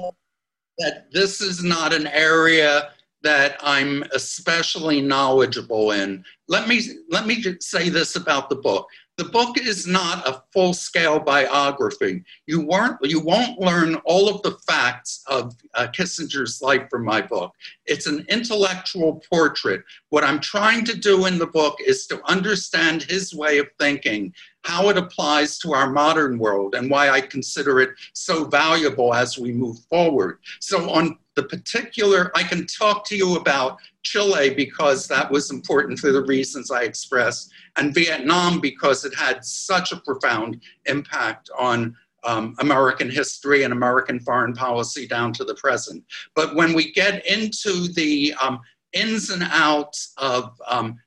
that 0.79 1.13
this 1.13 1.41
is 1.41 1.63
not 1.63 1.93
an 1.93 2.07
area 2.07 2.91
that 3.23 3.59
I'm 3.61 4.05
especially 4.15 5.01
knowledgeable 5.01 5.91
in. 5.91 6.25
Let 6.49 6.69
me 6.69 6.81
let 7.11 7.27
me 7.27 7.43
say 7.61 7.89
this 7.89 8.17
about 8.17 8.49
the 8.49 8.57
book 8.57 8.87
the 9.17 9.25
book 9.25 9.59
is 9.59 9.87
not 9.87 10.29
a 10.29 10.43
full 10.53 10.75
scale 10.75 11.19
biography. 11.19 12.23
You, 12.47 12.67
weren't, 12.67 12.99
you 13.03 13.21
won't 13.21 13.59
learn 13.59 13.97
all 14.05 14.29
of 14.29 14.43
the 14.43 14.59
facts 14.67 15.23
of 15.27 15.55
uh, 15.75 15.87
Kissinger's 15.89 16.61
life 16.61 16.89
from 16.91 17.05
my 17.05 17.23
book. 17.23 17.53
It's 17.87 18.07
an 18.07 18.25
intellectual 18.29 19.23
portrait. 19.31 19.85
What 20.11 20.25
I'm 20.25 20.41
trying 20.41 20.85
to 20.87 20.97
do 20.97 21.27
in 21.27 21.39
the 21.39 21.47
book 21.47 21.79
is 21.85 22.07
to 22.09 22.21
understand 22.29 23.03
his 23.03 23.35
way 23.35 23.59
of 23.59 23.69
thinking, 23.79 24.33
how 24.65 24.89
it 24.89 24.99
applies 24.99 25.59
to 25.59 25.73
our 25.73 25.91
modern 25.91 26.39
world, 26.39 26.75
and 26.75 26.91
why 26.91 27.11
I 27.11 27.21
consider 27.21 27.81
it 27.81 27.91
so 28.13 28.45
valuable 28.45 29.15
as 29.15 29.39
we 29.39 29.53
move 29.53 29.79
forward. 29.89 30.39
So, 30.61 30.91
on 30.91 31.19
the 31.37 31.45
particular, 31.45 32.33
I 32.35 32.43
can 32.43 32.67
talk 32.67 33.07
to 33.07 33.17
you 33.17 33.37
about 33.37 33.79
Chile 34.03 34.51
because 34.55 35.07
that 35.07 35.31
was 35.31 35.51
important 35.51 35.99
for 35.99 36.11
the 36.11 36.25
reasons 36.25 36.71
I 36.71 36.83
expressed, 36.83 37.53
and 37.77 37.95
Vietnam 37.95 38.61
because 38.61 39.05
it 39.05 39.15
had 39.15 39.45
such 39.45 39.93
a 39.93 40.01
profound 40.01 40.61
impact 40.87 41.51
on 41.57 41.97
um, 42.27 42.55
American 42.59 43.11
history 43.11 43.63
and 43.63 43.73
American 43.73 44.21
foreign 44.21 44.53
policy 44.53 45.07
down 45.07 45.33
to 45.35 45.45
the 45.45 45.55
present. 45.55 46.05
But 46.35 46.55
when 46.55 46.75
we 46.75 46.93
get 46.93 47.25
into 47.27 47.89
the 47.93 48.35
um, 48.41 48.61
ins 48.93 49.31
and 49.31 49.45
outs 49.45 50.13
of 50.19 50.61
um, 50.67 50.99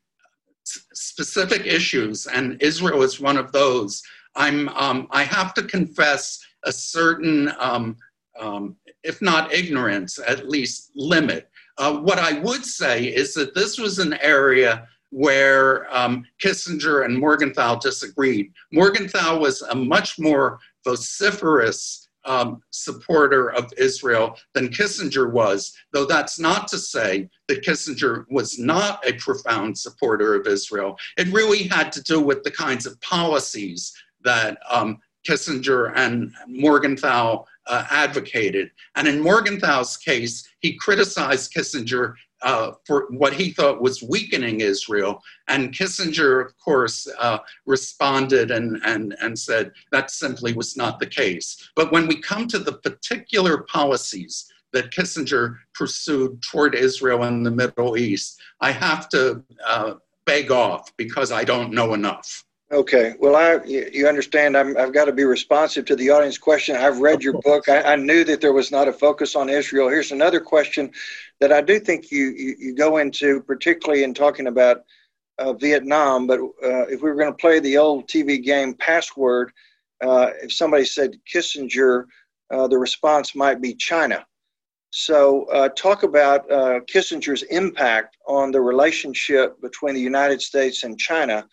specific 0.64 1.66
issues, 1.66 2.28
and 2.28 2.62
Israel 2.62 3.04
is 3.04 3.20
one 3.20 3.38
of 3.38 3.52
those, 3.52 4.02
I'm, 4.36 4.70
um, 4.70 5.08
I 5.12 5.24
have 5.24 5.54
to 5.56 5.64
confess 5.64 6.40
a 6.66 6.72
certain, 6.72 7.52
um, 7.60 7.98
um, 8.40 8.76
if 9.04 9.22
not 9.22 9.54
ignorance, 9.54 10.20
at 10.26 10.50
least 10.50 10.92
limit 10.96 11.50
uh, 11.80 11.94
what 11.94 12.20
I 12.20 12.40
would 12.40 12.66
say 12.66 13.06
is 13.06 13.34
that 13.36 13.56
this 13.56 13.80
was 13.80 14.00
an 14.00 14.14
area 14.22 14.88
where 15.12 15.94
um, 15.96 16.26
Kissinger 16.42 17.06
and 17.06 17.18
Morgenthau 17.18 17.76
disagreed. 17.80 18.52
Morgenthau 18.72 19.40
was 19.40 19.62
a 19.62 19.76
much 19.76 20.20
more 20.20 20.60
vociferous 20.84 22.10
um, 22.26 22.62
supporter 22.70 23.52
of 23.54 23.72
Israel 23.78 24.36
than 24.54 24.70
Kissinger 24.70 25.32
was, 25.32 25.74
though 25.92 26.06
that's 26.06 26.40
not 26.40 26.68
to 26.68 26.78
say 26.78 27.30
that 27.48 27.64
Kissinger 27.64 28.26
was 28.30 28.60
not 28.60 29.06
a 29.08 29.14
profound 29.14 29.78
supporter 29.78 30.36
of 30.36 30.46
Israel. 30.46 30.98
It 31.18 31.32
really 31.34 31.64
had 31.64 31.92
to 31.94 32.04
do 32.04 32.22
with 32.22 32.44
the 32.44 32.52
kinds 32.52 32.86
of 32.86 33.00
policies 33.02 33.94
that 34.24 34.60
um, 34.70 35.00
Kissinger 35.28 35.94
and 35.96 36.34
Morgenthau 36.48 37.46
uh, 37.68 37.86
advocated. 37.90 38.72
And 38.96 39.08
in 39.08 39.22
Morgenthau's 39.22 39.98
case, 39.98 40.48
he 40.60 40.74
criticized 40.74 41.54
Kissinger 41.54 42.14
uh, 42.42 42.72
for 42.86 43.08
what 43.10 43.34
he 43.34 43.52
thought 43.52 43.82
was 43.82 44.04
weakening 44.04 44.62
Israel. 44.62 45.22
And 45.48 45.74
Kissinger, 45.74 46.46
of 46.46 46.58
course, 46.58 47.08
uh, 47.18 47.40
responded 47.66 48.52
and, 48.52 48.80
and, 48.86 49.16
and 49.22 49.38
said 49.38 49.72
that 49.92 50.12
simply 50.12 50.54
was 50.54 50.78
not 50.78 51.00
the 51.00 51.06
case. 51.06 51.70
But 51.76 51.92
when 51.92 52.08
we 52.08 52.22
come 52.22 52.48
to 52.48 52.60
the 52.60 52.74
particular 52.74 53.64
policies 53.64 54.52
that 54.72 54.92
Kissinger 54.92 55.58
pursued 55.74 56.42
toward 56.42 56.76
Israel 56.76 57.24
and 57.24 57.46
the 57.46 57.52
Middle 57.52 57.98
East, 57.98 58.42
I 58.62 58.72
have 58.72 59.10
to 59.10 59.44
uh, 59.66 59.96
beg 60.26 60.52
off 60.52 60.96
because 60.96 61.32
I 61.32 61.44
don't 61.44 61.74
know 61.74 61.94
enough. 61.94 62.46
Okay. 62.72 63.16
Well, 63.20 63.36
I 63.36 63.64
you 63.66 64.08
understand 64.08 64.56
i 64.56 64.64
have 64.80 64.94
got 64.94 65.06
to 65.06 65.12
be 65.12 65.24
responsive 65.24 65.86
to 65.86 65.96
the 65.96 66.12
audience 66.12 66.38
question. 66.38 66.76
I've 66.76 67.00
read 67.00 67.24
your 67.24 67.34
book. 67.42 67.68
I, 67.68 67.82
I, 67.82 67.96
knew 67.96 68.24
that 68.26 68.42
there 68.42 68.54
was 68.54 68.72
not 68.72 68.88
a 68.88 68.94
focus 68.94 69.36
on 69.36 69.50
Israel. 69.50 69.90
Here's 69.90 70.12
another 70.12 70.40
question 70.40 70.92
that 71.40 71.52
I 71.52 71.62
do 71.62 71.80
think 71.80 72.12
you 72.12 72.28
you, 72.28 72.56
you 72.60 72.76
go 72.76 72.98
into, 72.98 73.42
particularly 73.42 74.04
in 74.04 74.14
talking 74.14 74.46
about 74.46 74.84
uh, 75.40 75.54
Vietnam. 75.54 76.28
But 76.28 76.42
uh, 76.42 76.86
if 76.88 77.02
we 77.02 77.10
were 77.10 77.16
going 77.16 77.32
to 77.32 77.38
play 77.38 77.60
the 77.60 77.78
old 77.78 78.08
TV 78.08 78.44
game 78.44 78.76
Password, 78.76 79.52
uh, 80.04 80.30
if 80.44 80.54
somebody 80.54 80.86
said 80.86 81.18
Kissinger, 81.34 82.06
uh, 82.52 82.68
the 82.68 82.78
response 82.78 83.34
might 83.34 83.62
be 83.62 83.74
China. 83.74 84.28
So, 84.92 85.46
uh, 85.46 85.70
talk 85.70 86.04
about 86.04 86.52
uh, 86.52 86.82
Kissinger's 86.82 87.44
impact 87.44 88.18
on 88.28 88.52
the 88.52 88.62
relationship 88.62 89.60
between 89.60 89.96
the 89.96 90.02
United 90.02 90.40
States 90.42 90.84
and 90.84 91.00
China 91.00 91.48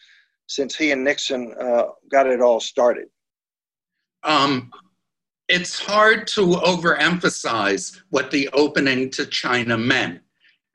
since 0.47 0.77
he 0.77 0.93
and 0.93 1.05
Nixon 1.05 1.55
uh, 1.61 1.85
got 2.11 2.27
it 2.27 2.41
all 2.41 2.61
started? 2.61 3.09
Um, 4.23 4.71
it's 5.49 5.79
hard 5.79 6.27
to 6.29 6.41
overemphasize 6.41 8.01
what 8.11 8.31
the 8.31 8.49
opening 8.53 9.11
to 9.11 9.27
China 9.27 9.79
meant. 9.79 10.21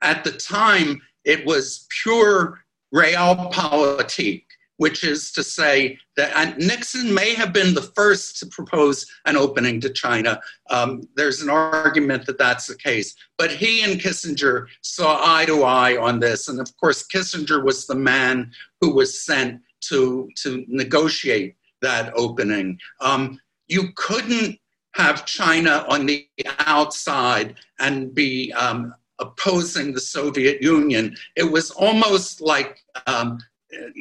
At 0.02 0.24
the 0.24 0.32
time, 0.32 1.00
it 1.24 1.44
was 1.46 1.86
pure 2.02 2.64
realpolitik 2.94 4.44
which 4.82 5.04
is 5.04 5.30
to 5.30 5.44
say 5.44 5.96
that 6.16 6.58
Nixon 6.58 7.14
may 7.14 7.36
have 7.36 7.52
been 7.52 7.72
the 7.72 7.88
first 7.94 8.40
to 8.40 8.46
propose 8.46 9.06
an 9.26 9.36
opening 9.36 9.80
to 9.80 9.88
China. 9.88 10.40
Um, 10.70 11.06
there's 11.14 11.40
an 11.40 11.48
argument 11.48 12.26
that 12.26 12.36
that's 12.36 12.66
the 12.66 12.74
case. 12.74 13.14
But 13.38 13.52
he 13.52 13.84
and 13.84 14.00
Kissinger 14.00 14.66
saw 14.80 15.20
eye 15.22 15.44
to 15.44 15.62
eye 15.62 15.96
on 15.96 16.18
this. 16.18 16.48
And 16.48 16.58
of 16.58 16.76
course, 16.78 17.06
Kissinger 17.06 17.64
was 17.64 17.86
the 17.86 17.94
man 17.94 18.50
who 18.80 18.92
was 18.92 19.24
sent 19.24 19.60
to, 19.82 20.28
to 20.42 20.64
negotiate 20.66 21.54
that 21.80 22.12
opening. 22.16 22.76
Um, 23.00 23.38
you 23.68 23.84
couldn't 23.94 24.58
have 24.96 25.26
China 25.26 25.86
on 25.88 26.06
the 26.06 26.26
outside 26.58 27.54
and 27.78 28.12
be 28.12 28.52
um, 28.54 28.92
opposing 29.20 29.92
the 29.92 30.00
Soviet 30.00 30.60
Union. 30.60 31.14
It 31.36 31.44
was 31.44 31.70
almost 31.70 32.40
like 32.40 32.80
um, 33.06 33.38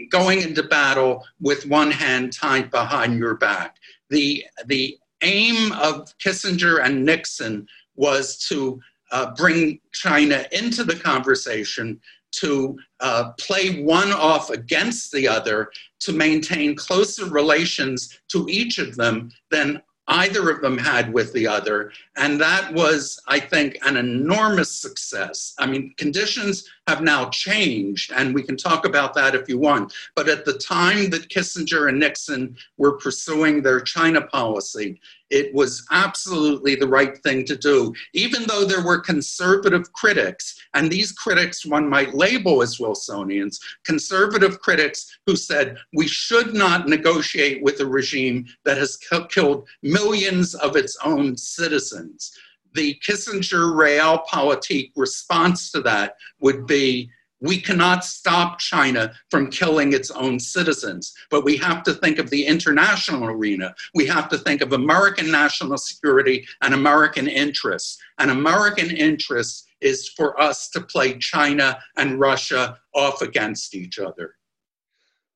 going 0.09 0.41
into 0.41 0.63
battle 0.63 1.25
with 1.39 1.65
one 1.67 1.91
hand 1.91 2.33
tied 2.33 2.69
behind 2.71 3.17
your 3.17 3.35
back. 3.35 3.77
The, 4.09 4.45
the 4.65 4.97
aim 5.21 5.71
of 5.73 6.17
Kissinger 6.17 6.83
and 6.83 7.05
Nixon 7.05 7.67
was 7.95 8.37
to 8.49 8.81
uh, 9.11 9.33
bring 9.35 9.79
China 9.93 10.45
into 10.51 10.83
the 10.83 10.95
conversation, 10.95 11.99
to 12.31 12.77
uh, 13.01 13.31
play 13.39 13.83
one 13.83 14.11
off 14.11 14.49
against 14.49 15.11
the 15.11 15.27
other, 15.27 15.69
to 15.99 16.13
maintain 16.13 16.75
closer 16.75 17.25
relations 17.25 18.19
to 18.29 18.47
each 18.49 18.77
of 18.77 18.95
them 18.95 19.29
than 19.51 19.81
either 20.07 20.49
of 20.49 20.61
them 20.61 20.77
had 20.77 21.13
with 21.13 21.31
the 21.33 21.47
other. 21.47 21.91
And 22.17 22.39
that 22.41 22.73
was, 22.73 23.19
I 23.27 23.39
think, 23.39 23.77
an 23.85 23.97
enormous 23.97 24.73
success. 24.73 25.53
I 25.59 25.67
mean, 25.67 25.93
conditions 25.97 26.67
have 26.91 27.01
now 27.01 27.29
changed, 27.29 28.11
and 28.11 28.35
we 28.35 28.43
can 28.43 28.57
talk 28.57 28.85
about 28.85 29.13
that 29.13 29.33
if 29.33 29.47
you 29.47 29.57
want. 29.57 29.93
But 30.13 30.27
at 30.27 30.43
the 30.43 30.57
time 30.57 31.09
that 31.11 31.29
Kissinger 31.29 31.87
and 31.87 31.97
Nixon 31.99 32.57
were 32.77 32.97
pursuing 32.97 33.61
their 33.61 33.79
China 33.79 34.21
policy, 34.21 34.99
it 35.29 35.53
was 35.53 35.85
absolutely 35.91 36.75
the 36.75 36.89
right 36.89 37.17
thing 37.23 37.45
to 37.45 37.55
do, 37.55 37.93
even 38.13 38.43
though 38.43 38.65
there 38.65 38.83
were 38.83 38.99
conservative 38.99 39.93
critics, 39.93 40.59
and 40.73 40.91
these 40.91 41.13
critics 41.13 41.65
one 41.65 41.87
might 41.87 42.13
label 42.13 42.61
as 42.61 42.77
Wilsonians, 42.77 43.57
conservative 43.85 44.59
critics 44.59 45.17
who 45.25 45.37
said 45.37 45.77
we 45.93 46.07
should 46.07 46.53
not 46.53 46.89
negotiate 46.89 47.63
with 47.63 47.79
a 47.79 47.85
regime 47.85 48.45
that 48.65 48.77
has 48.77 48.99
killed 49.29 49.69
millions 49.81 50.53
of 50.55 50.75
its 50.75 50.97
own 51.05 51.37
citizens. 51.37 52.37
The 52.73 52.99
Kissinger 53.05 53.73
realpolitik 53.73 54.91
response 54.95 55.71
to 55.71 55.81
that 55.81 56.15
would 56.39 56.65
be 56.65 57.11
we 57.41 57.59
cannot 57.59 58.05
stop 58.05 58.59
China 58.59 59.13
from 59.31 59.49
killing 59.49 59.93
its 59.93 60.11
own 60.11 60.39
citizens, 60.39 61.13
but 61.31 61.43
we 61.43 61.57
have 61.57 61.81
to 61.83 61.93
think 61.93 62.19
of 62.19 62.29
the 62.29 62.45
international 62.45 63.25
arena. 63.25 63.73
We 63.95 64.05
have 64.05 64.29
to 64.29 64.37
think 64.37 64.61
of 64.61 64.73
American 64.73 65.31
national 65.31 65.79
security 65.79 66.45
and 66.61 66.73
American 66.75 67.27
interests. 67.27 67.97
And 68.19 68.29
American 68.29 68.95
interests 68.95 69.65
is 69.81 70.09
for 70.09 70.39
us 70.39 70.69
to 70.69 70.81
play 70.81 71.17
China 71.17 71.79
and 71.97 72.19
Russia 72.19 72.77
off 72.93 73.23
against 73.23 73.73
each 73.73 73.97
other. 73.97 74.35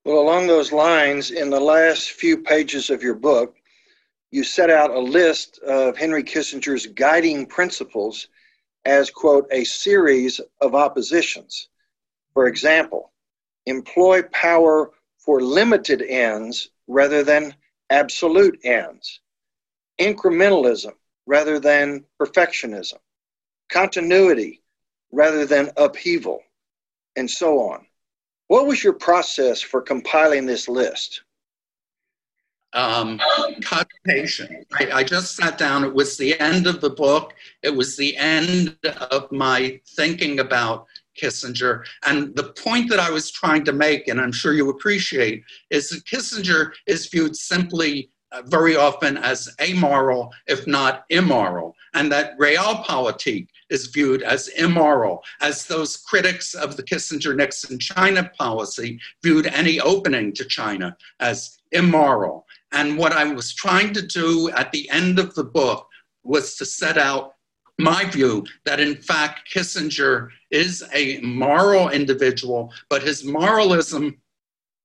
Well, 0.06 0.20
along 0.20 0.46
those 0.46 0.72
lines, 0.72 1.32
in 1.32 1.50
the 1.50 1.60
last 1.60 2.12
few 2.12 2.38
pages 2.38 2.92
of 2.92 3.02
your 3.02 3.16
book, 3.16 3.56
you 4.36 4.44
set 4.44 4.70
out 4.70 4.92
a 4.92 5.00
list 5.00 5.60
of 5.60 5.96
Henry 5.96 6.22
Kissinger's 6.22 6.88
guiding 6.88 7.46
principles 7.46 8.28
as, 8.84 9.10
quote, 9.10 9.48
a 9.50 9.64
series 9.64 10.42
of 10.60 10.76
oppositions. 10.76 11.70
For 12.34 12.48
example, 12.48 13.14
employ 13.66 14.24
power 14.34 14.92
for 15.20 15.40
limited 15.40 16.02
ends 16.02 16.70
rather 16.86 17.24
than 17.24 17.56
absolute 17.90 18.60
ends, 18.66 19.22
incrementalism 20.02 20.92
rather 21.26 21.58
than 21.58 22.04
perfectionism, 22.22 23.00
continuity 23.70 24.62
rather 25.14 25.46
than 25.46 25.72
upheaval, 25.78 26.42
and 27.16 27.32
so 27.32 27.60
on. 27.60 27.88
What 28.50 28.68
was 28.68 28.84
your 28.84 28.94
process 28.94 29.62
for 29.62 29.82
compiling 29.82 30.46
this 30.46 30.68
list? 30.68 31.24
Um, 32.76 33.20
patient. 34.04 34.68
I, 34.74 34.92
I, 34.92 35.04
just 35.04 35.36
sat 35.36 35.58
down. 35.58 35.86
It 35.86 35.94
was 35.94 36.18
the 36.18 36.38
end 36.40 36.68
of 36.68 36.82
the 36.82 36.90
book. 36.90 37.34
It 37.64 37.74
was 37.74 37.96
the 37.96 38.16
end 38.18 38.78
of 39.12 39.32
my 39.32 39.80
thinking 39.96 40.40
about 40.40 40.86
Kissinger. 41.20 41.86
And 42.06 42.36
the 42.36 42.52
point 42.52 42.90
that 42.90 43.00
I 43.00 43.10
was 43.10 43.32
trying 43.32 43.64
to 43.66 43.72
make, 43.72 44.10
and 44.10 44.20
I'm 44.20 44.34
sure 44.34 44.54
you 44.54 44.70
appreciate, 44.70 45.44
is 45.70 45.90
that 45.90 46.06
Kissinger 46.06 46.74
is 46.86 47.08
viewed 47.08 47.36
simply 47.36 48.10
uh, 48.32 48.42
very 48.46 48.76
often 48.76 49.18
as 49.18 49.50
amoral, 49.62 50.34
if 50.48 50.68
not 50.68 51.06
immoral, 51.10 51.76
and 51.94 52.12
that 52.12 52.38
realpolitik 52.38 53.48
is 53.70 53.88
viewed 53.88 54.22
as 54.22 54.50
immoral, 54.50 55.24
as 55.42 55.66
those 55.66 55.98
critics 55.98 56.54
of 56.54 56.76
the 56.76 56.84
Kissinger 56.84 57.36
Nixon 57.36 57.80
China 57.80 58.30
policy 58.38 59.00
viewed 59.24 59.48
any 59.48 59.80
opening 59.80 60.34
to 60.34 60.44
China 60.44 60.98
as 61.20 61.60
immoral. 61.72 62.45
And 62.76 62.98
what 62.98 63.14
I 63.14 63.24
was 63.24 63.54
trying 63.54 63.94
to 63.94 64.02
do 64.02 64.50
at 64.52 64.72
the 64.72 64.90
end 64.90 65.18
of 65.18 65.34
the 65.34 65.46
book 65.46 65.88
was 66.24 66.56
to 66.58 66.66
set 66.66 66.98
out 66.98 67.36
my 67.80 68.06
view 68.06 68.46
that 68.66 68.80
in 68.80 68.96
fact 68.96 69.50
Kissinger 69.54 70.30
is 70.52 70.84
a 70.94 71.20
moral 71.22 71.90
individual, 71.90 72.72
but 72.90 73.02
his 73.02 73.24
moralism 73.24 74.18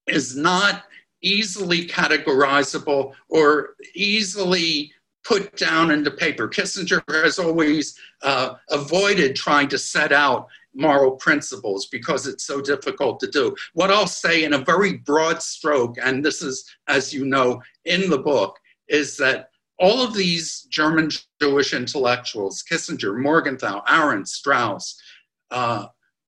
is 0.06 0.36
not 0.36 0.84
easily 1.22 1.86
categorizable 1.86 3.12
or 3.28 3.74
easily 3.94 4.92
put 5.24 5.56
down 5.56 5.90
into 5.90 6.10
paper. 6.10 6.48
Kissinger 6.48 7.02
has 7.24 7.38
always 7.38 7.98
uh, 8.22 8.54
avoided 8.70 9.36
trying 9.36 9.68
to 9.68 9.78
set 9.78 10.12
out 10.12 10.48
moral 10.74 11.12
principles 11.12 11.86
because 11.86 12.26
it's 12.26 12.44
so 12.44 12.60
difficult 12.60 13.20
to 13.20 13.26
do. 13.26 13.54
What 13.74 13.90
I'll 13.90 14.06
say 14.06 14.44
in 14.44 14.54
a 14.54 14.64
very 14.64 14.98
broad 14.98 15.42
stroke, 15.42 15.96
and 16.02 16.24
this 16.24 16.42
is, 16.42 16.64
as 16.88 17.12
you 17.12 17.24
know, 17.24 17.62
in 17.84 18.10
the 18.10 18.18
book, 18.18 18.58
is 18.88 19.16
that 19.16 19.50
all 19.78 20.02
of 20.02 20.14
these 20.14 20.62
German 20.70 21.10
Jewish 21.40 21.72
intellectuals, 21.72 22.62
Kissinger, 22.62 23.20
Morgenthau, 23.20 23.82
Arendt, 23.88 24.28
Strauss, 24.28 25.00
uh, 25.50 25.86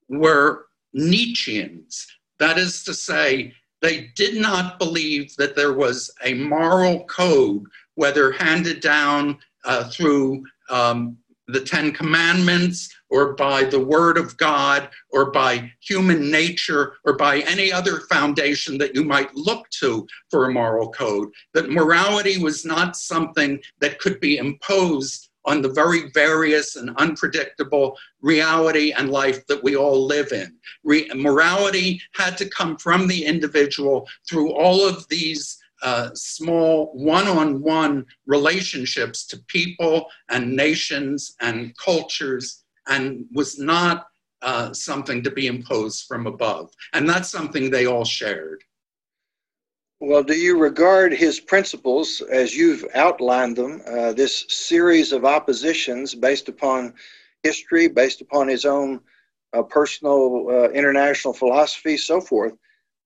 were 0.09 0.67
Nietzscheans. 0.97 2.07
That 2.39 2.59
is 2.59 2.83
to 2.85 2.95
say, 2.95 3.53
they 3.83 4.11
did 4.17 4.41
not 4.41 4.79
believe 4.79 5.35
that 5.37 5.57
there 5.57 5.73
was 5.73 6.11
a 6.25 6.35
moral 6.35 7.05
code, 7.05 7.65
whether 7.97 8.33
handed 8.33 8.81
down 8.81 9.39
uh, 9.65 9.85
through 9.91 10.45
um, 10.71 11.19
the 11.49 11.61
Ten 11.61 11.93
Commandments 11.93 12.95
or 13.11 13.35
by 13.35 13.65
the 13.65 13.81
Word 13.81 14.17
of 14.17 14.37
God 14.37 14.89
or 15.11 15.31
by 15.31 15.71
human 15.81 16.31
nature 16.31 16.95
or 17.05 17.17
by 17.17 17.41
any 17.41 17.73
other 17.73 18.01
foundation 18.01 18.79
that 18.79 18.95
you 18.95 19.05
might 19.05 19.35
look 19.35 19.69
to 19.81 20.07
for 20.31 20.47
a 20.47 20.53
moral 20.53 20.91
code. 20.91 21.29
That 21.55 21.71
morality 21.71 22.39
was 22.39 22.65
not 22.65 22.97
something 22.97 23.61
that 23.81 23.99
could 23.99 24.21
be 24.21 24.39
imposed 24.39 25.31
on 25.45 25.61
the 25.61 25.69
very 25.69 26.11
various 26.13 26.77
and 26.77 26.97
unpredictable 26.97 27.99
reality 28.21 28.93
and 28.93 29.11
life 29.11 29.45
that 29.47 29.63
we 29.63 29.77
all 29.77 30.07
live 30.07 30.33
in. 30.33 30.55
Re- 30.85 31.11
morality 31.15 32.01
had 32.15 32.39
to 32.39 32.49
come 32.49 32.77
from 32.77 33.09
the 33.09 33.25
individual 33.25 34.09
through 34.29 34.53
all 34.53 34.87
of 34.87 35.07
these 35.09 35.59
uh, 35.83 36.11
small 36.15 36.93
one 36.95 37.27
on 37.27 37.61
one 37.61 38.07
relationships 38.27 39.27
to 39.27 39.39
people 39.49 40.07
and 40.31 40.55
nations 40.55 41.35
and 41.41 41.77
cultures 41.77 42.65
and 42.89 43.25
was 43.33 43.59
not 43.59 44.07
uh, 44.43 44.73
something 44.73 45.23
to 45.23 45.31
be 45.31 45.47
imposed 45.47 46.07
from 46.07 46.27
above. 46.27 46.71
And 46.93 47.09
that's 47.09 47.31
something 47.31 47.71
they 47.71 47.87
all 47.87 48.05
shared. 48.05 48.63
Well, 50.01 50.25
do 50.25 50.35
you 50.35 50.59
regard 50.59 51.13
his 51.13 51.39
principles 51.39 52.21
as 52.23 52.57
you've 52.57 52.85
outlined 52.95 53.57
them, 53.57 53.83
uh, 53.87 54.13
this 54.13 54.45
series 54.49 55.13
of 55.13 55.25
oppositions 55.25 56.13
based 56.13 56.49
upon 56.49 56.95
history, 57.45 57.87
based 57.87 58.21
upon 58.21 58.49
his 58.49 58.65
own 58.65 59.01
uh, 59.53 59.63
personal 59.63 60.49
uh, 60.49 60.71
international 60.71 61.33
philosophy, 61.33 61.97
so 61.97 62.21
forth? 62.21 62.53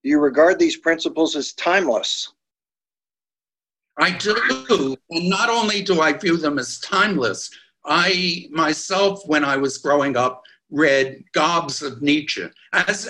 Do 0.03 0.09
you 0.09 0.19
regard 0.19 0.57
these 0.57 0.77
principles 0.77 1.35
as 1.35 1.53
timeless? 1.53 2.33
I 3.99 4.11
do. 4.11 4.95
And 5.09 5.29
not 5.29 5.49
only 5.49 5.81
do 5.81 6.01
I 6.01 6.13
view 6.13 6.37
them 6.37 6.59
as 6.59 6.79
timeless, 6.79 7.49
I 7.85 8.47
myself, 8.51 9.21
when 9.25 9.43
I 9.43 9.57
was 9.57 9.77
growing 9.77 10.17
up, 10.17 10.43
read 10.69 11.23
gobs 11.33 11.81
of 11.81 12.01
Nietzsche, 12.01 12.47
as, 12.73 13.07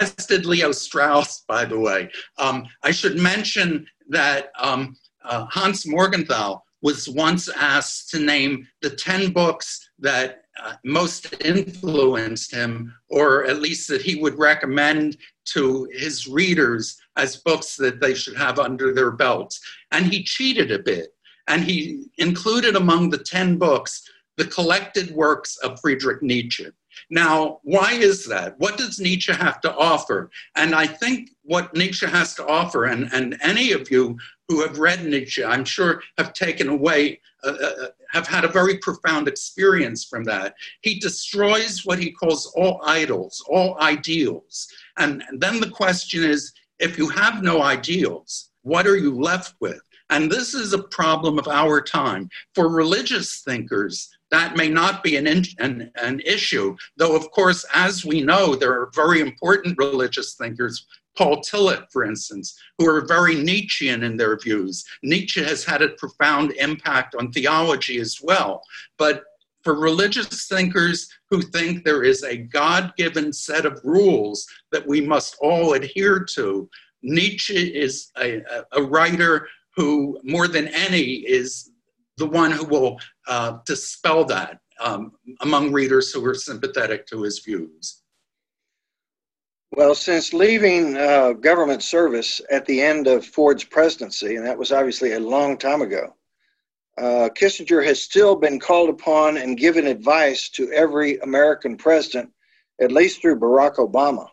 as 0.00 0.14
did 0.26 0.46
Leo 0.46 0.72
Strauss, 0.72 1.40
by 1.48 1.64
the 1.64 1.78
way. 1.78 2.10
Um, 2.38 2.66
I 2.82 2.92
should 2.92 3.18
mention 3.18 3.86
that 4.08 4.50
um, 4.58 4.96
uh, 5.24 5.46
Hans 5.46 5.86
Morgenthau 5.86 6.61
was 6.82 7.08
once 7.08 7.48
asked 7.48 8.10
to 8.10 8.18
name 8.18 8.66
the 8.82 8.90
10 8.90 9.32
books 9.32 9.90
that 9.98 10.42
uh, 10.62 10.74
most 10.84 11.34
influenced 11.42 12.52
him, 12.52 12.92
or 13.08 13.44
at 13.44 13.62
least 13.62 13.88
that 13.88 14.02
he 14.02 14.16
would 14.16 14.38
recommend 14.38 15.16
to 15.44 15.88
his 15.92 16.28
readers 16.28 17.00
as 17.16 17.36
books 17.38 17.76
that 17.76 18.00
they 18.00 18.14
should 18.14 18.36
have 18.36 18.58
under 18.58 18.92
their 18.92 19.10
belts. 19.10 19.60
And 19.92 20.06
he 20.06 20.22
cheated 20.22 20.70
a 20.70 20.78
bit. 20.78 21.14
And 21.48 21.62
he 21.62 22.04
included 22.18 22.76
among 22.76 23.10
the 23.10 23.18
10 23.18 23.58
books 23.58 24.08
the 24.36 24.46
collected 24.46 25.10
works 25.10 25.56
of 25.58 25.80
Friedrich 25.80 26.22
Nietzsche. 26.22 26.66
Now, 27.10 27.60
why 27.62 27.92
is 27.92 28.26
that? 28.26 28.58
What 28.58 28.78
does 28.78 29.00
Nietzsche 29.00 29.32
have 29.32 29.60
to 29.62 29.74
offer? 29.74 30.30
And 30.56 30.74
I 30.74 30.86
think 30.86 31.30
what 31.42 31.74
Nietzsche 31.74 32.06
has 32.06 32.34
to 32.36 32.46
offer, 32.46 32.84
and, 32.84 33.12
and 33.12 33.38
any 33.42 33.72
of 33.72 33.90
you 33.90 34.16
who 34.52 34.60
have 34.60 34.78
read 34.78 35.02
Nietzsche, 35.04 35.42
I'm 35.42 35.64
sure, 35.64 36.02
have 36.18 36.34
taken 36.34 36.68
away, 36.68 37.20
uh, 37.42 37.54
uh, 37.60 37.84
uh 37.84 37.86
have 38.10 38.26
had 38.26 38.44
a 38.44 38.48
very 38.48 38.76
profound 38.76 39.26
experience 39.26 40.04
from 40.04 40.22
that. 40.24 40.54
He 40.82 41.00
destroys 41.00 41.86
what 41.86 41.98
he 41.98 42.10
calls 42.12 42.52
all 42.54 42.82
idols, 42.84 43.42
all 43.48 43.80
ideals. 43.80 44.68
And, 44.98 45.22
and 45.28 45.40
then 45.40 45.58
the 45.58 45.70
question 45.70 46.22
is 46.22 46.52
if 46.78 46.98
you 46.98 47.08
have 47.08 47.42
no 47.42 47.62
ideals, 47.62 48.50
what 48.62 48.86
are 48.86 48.98
you 48.98 49.18
left 49.18 49.54
with? 49.60 49.80
And 50.10 50.30
this 50.30 50.52
is 50.52 50.74
a 50.74 50.82
problem 50.82 51.38
of 51.38 51.48
our 51.48 51.80
time. 51.80 52.28
For 52.54 52.68
religious 52.68 53.40
thinkers, 53.40 54.10
that 54.30 54.56
may 54.56 54.68
not 54.68 55.02
be 55.02 55.16
an, 55.16 55.26
an, 55.58 55.90
an 55.94 56.20
issue, 56.20 56.76
though, 56.98 57.16
of 57.16 57.30
course, 57.30 57.64
as 57.72 58.04
we 58.04 58.20
know, 58.20 58.54
there 58.54 58.72
are 58.72 58.90
very 58.94 59.20
important 59.20 59.78
religious 59.78 60.34
thinkers 60.34 60.86
Paul 61.16 61.42
Tillich, 61.42 61.86
for 61.90 62.04
instance, 62.04 62.58
who 62.78 62.88
are 62.88 63.06
very 63.06 63.34
Nietzschean 63.34 64.02
in 64.02 64.16
their 64.16 64.38
views. 64.38 64.84
Nietzsche 65.02 65.42
has 65.42 65.64
had 65.64 65.82
a 65.82 65.90
profound 65.90 66.52
impact 66.52 67.14
on 67.14 67.32
theology 67.32 67.98
as 68.00 68.20
well. 68.22 68.62
But 68.98 69.24
for 69.62 69.74
religious 69.74 70.46
thinkers 70.48 71.08
who 71.30 71.40
think 71.40 71.84
there 71.84 72.02
is 72.02 72.22
a 72.24 72.36
God 72.36 72.92
given 72.96 73.32
set 73.32 73.66
of 73.66 73.80
rules 73.84 74.46
that 74.72 74.86
we 74.86 75.00
must 75.00 75.36
all 75.40 75.74
adhere 75.74 76.24
to, 76.34 76.68
Nietzsche 77.02 77.68
is 77.74 78.10
a, 78.20 78.42
a 78.72 78.82
writer 78.82 79.48
who, 79.76 80.18
more 80.24 80.48
than 80.48 80.68
any, 80.68 81.02
is 81.02 81.70
the 82.16 82.26
one 82.26 82.50
who 82.50 82.64
will 82.64 82.98
uh, 83.28 83.58
dispel 83.66 84.24
that 84.24 84.58
um, 84.80 85.12
among 85.40 85.72
readers 85.72 86.12
who 86.12 86.24
are 86.26 86.34
sympathetic 86.34 87.06
to 87.06 87.22
his 87.22 87.38
views. 87.40 88.01
Well, 89.74 89.94
since 89.94 90.34
leaving 90.34 90.98
uh, 90.98 91.32
government 91.32 91.82
service 91.82 92.42
at 92.50 92.66
the 92.66 92.82
end 92.82 93.06
of 93.06 93.24
Ford's 93.24 93.64
presidency, 93.64 94.36
and 94.36 94.44
that 94.44 94.58
was 94.58 94.70
obviously 94.70 95.12
a 95.12 95.20
long 95.20 95.56
time 95.56 95.80
ago, 95.80 96.14
uh, 96.98 97.30
Kissinger 97.34 97.82
has 97.82 98.02
still 98.02 98.36
been 98.36 98.60
called 98.60 98.90
upon 98.90 99.38
and 99.38 99.56
given 99.56 99.86
advice 99.86 100.50
to 100.50 100.70
every 100.72 101.16
American 101.20 101.78
president, 101.78 102.30
at 102.82 102.92
least 102.92 103.22
through 103.22 103.40
Barack 103.40 103.76
Obama. 103.76 104.28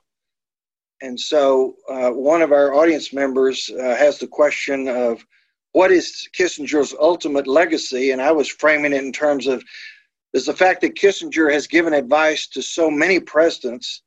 And 1.02 1.18
so, 1.18 1.76
uh, 1.90 2.10
one 2.10 2.42
of 2.42 2.52
our 2.52 2.74
audience 2.74 3.14
members 3.14 3.70
uh, 3.70 3.96
has 3.96 4.20
the 4.20 4.28
question 4.28 4.90
of 4.90 5.26
what 5.72 5.90
is 5.90 6.28
Kissinger's 6.38 6.94
ultimate 7.00 7.48
legacy? 7.48 8.12
And 8.12 8.22
I 8.22 8.34
was 8.34 8.50
framing 8.50 8.92
it 8.92 9.06
in 9.06 9.14
terms 9.14 9.48
of 9.48 9.64
is 10.34 10.48
the 10.48 10.54
fact 10.54 10.82
that 10.82 10.96
Kissinger 10.96 11.50
has 11.50 11.66
given 11.66 11.94
advice 11.94 12.46
to 12.48 12.62
so 12.62 12.92
many 12.92 13.22
presidents 13.22 14.04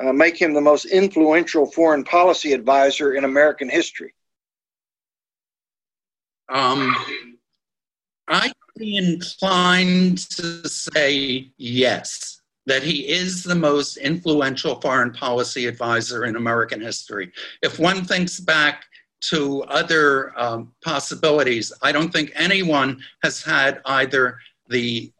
uh, 0.00 0.12
make 0.12 0.40
him 0.40 0.52
the 0.54 0.60
most 0.60 0.86
influential 0.86 1.70
foreign 1.70 2.04
policy 2.04 2.52
advisor 2.52 3.14
in 3.14 3.24
American 3.24 3.68
history? 3.68 4.14
Um, 6.48 6.94
I'd 8.28 8.52
be 8.76 8.96
inclined 8.96 10.18
to 10.30 10.68
say 10.68 11.50
yes, 11.58 12.40
that 12.66 12.82
he 12.82 13.08
is 13.08 13.42
the 13.42 13.54
most 13.54 13.96
influential 13.96 14.80
foreign 14.80 15.12
policy 15.12 15.66
advisor 15.66 16.24
in 16.24 16.36
American 16.36 16.80
history. 16.80 17.32
If 17.62 17.78
one 17.78 18.04
thinks 18.04 18.40
back 18.40 18.84
to 19.20 19.62
other 19.64 20.38
um, 20.38 20.72
possibilities, 20.84 21.72
I 21.82 21.92
don't 21.92 22.12
think 22.12 22.30
anyone 22.34 23.00
has 23.22 23.42
had 23.42 23.80
either 23.84 24.38
the 24.68 25.12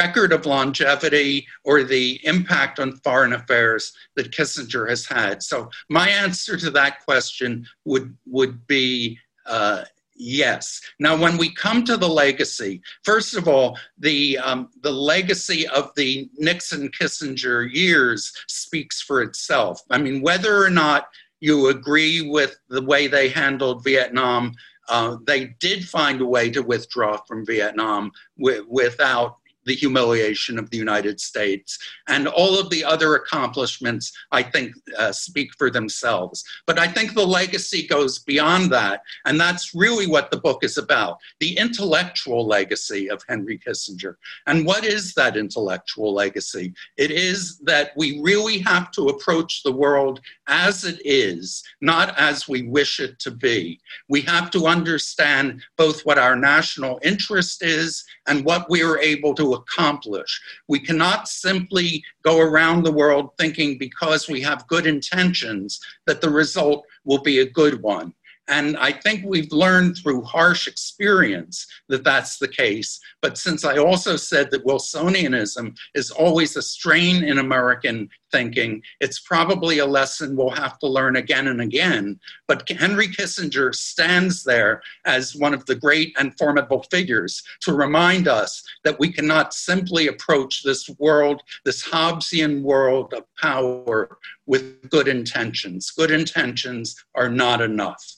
record 0.00 0.32
of 0.32 0.46
longevity 0.46 1.46
or 1.64 1.84
the 1.84 2.20
impact 2.26 2.80
on 2.80 2.96
foreign 2.98 3.32
affairs 3.32 3.92
that 4.16 4.32
Kissinger 4.32 4.88
has 4.88 5.06
had. 5.06 5.42
So 5.42 5.70
my 5.88 6.08
answer 6.08 6.56
to 6.56 6.70
that 6.72 7.04
question 7.04 7.66
would 7.84 8.16
would 8.26 8.66
be 8.66 9.18
uh, 9.46 9.84
Yes. 10.18 10.80
Now, 10.98 11.16
when 11.16 11.36
we 11.36 11.52
come 11.52 11.84
to 11.84 11.96
the 11.96 12.08
legacy, 12.08 12.80
first 13.04 13.36
of 13.36 13.48
all, 13.48 13.78
the 13.98 14.38
um, 14.38 14.70
the 14.80 14.90
legacy 14.90 15.68
of 15.68 15.90
the 15.94 16.30
Nixon 16.38 16.88
Kissinger 16.88 17.70
years 17.72 18.32
speaks 18.48 19.02
for 19.02 19.20
itself. 19.22 19.82
I 19.90 19.98
mean, 19.98 20.22
whether 20.22 20.64
or 20.64 20.70
not 20.70 21.08
you 21.40 21.68
agree 21.68 22.22
with 22.30 22.58
the 22.68 22.82
way 22.82 23.08
they 23.08 23.28
handled 23.28 23.84
Vietnam, 23.84 24.54
uh, 24.88 25.16
they 25.26 25.54
did 25.60 25.86
find 25.86 26.20
a 26.20 26.26
way 26.26 26.50
to 26.50 26.62
withdraw 26.62 27.18
from 27.28 27.44
Vietnam 27.44 28.10
w- 28.38 28.66
without 28.68 29.36
the 29.66 29.74
humiliation 29.74 30.58
of 30.58 30.70
the 30.70 30.76
United 30.76 31.20
States. 31.20 31.78
And 32.08 32.26
all 32.28 32.58
of 32.58 32.70
the 32.70 32.84
other 32.84 33.16
accomplishments, 33.16 34.12
I 34.32 34.42
think, 34.42 34.74
uh, 34.96 35.12
speak 35.12 35.50
for 35.58 35.70
themselves. 35.70 36.44
But 36.66 36.78
I 36.78 36.88
think 36.88 37.14
the 37.14 37.26
legacy 37.26 37.86
goes 37.86 38.20
beyond 38.20 38.72
that. 38.72 39.02
And 39.24 39.38
that's 39.38 39.74
really 39.74 40.06
what 40.06 40.30
the 40.30 40.38
book 40.38 40.64
is 40.64 40.78
about 40.78 41.18
the 41.40 41.56
intellectual 41.58 42.46
legacy 42.46 43.10
of 43.10 43.22
Henry 43.28 43.58
Kissinger. 43.58 44.14
And 44.46 44.64
what 44.64 44.84
is 44.84 45.14
that 45.14 45.36
intellectual 45.36 46.14
legacy? 46.14 46.72
It 46.96 47.10
is 47.10 47.58
that 47.60 47.90
we 47.96 48.20
really 48.22 48.58
have 48.58 48.90
to 48.92 49.08
approach 49.08 49.62
the 49.62 49.72
world 49.72 50.20
as 50.48 50.84
it 50.84 51.00
is, 51.04 51.62
not 51.80 52.18
as 52.18 52.48
we 52.48 52.62
wish 52.62 53.00
it 53.00 53.18
to 53.20 53.30
be. 53.30 53.80
We 54.08 54.20
have 54.22 54.50
to 54.52 54.66
understand 54.66 55.62
both 55.76 56.04
what 56.06 56.18
our 56.18 56.36
national 56.36 57.00
interest 57.02 57.62
is 57.62 58.04
and 58.26 58.44
what 58.44 58.70
we 58.70 58.82
are 58.82 58.98
able 58.98 59.34
to 59.34 59.54
accomplish. 59.54 60.40
We 60.68 60.80
cannot 60.80 61.28
simply 61.28 62.02
go 62.22 62.40
around 62.40 62.82
the 62.82 62.92
world 62.92 63.30
thinking 63.38 63.78
because 63.78 64.28
we 64.28 64.40
have 64.42 64.66
good 64.68 64.86
intentions 64.86 65.80
that 66.06 66.20
the 66.20 66.30
result 66.30 66.84
will 67.04 67.22
be 67.22 67.40
a 67.40 67.50
good 67.50 67.82
one. 67.82 68.12
And 68.48 68.76
I 68.76 68.92
think 68.92 69.24
we've 69.24 69.50
learned 69.50 69.96
through 69.96 70.22
harsh 70.22 70.68
experience 70.68 71.66
that 71.88 72.04
that's 72.04 72.38
the 72.38 72.48
case. 72.48 73.00
But 73.20 73.38
since 73.38 73.64
I 73.64 73.78
also 73.78 74.16
said 74.16 74.50
that 74.50 74.64
Wilsonianism 74.64 75.76
is 75.94 76.10
always 76.10 76.56
a 76.56 76.62
strain 76.62 77.24
in 77.24 77.38
American 77.38 78.08
thinking, 78.30 78.82
it's 79.00 79.20
probably 79.20 79.78
a 79.78 79.86
lesson 79.86 80.36
we'll 80.36 80.50
have 80.50 80.78
to 80.78 80.86
learn 80.86 81.16
again 81.16 81.48
and 81.48 81.60
again. 81.60 82.20
But 82.46 82.68
Henry 82.68 83.08
Kissinger 83.08 83.74
stands 83.74 84.44
there 84.44 84.82
as 85.04 85.34
one 85.34 85.54
of 85.54 85.66
the 85.66 85.74
great 85.74 86.14
and 86.18 86.36
formidable 86.38 86.84
figures 86.90 87.42
to 87.62 87.72
remind 87.72 88.28
us 88.28 88.62
that 88.84 88.98
we 88.98 89.10
cannot 89.12 89.54
simply 89.54 90.06
approach 90.06 90.62
this 90.62 90.88
world, 90.98 91.42
this 91.64 91.82
Hobbesian 91.86 92.62
world 92.62 93.12
of 93.12 93.24
power, 93.40 94.18
with 94.46 94.88
good 94.90 95.08
intentions. 95.08 95.90
Good 95.90 96.10
intentions 96.10 96.94
are 97.14 97.28
not 97.28 97.60
enough. 97.60 98.15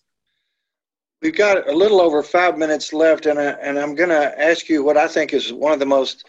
We've 1.20 1.36
got 1.36 1.68
a 1.68 1.72
little 1.72 2.00
over 2.00 2.22
five 2.22 2.56
minutes 2.56 2.92
left, 2.92 3.26
and, 3.26 3.40
I, 3.40 3.50
and 3.60 3.76
I'm 3.76 3.96
going 3.96 4.10
to 4.10 4.40
ask 4.40 4.68
you 4.68 4.84
what 4.84 4.96
I 4.96 5.08
think 5.08 5.34
is 5.34 5.52
one 5.52 5.72
of 5.72 5.80
the 5.80 5.86
most 5.86 6.24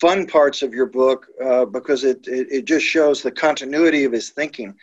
fun 0.00 0.28
parts 0.28 0.62
of 0.62 0.72
your 0.72 0.86
book 0.86 1.26
uh, 1.44 1.64
because 1.64 2.04
it, 2.04 2.26
it, 2.28 2.46
it, 2.50 2.64
just 2.64 2.86
shows 2.86 3.20
the 3.20 3.32
continuity 3.32 4.04
of 4.04 4.12
his 4.12 4.30
thinking. 4.30 4.74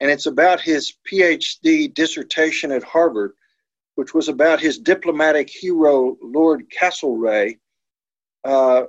And 0.00 0.10
it's 0.10 0.24
about 0.24 0.62
his 0.62 0.94
PhD 1.10 1.92
dissertation 1.92 2.72
at 2.72 2.82
Harvard, 2.82 3.32
which 3.96 4.14
was 4.14 4.28
about 4.28 4.60
his 4.60 4.78
diplomatic 4.78 5.50
hero, 5.50 6.16
Lord 6.22 6.64
Castlereagh, 6.70 7.58
uh, 8.44 8.84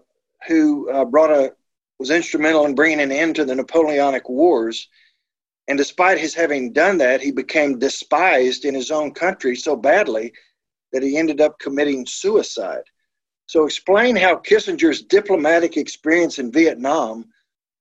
who 0.47 0.89
uh, 0.89 1.03
brought 1.03 1.31
a 1.31 1.53
was 1.99 2.11
instrumental 2.11 2.65
in 2.65 2.75
bringing 2.75 2.99
an 2.99 3.11
end 3.11 3.35
to 3.35 3.45
the 3.45 3.55
Napoleonic 3.55 4.27
Wars 4.27 4.87
and 5.67 5.77
despite 5.77 6.19
his 6.19 6.33
having 6.33 6.73
done 6.73 6.97
that, 6.97 7.21
he 7.21 7.31
became 7.31 7.79
despised 7.79 8.65
in 8.65 8.73
his 8.73 8.91
own 8.91 9.13
country 9.13 9.55
so 9.55 9.75
badly 9.75 10.33
that 10.91 11.03
he 11.03 11.17
ended 11.17 11.41
up 11.41 11.59
committing 11.59 12.05
suicide. 12.05 12.83
So, 13.45 13.65
explain 13.65 14.15
how 14.15 14.37
Kissinger's 14.37 15.03
diplomatic 15.03 15.77
experience 15.77 16.39
in 16.39 16.51
Vietnam 16.51 17.25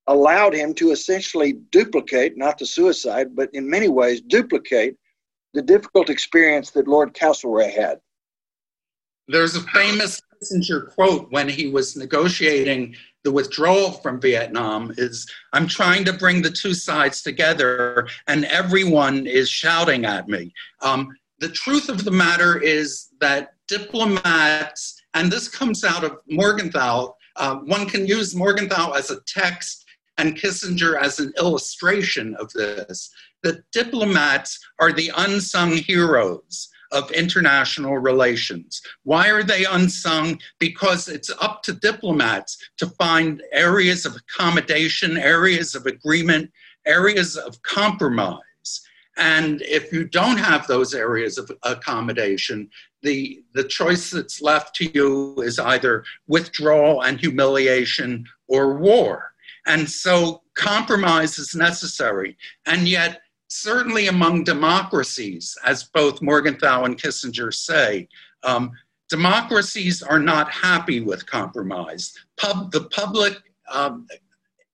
allowed 0.07 0.55
him 0.55 0.75
to 0.75 0.91
essentially 0.91 1.55
duplicate, 1.71 2.37
not 2.37 2.59
the 2.59 2.67
suicide, 2.67 3.35
but 3.35 3.49
in 3.53 3.69
many 3.69 3.89
ways 3.89 4.21
duplicate 4.21 4.97
the 5.55 5.63
difficult 5.63 6.11
experience 6.11 6.71
that 6.71 6.89
Lord 6.89 7.15
Castlereagh 7.15 7.73
had. 7.73 7.99
There's 9.29 9.55
a 9.55 9.61
famous 9.61 10.21
Kissinger 10.43 10.93
quote 10.95 11.31
when 11.31 11.49
he 11.49 11.69
was 11.69 11.97
negotiating 11.97 12.95
the 13.25 13.33
withdrawal 13.33 13.93
from 13.93 14.21
Vietnam 14.21 14.93
is 14.97 15.31
I'm 15.53 15.69
trying 15.69 16.05
to 16.07 16.13
bring 16.13 16.43
the 16.43 16.51
two 16.51 16.75
sides 16.75 17.23
together, 17.23 18.09
and 18.27 18.45
everyone 18.47 19.27
is 19.27 19.49
shouting 19.49 20.05
at 20.05 20.29
me. 20.29 20.53
Um, 20.81 21.17
the 21.39 21.49
truth 21.49 21.89
of 21.89 22.05
the 22.05 22.11
matter 22.11 22.59
is 22.59 23.09
that 23.21 23.55
diplomats, 23.69 25.01
and 25.15 25.31
this 25.31 25.49
comes 25.49 25.85
out 25.85 26.05
of 26.05 26.19
Morgenthau, 26.29 27.15
uh, 27.37 27.57
one 27.57 27.89
can 27.89 28.07
use 28.07 28.35
Morgenthau 28.35 28.93
as 28.93 29.11
a 29.11 29.21
text 29.27 29.85
and 30.19 30.37
Kissinger 30.37 31.01
as 31.01 31.21
an 31.21 31.33
illustration 31.39 32.35
of 32.37 32.53
this. 32.53 33.11
That 33.43 33.65
diplomats 33.73 34.59
are 34.79 34.93
the 34.93 35.11
unsung 35.17 35.73
heroes 35.73 36.69
of 36.93 37.11
international 37.11 37.99
relations. 37.99 38.81
Why 39.03 39.31
are 39.31 39.43
they 39.43 39.65
unsung? 39.65 40.39
Because 40.59 41.09
it's 41.09 41.31
up 41.41 41.63
to 41.65 41.73
diplomats 41.73 42.57
to 42.79 42.87
find 42.87 43.43
areas 43.53 44.07
of 44.07 44.17
accommodation, 44.17 45.19
areas 45.19 45.75
of 45.75 45.87
agreement, 45.87 46.51
areas 46.87 47.37
of 47.37 47.61
compromise. 47.63 48.41
And 49.17 49.61
if 49.63 49.93
you 49.93 50.09
don't 50.09 50.39
have 50.39 50.67
those 50.67 50.95
areas 50.95 51.37
of 51.39 51.51
accommodation, 51.65 52.71
the, 53.03 53.43
the 53.53 53.65
choice 53.65 54.11
that's 54.11 54.41
left 54.41 54.75
to 54.77 54.91
you 54.95 55.41
is 55.43 55.59
either 55.59 56.05
withdrawal 56.29 57.03
and 57.03 57.19
humiliation 57.19 58.25
or 58.49 58.79
war. 58.79 59.33
And 59.67 59.89
so 59.89 60.43
compromise 60.55 61.39
is 61.39 61.55
necessary. 61.55 62.37
And 62.67 62.89
yet, 62.89 63.22
certainly 63.53 64.07
among 64.07 64.45
democracies, 64.45 65.57
as 65.65 65.85
both 65.85 66.23
Morgenthau 66.23 66.85
and 66.85 67.01
Kissinger 67.01 67.53
say, 67.53 68.09
um, 68.43 68.73
democracies 69.11 70.03
are 70.03 70.19
not 70.19 70.51
happy 70.51 71.01
with 71.01 71.27
compromise. 71.27 72.15
Pub, 72.39 72.73
the 72.73 72.85
public 72.85 73.37
um, 73.71 74.07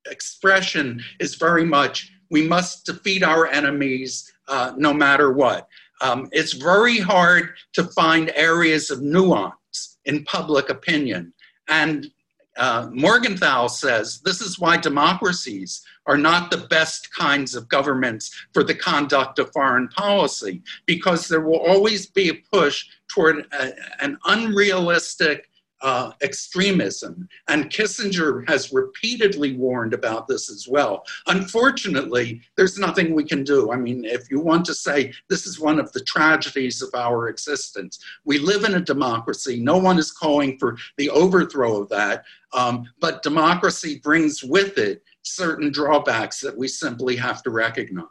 expression 0.07 1.03
is 1.19 1.35
very 1.35 1.65
much 1.65 2.13
we 2.31 2.47
must 2.47 2.87
defeat 2.87 3.23
our 3.23 3.47
enemies 3.49 4.33
uh, 4.47 4.73
no 4.77 4.93
matter 4.95 5.33
what. 5.33 5.67
Um, 6.01 6.29
it's 6.31 6.53
very 6.53 6.99
hard 6.99 7.55
to 7.73 7.85
find 7.85 8.31
areas 8.37 8.91
of 8.91 9.03
nuance 9.03 9.99
in 10.05 10.25
public 10.25 10.69
opinion. 10.69 11.33
And 11.67 12.11
uh, 12.59 12.91
Morgenthau 12.93 13.69
says 13.69 14.21
this 14.21 14.41
is 14.41 14.59
why 14.59 14.77
democracies 14.77 15.83
are 16.07 16.19
not 16.19 16.51
the 16.51 16.67
best 16.69 17.15
kinds 17.15 17.55
of 17.55 17.69
governments 17.69 18.35
for 18.53 18.65
the 18.65 18.75
conduct 18.75 19.39
of 19.39 19.53
foreign 19.53 19.89
policy, 19.89 20.63
because 20.87 21.29
there 21.29 21.43
will 21.43 21.61
always 21.61 22.07
be 22.07 22.31
a 22.31 22.35
push 22.53 22.87
toward 23.09 23.47
a, 23.53 23.73
an 24.01 24.19
unrealistic 24.27 25.49
uh, 25.81 26.13
extremism. 26.23 27.29
And 27.49 27.71
Kissinger 27.71 28.49
has 28.49 28.73
repeatedly 28.73 29.55
warned 29.55 29.95
about 29.95 30.27
this 30.27 30.51
as 30.51 30.67
well. 30.69 31.05
Unfortunately, 31.27 32.43
there's 32.57 32.79
nothing 32.79 33.15
we 33.15 33.25
can 33.25 33.45
do. 33.45 33.73
I 33.73 33.77
mean, 33.77 34.05
if 34.05 34.31
you 34.31 34.41
want 34.41 34.65
to 34.67 34.75
say 34.75 35.13
this 35.29 35.47
is 35.47 35.61
one 35.61 35.79
of 35.79 35.93
the 35.93 36.01
tragedies 36.01 36.83
of 36.83 36.91
our 36.95 37.29
existence, 37.29 37.99
we 38.25 38.39
live 38.39 38.65
in 38.65 38.75
a 38.75 38.81
democracy. 38.81 39.61
No 39.61 39.79
one 39.79 39.99
is 39.99 40.11
calling 40.11 40.59
for 40.59 40.77
the 40.97 41.11
overthrow 41.11 41.83
of 41.83 41.89
that. 41.91 42.25
Um, 42.53 42.89
but 43.01 43.23
democracy 43.23 44.01
brings 44.03 44.43
with 44.43 44.79
it 44.79 45.03
certain 45.23 45.71
drawbacks 45.71 46.41
that 46.41 46.57
we 46.57 46.67
simply 46.69 47.17
have 47.17 47.43
to 47.43 47.51
recognize. 47.51 48.09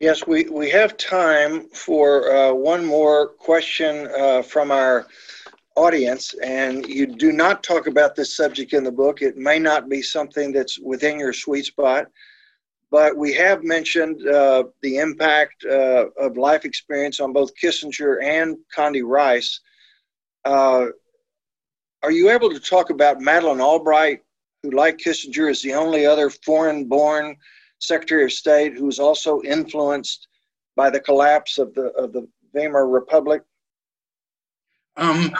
Yes, 0.00 0.26
we, 0.26 0.44
we 0.44 0.68
have 0.70 0.98
time 0.98 1.68
for 1.70 2.30
uh, 2.30 2.52
one 2.52 2.84
more 2.84 3.28
question 3.28 4.08
uh, 4.18 4.42
from 4.42 4.70
our 4.70 5.06
audience, 5.76 6.34
and 6.42 6.86
you 6.86 7.06
do 7.06 7.32
not 7.32 7.62
talk 7.62 7.86
about 7.86 8.16
this 8.16 8.34
subject 8.34 8.72
in 8.72 8.82
the 8.82 8.90
book. 8.90 9.22
It 9.22 9.36
may 9.36 9.58
not 9.58 9.88
be 9.88 10.02
something 10.02 10.52
that's 10.52 10.78
within 10.78 11.18
your 11.18 11.34
sweet 11.34 11.66
spot, 11.66 12.06
but 12.90 13.16
we 13.16 13.34
have 13.34 13.62
mentioned 13.62 14.26
uh, 14.26 14.64
the 14.82 14.96
impact 14.98 15.64
uh, 15.64 16.06
of 16.18 16.38
life 16.38 16.64
experience 16.64 17.20
on 17.20 17.32
both 17.32 17.50
Kissinger 17.62 18.22
and 18.24 18.56
Condi 18.74 19.02
Rice. 19.04 19.60
Uh, 20.44 20.86
are 22.02 22.10
you 22.10 22.30
able 22.30 22.50
to 22.50 22.60
talk 22.60 22.90
about 22.90 23.20
Madeleine 23.20 23.60
Albright, 23.60 24.20
who, 24.62 24.70
like 24.70 24.96
Kissinger, 24.96 25.50
is 25.50 25.60
the 25.60 25.74
only 25.74 26.06
other 26.06 26.30
foreign 26.30 26.86
born 26.86 27.36
Secretary 27.80 28.24
of 28.24 28.32
State 28.32 28.74
who 28.74 28.86
was 28.86 28.98
also 28.98 29.42
influenced 29.42 30.28
by 30.74 30.88
the 30.88 31.00
collapse 31.00 31.58
of 31.58 31.74
the, 31.74 31.88
of 31.92 32.12
the 32.12 32.26
Weimar 32.54 32.88
Republic? 32.88 33.42
Um, 34.96 35.32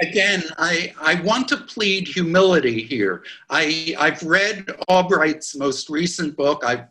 again, 0.00 0.42
I, 0.58 0.92
I 1.00 1.20
want 1.22 1.48
to 1.48 1.56
plead 1.56 2.08
humility 2.08 2.82
here. 2.82 3.24
I, 3.50 3.94
I've 3.98 4.22
read 4.22 4.66
Albright's 4.88 5.56
most 5.56 5.88
recent 5.88 6.36
book, 6.36 6.64
I've 6.64 6.86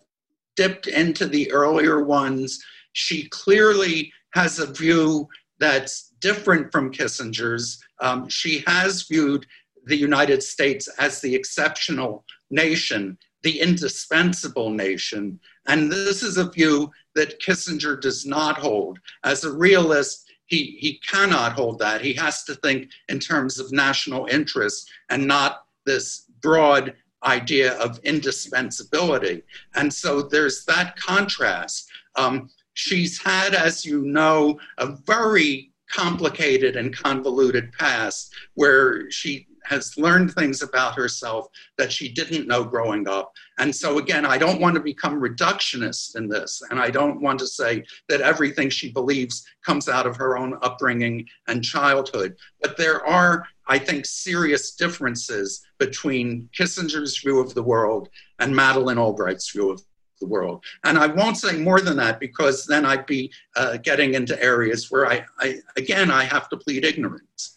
dipped 0.55 0.87
into 0.87 1.25
the 1.25 1.51
earlier 1.51 2.03
ones. 2.03 2.63
She 2.93 3.27
clearly 3.29 4.11
has 4.33 4.59
a 4.59 4.71
view 4.71 5.27
that's 5.59 6.13
different 6.19 6.71
from 6.71 6.91
Kissinger's. 6.91 7.83
Um, 7.99 8.27
she 8.29 8.63
has 8.67 9.03
viewed 9.03 9.45
the 9.85 9.95
United 9.95 10.41
States 10.43 10.87
as 10.99 11.21
the 11.21 11.33
exceptional 11.35 12.23
nation, 12.49 13.17
the 13.41 13.59
indispensable 13.59 14.69
nation. 14.69 15.39
And 15.67 15.91
this 15.91 16.23
is 16.23 16.37
a 16.37 16.49
view 16.49 16.91
that 17.15 17.41
Kissinger 17.41 17.99
does 17.99 18.25
not 18.25 18.57
hold. 18.57 18.99
As 19.23 19.43
a 19.43 19.51
realist, 19.51 20.22
he, 20.45 20.77
he 20.79 20.99
cannot 20.99 21.53
hold 21.53 21.79
that. 21.79 22.01
He 22.01 22.13
has 22.13 22.43
to 22.45 22.55
think 22.55 22.89
in 23.09 23.19
terms 23.19 23.59
of 23.59 23.71
national 23.71 24.25
interests 24.27 24.89
and 25.09 25.25
not 25.27 25.65
this 25.85 26.25
broad 26.41 26.93
idea 27.23 27.73
of 27.79 27.99
indispensability. 28.03 29.43
And 29.75 29.93
so 29.93 30.21
there's 30.21 30.65
that 30.65 30.95
contrast. 30.97 31.89
Um, 32.15 32.49
she's 32.73 33.21
had, 33.21 33.55
as 33.55 33.85
you 33.85 34.01
know, 34.01 34.59
a 34.77 34.87
very 35.05 35.71
complicated 35.89 36.75
and 36.75 36.95
convoluted 36.95 37.71
past 37.73 38.33
where 38.55 39.09
she 39.11 39.47
has 39.65 39.97
learned 39.97 40.33
things 40.33 40.61
about 40.61 40.95
herself 40.95 41.47
that 41.77 41.91
she 41.91 42.09
didn't 42.09 42.47
know 42.47 42.63
growing 42.63 43.07
up. 43.07 43.33
And 43.59 43.75
so, 43.75 43.97
again, 43.97 44.25
I 44.25 44.37
don't 44.37 44.61
want 44.61 44.75
to 44.75 44.81
become 44.81 45.21
reductionist 45.21 46.15
in 46.15 46.27
this. 46.27 46.61
And 46.69 46.79
I 46.79 46.89
don't 46.89 47.21
want 47.21 47.39
to 47.39 47.47
say 47.47 47.83
that 48.09 48.21
everything 48.21 48.69
she 48.69 48.91
believes 48.91 49.45
comes 49.65 49.89
out 49.89 50.07
of 50.07 50.15
her 50.17 50.37
own 50.37 50.57
upbringing 50.61 51.27
and 51.47 51.63
childhood. 51.63 52.35
But 52.61 52.77
there 52.77 53.05
are, 53.05 53.45
I 53.67 53.77
think, 53.79 54.05
serious 54.05 54.75
differences 54.75 55.65
between 55.79 56.49
Kissinger's 56.57 57.19
view 57.19 57.39
of 57.39 57.53
the 57.53 57.63
world 57.63 58.09
and 58.39 58.55
Madeleine 58.55 58.97
Albright's 58.97 59.51
view 59.51 59.71
of 59.71 59.81
the 60.23 60.27
world. 60.27 60.63
And 60.83 60.97
I 60.97 61.07
won't 61.07 61.37
say 61.37 61.57
more 61.57 61.81
than 61.81 61.97
that 61.97 62.19
because 62.19 62.65
then 62.65 62.85
I'd 62.85 63.05
be 63.05 63.31
uh, 63.55 63.77
getting 63.77 64.13
into 64.15 64.41
areas 64.41 64.89
where 64.89 65.05
I, 65.05 65.25
I, 65.39 65.59
again, 65.75 66.09
I 66.09 66.23
have 66.23 66.49
to 66.49 66.57
plead 66.57 66.85
ignorance. 66.85 67.52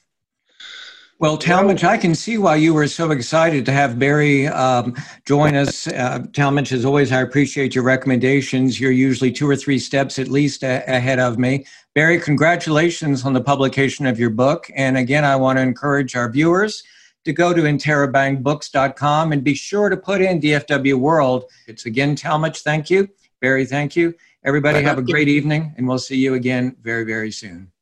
Well, 1.18 1.38
Talmage, 1.38 1.82
I 1.82 1.96
can 1.96 2.14
see 2.14 2.36
why 2.36 2.56
you 2.56 2.74
were 2.74 2.86
so 2.86 3.10
excited 3.10 3.64
to 3.64 3.72
have 3.72 3.98
Barry 3.98 4.48
um, 4.48 4.94
join 5.24 5.54
us. 5.54 5.86
Uh, 5.86 6.18
Talmage, 6.32 6.72
as 6.72 6.84
always, 6.84 7.10
I 7.10 7.22
appreciate 7.22 7.74
your 7.74 7.84
recommendations. 7.84 8.78
You're 8.78 8.90
usually 8.90 9.32
two 9.32 9.48
or 9.48 9.56
three 9.56 9.78
steps 9.78 10.18
at 10.18 10.28
least 10.28 10.62
a- 10.62 10.84
ahead 10.86 11.18
of 11.18 11.38
me. 11.38 11.64
Barry, 11.94 12.20
congratulations 12.20 13.24
on 13.24 13.32
the 13.32 13.40
publication 13.40 14.04
of 14.04 14.20
your 14.20 14.28
book. 14.28 14.70
And 14.76 14.98
again, 14.98 15.24
I 15.24 15.36
want 15.36 15.56
to 15.56 15.62
encourage 15.62 16.14
our 16.16 16.30
viewers 16.30 16.82
to 17.24 17.32
go 17.32 17.54
to 17.54 17.62
interabangbooks.com 17.62 19.32
and 19.32 19.42
be 19.42 19.54
sure 19.54 19.88
to 19.88 19.96
put 19.96 20.20
in 20.20 20.38
DFW 20.38 20.96
World. 20.96 21.44
It's 21.66 21.86
again, 21.86 22.14
Talmage, 22.14 22.60
thank 22.60 22.90
you. 22.90 23.08
Barry, 23.40 23.64
thank 23.64 23.96
you. 23.96 24.14
Everybody 24.44 24.82
have 24.82 24.98
a 24.98 25.02
great 25.02 25.28
evening, 25.28 25.72
and 25.78 25.88
we'll 25.88 25.98
see 25.98 26.18
you 26.18 26.34
again 26.34 26.76
very, 26.82 27.04
very 27.04 27.30
soon. 27.30 27.72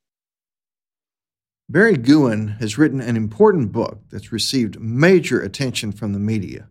Barry 1.68 1.96
Gewen 1.96 2.48
has 2.60 2.76
written 2.76 3.00
an 3.00 3.16
important 3.16 3.72
book 3.72 4.00
that's 4.10 4.30
received 4.30 4.78
major 4.78 5.40
attention 5.40 5.92
from 5.92 6.12
the 6.12 6.18
media 6.18 6.68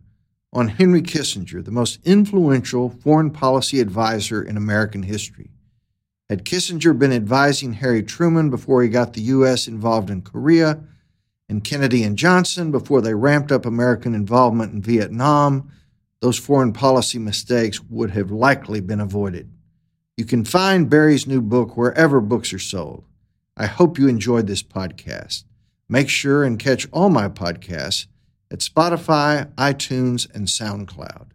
on 0.52 0.68
Henry 0.68 1.02
Kissinger, 1.02 1.64
the 1.64 1.72
most 1.72 1.98
influential 2.04 2.88
foreign 2.88 3.32
policy 3.32 3.80
advisor 3.80 4.40
in 4.40 4.56
American 4.56 5.02
history. 5.02 5.50
Had 6.30 6.44
Kissinger 6.44 6.96
been 6.96 7.12
advising 7.12 7.72
Harry 7.72 8.04
Truman 8.04 8.50
before 8.50 8.84
he 8.84 8.88
got 8.88 9.14
the 9.14 9.22
U.S. 9.22 9.66
involved 9.66 10.10
in 10.10 10.22
Korea, 10.22 10.84
and 11.48 11.64
Kennedy 11.64 12.04
and 12.04 12.16
Johnson 12.16 12.70
before 12.70 13.00
they 13.00 13.14
ramped 13.14 13.50
up 13.50 13.66
American 13.66 14.14
involvement 14.14 14.72
in 14.72 14.80
Vietnam, 14.80 15.72
those 16.20 16.38
foreign 16.38 16.72
policy 16.72 17.18
mistakes 17.18 17.82
would 17.82 18.12
have 18.12 18.30
likely 18.30 18.80
been 18.80 19.00
avoided. 19.00 19.50
You 20.16 20.24
can 20.24 20.44
find 20.44 20.88
Barry's 20.88 21.26
new 21.26 21.42
book 21.42 21.76
wherever 21.76 22.20
books 22.20 22.52
are 22.52 22.60
sold. 22.60 23.04
I 23.56 23.66
hope 23.66 23.98
you 23.98 24.08
enjoyed 24.08 24.46
this 24.46 24.62
podcast. 24.62 25.44
Make 25.88 26.08
sure 26.08 26.42
and 26.42 26.58
catch 26.58 26.88
all 26.92 27.08
my 27.08 27.28
podcasts 27.28 28.06
at 28.50 28.58
Spotify, 28.60 29.52
iTunes, 29.54 30.32
and 30.34 30.48
SoundCloud. 30.48 31.26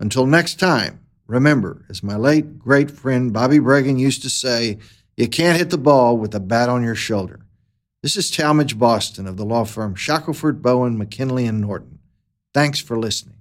Until 0.00 0.26
next 0.26 0.58
time, 0.58 1.00
remember, 1.26 1.84
as 1.88 2.02
my 2.02 2.16
late 2.16 2.58
great 2.58 2.90
friend 2.90 3.32
Bobby 3.32 3.58
Bragan 3.58 3.98
used 3.98 4.22
to 4.22 4.30
say, 4.30 4.78
you 5.16 5.28
can't 5.28 5.58
hit 5.58 5.70
the 5.70 5.78
ball 5.78 6.16
with 6.16 6.34
a 6.34 6.40
bat 6.40 6.68
on 6.68 6.82
your 6.82 6.94
shoulder. 6.94 7.40
This 8.02 8.16
is 8.16 8.32
Talmage 8.32 8.78
Boston 8.78 9.28
of 9.28 9.36
the 9.36 9.44
law 9.44 9.64
firm 9.64 9.94
Shackelford, 9.94 10.62
Bowen, 10.62 10.98
McKinley, 10.98 11.46
and 11.46 11.60
Norton. 11.60 12.00
Thanks 12.52 12.80
for 12.80 12.98
listening. 12.98 13.31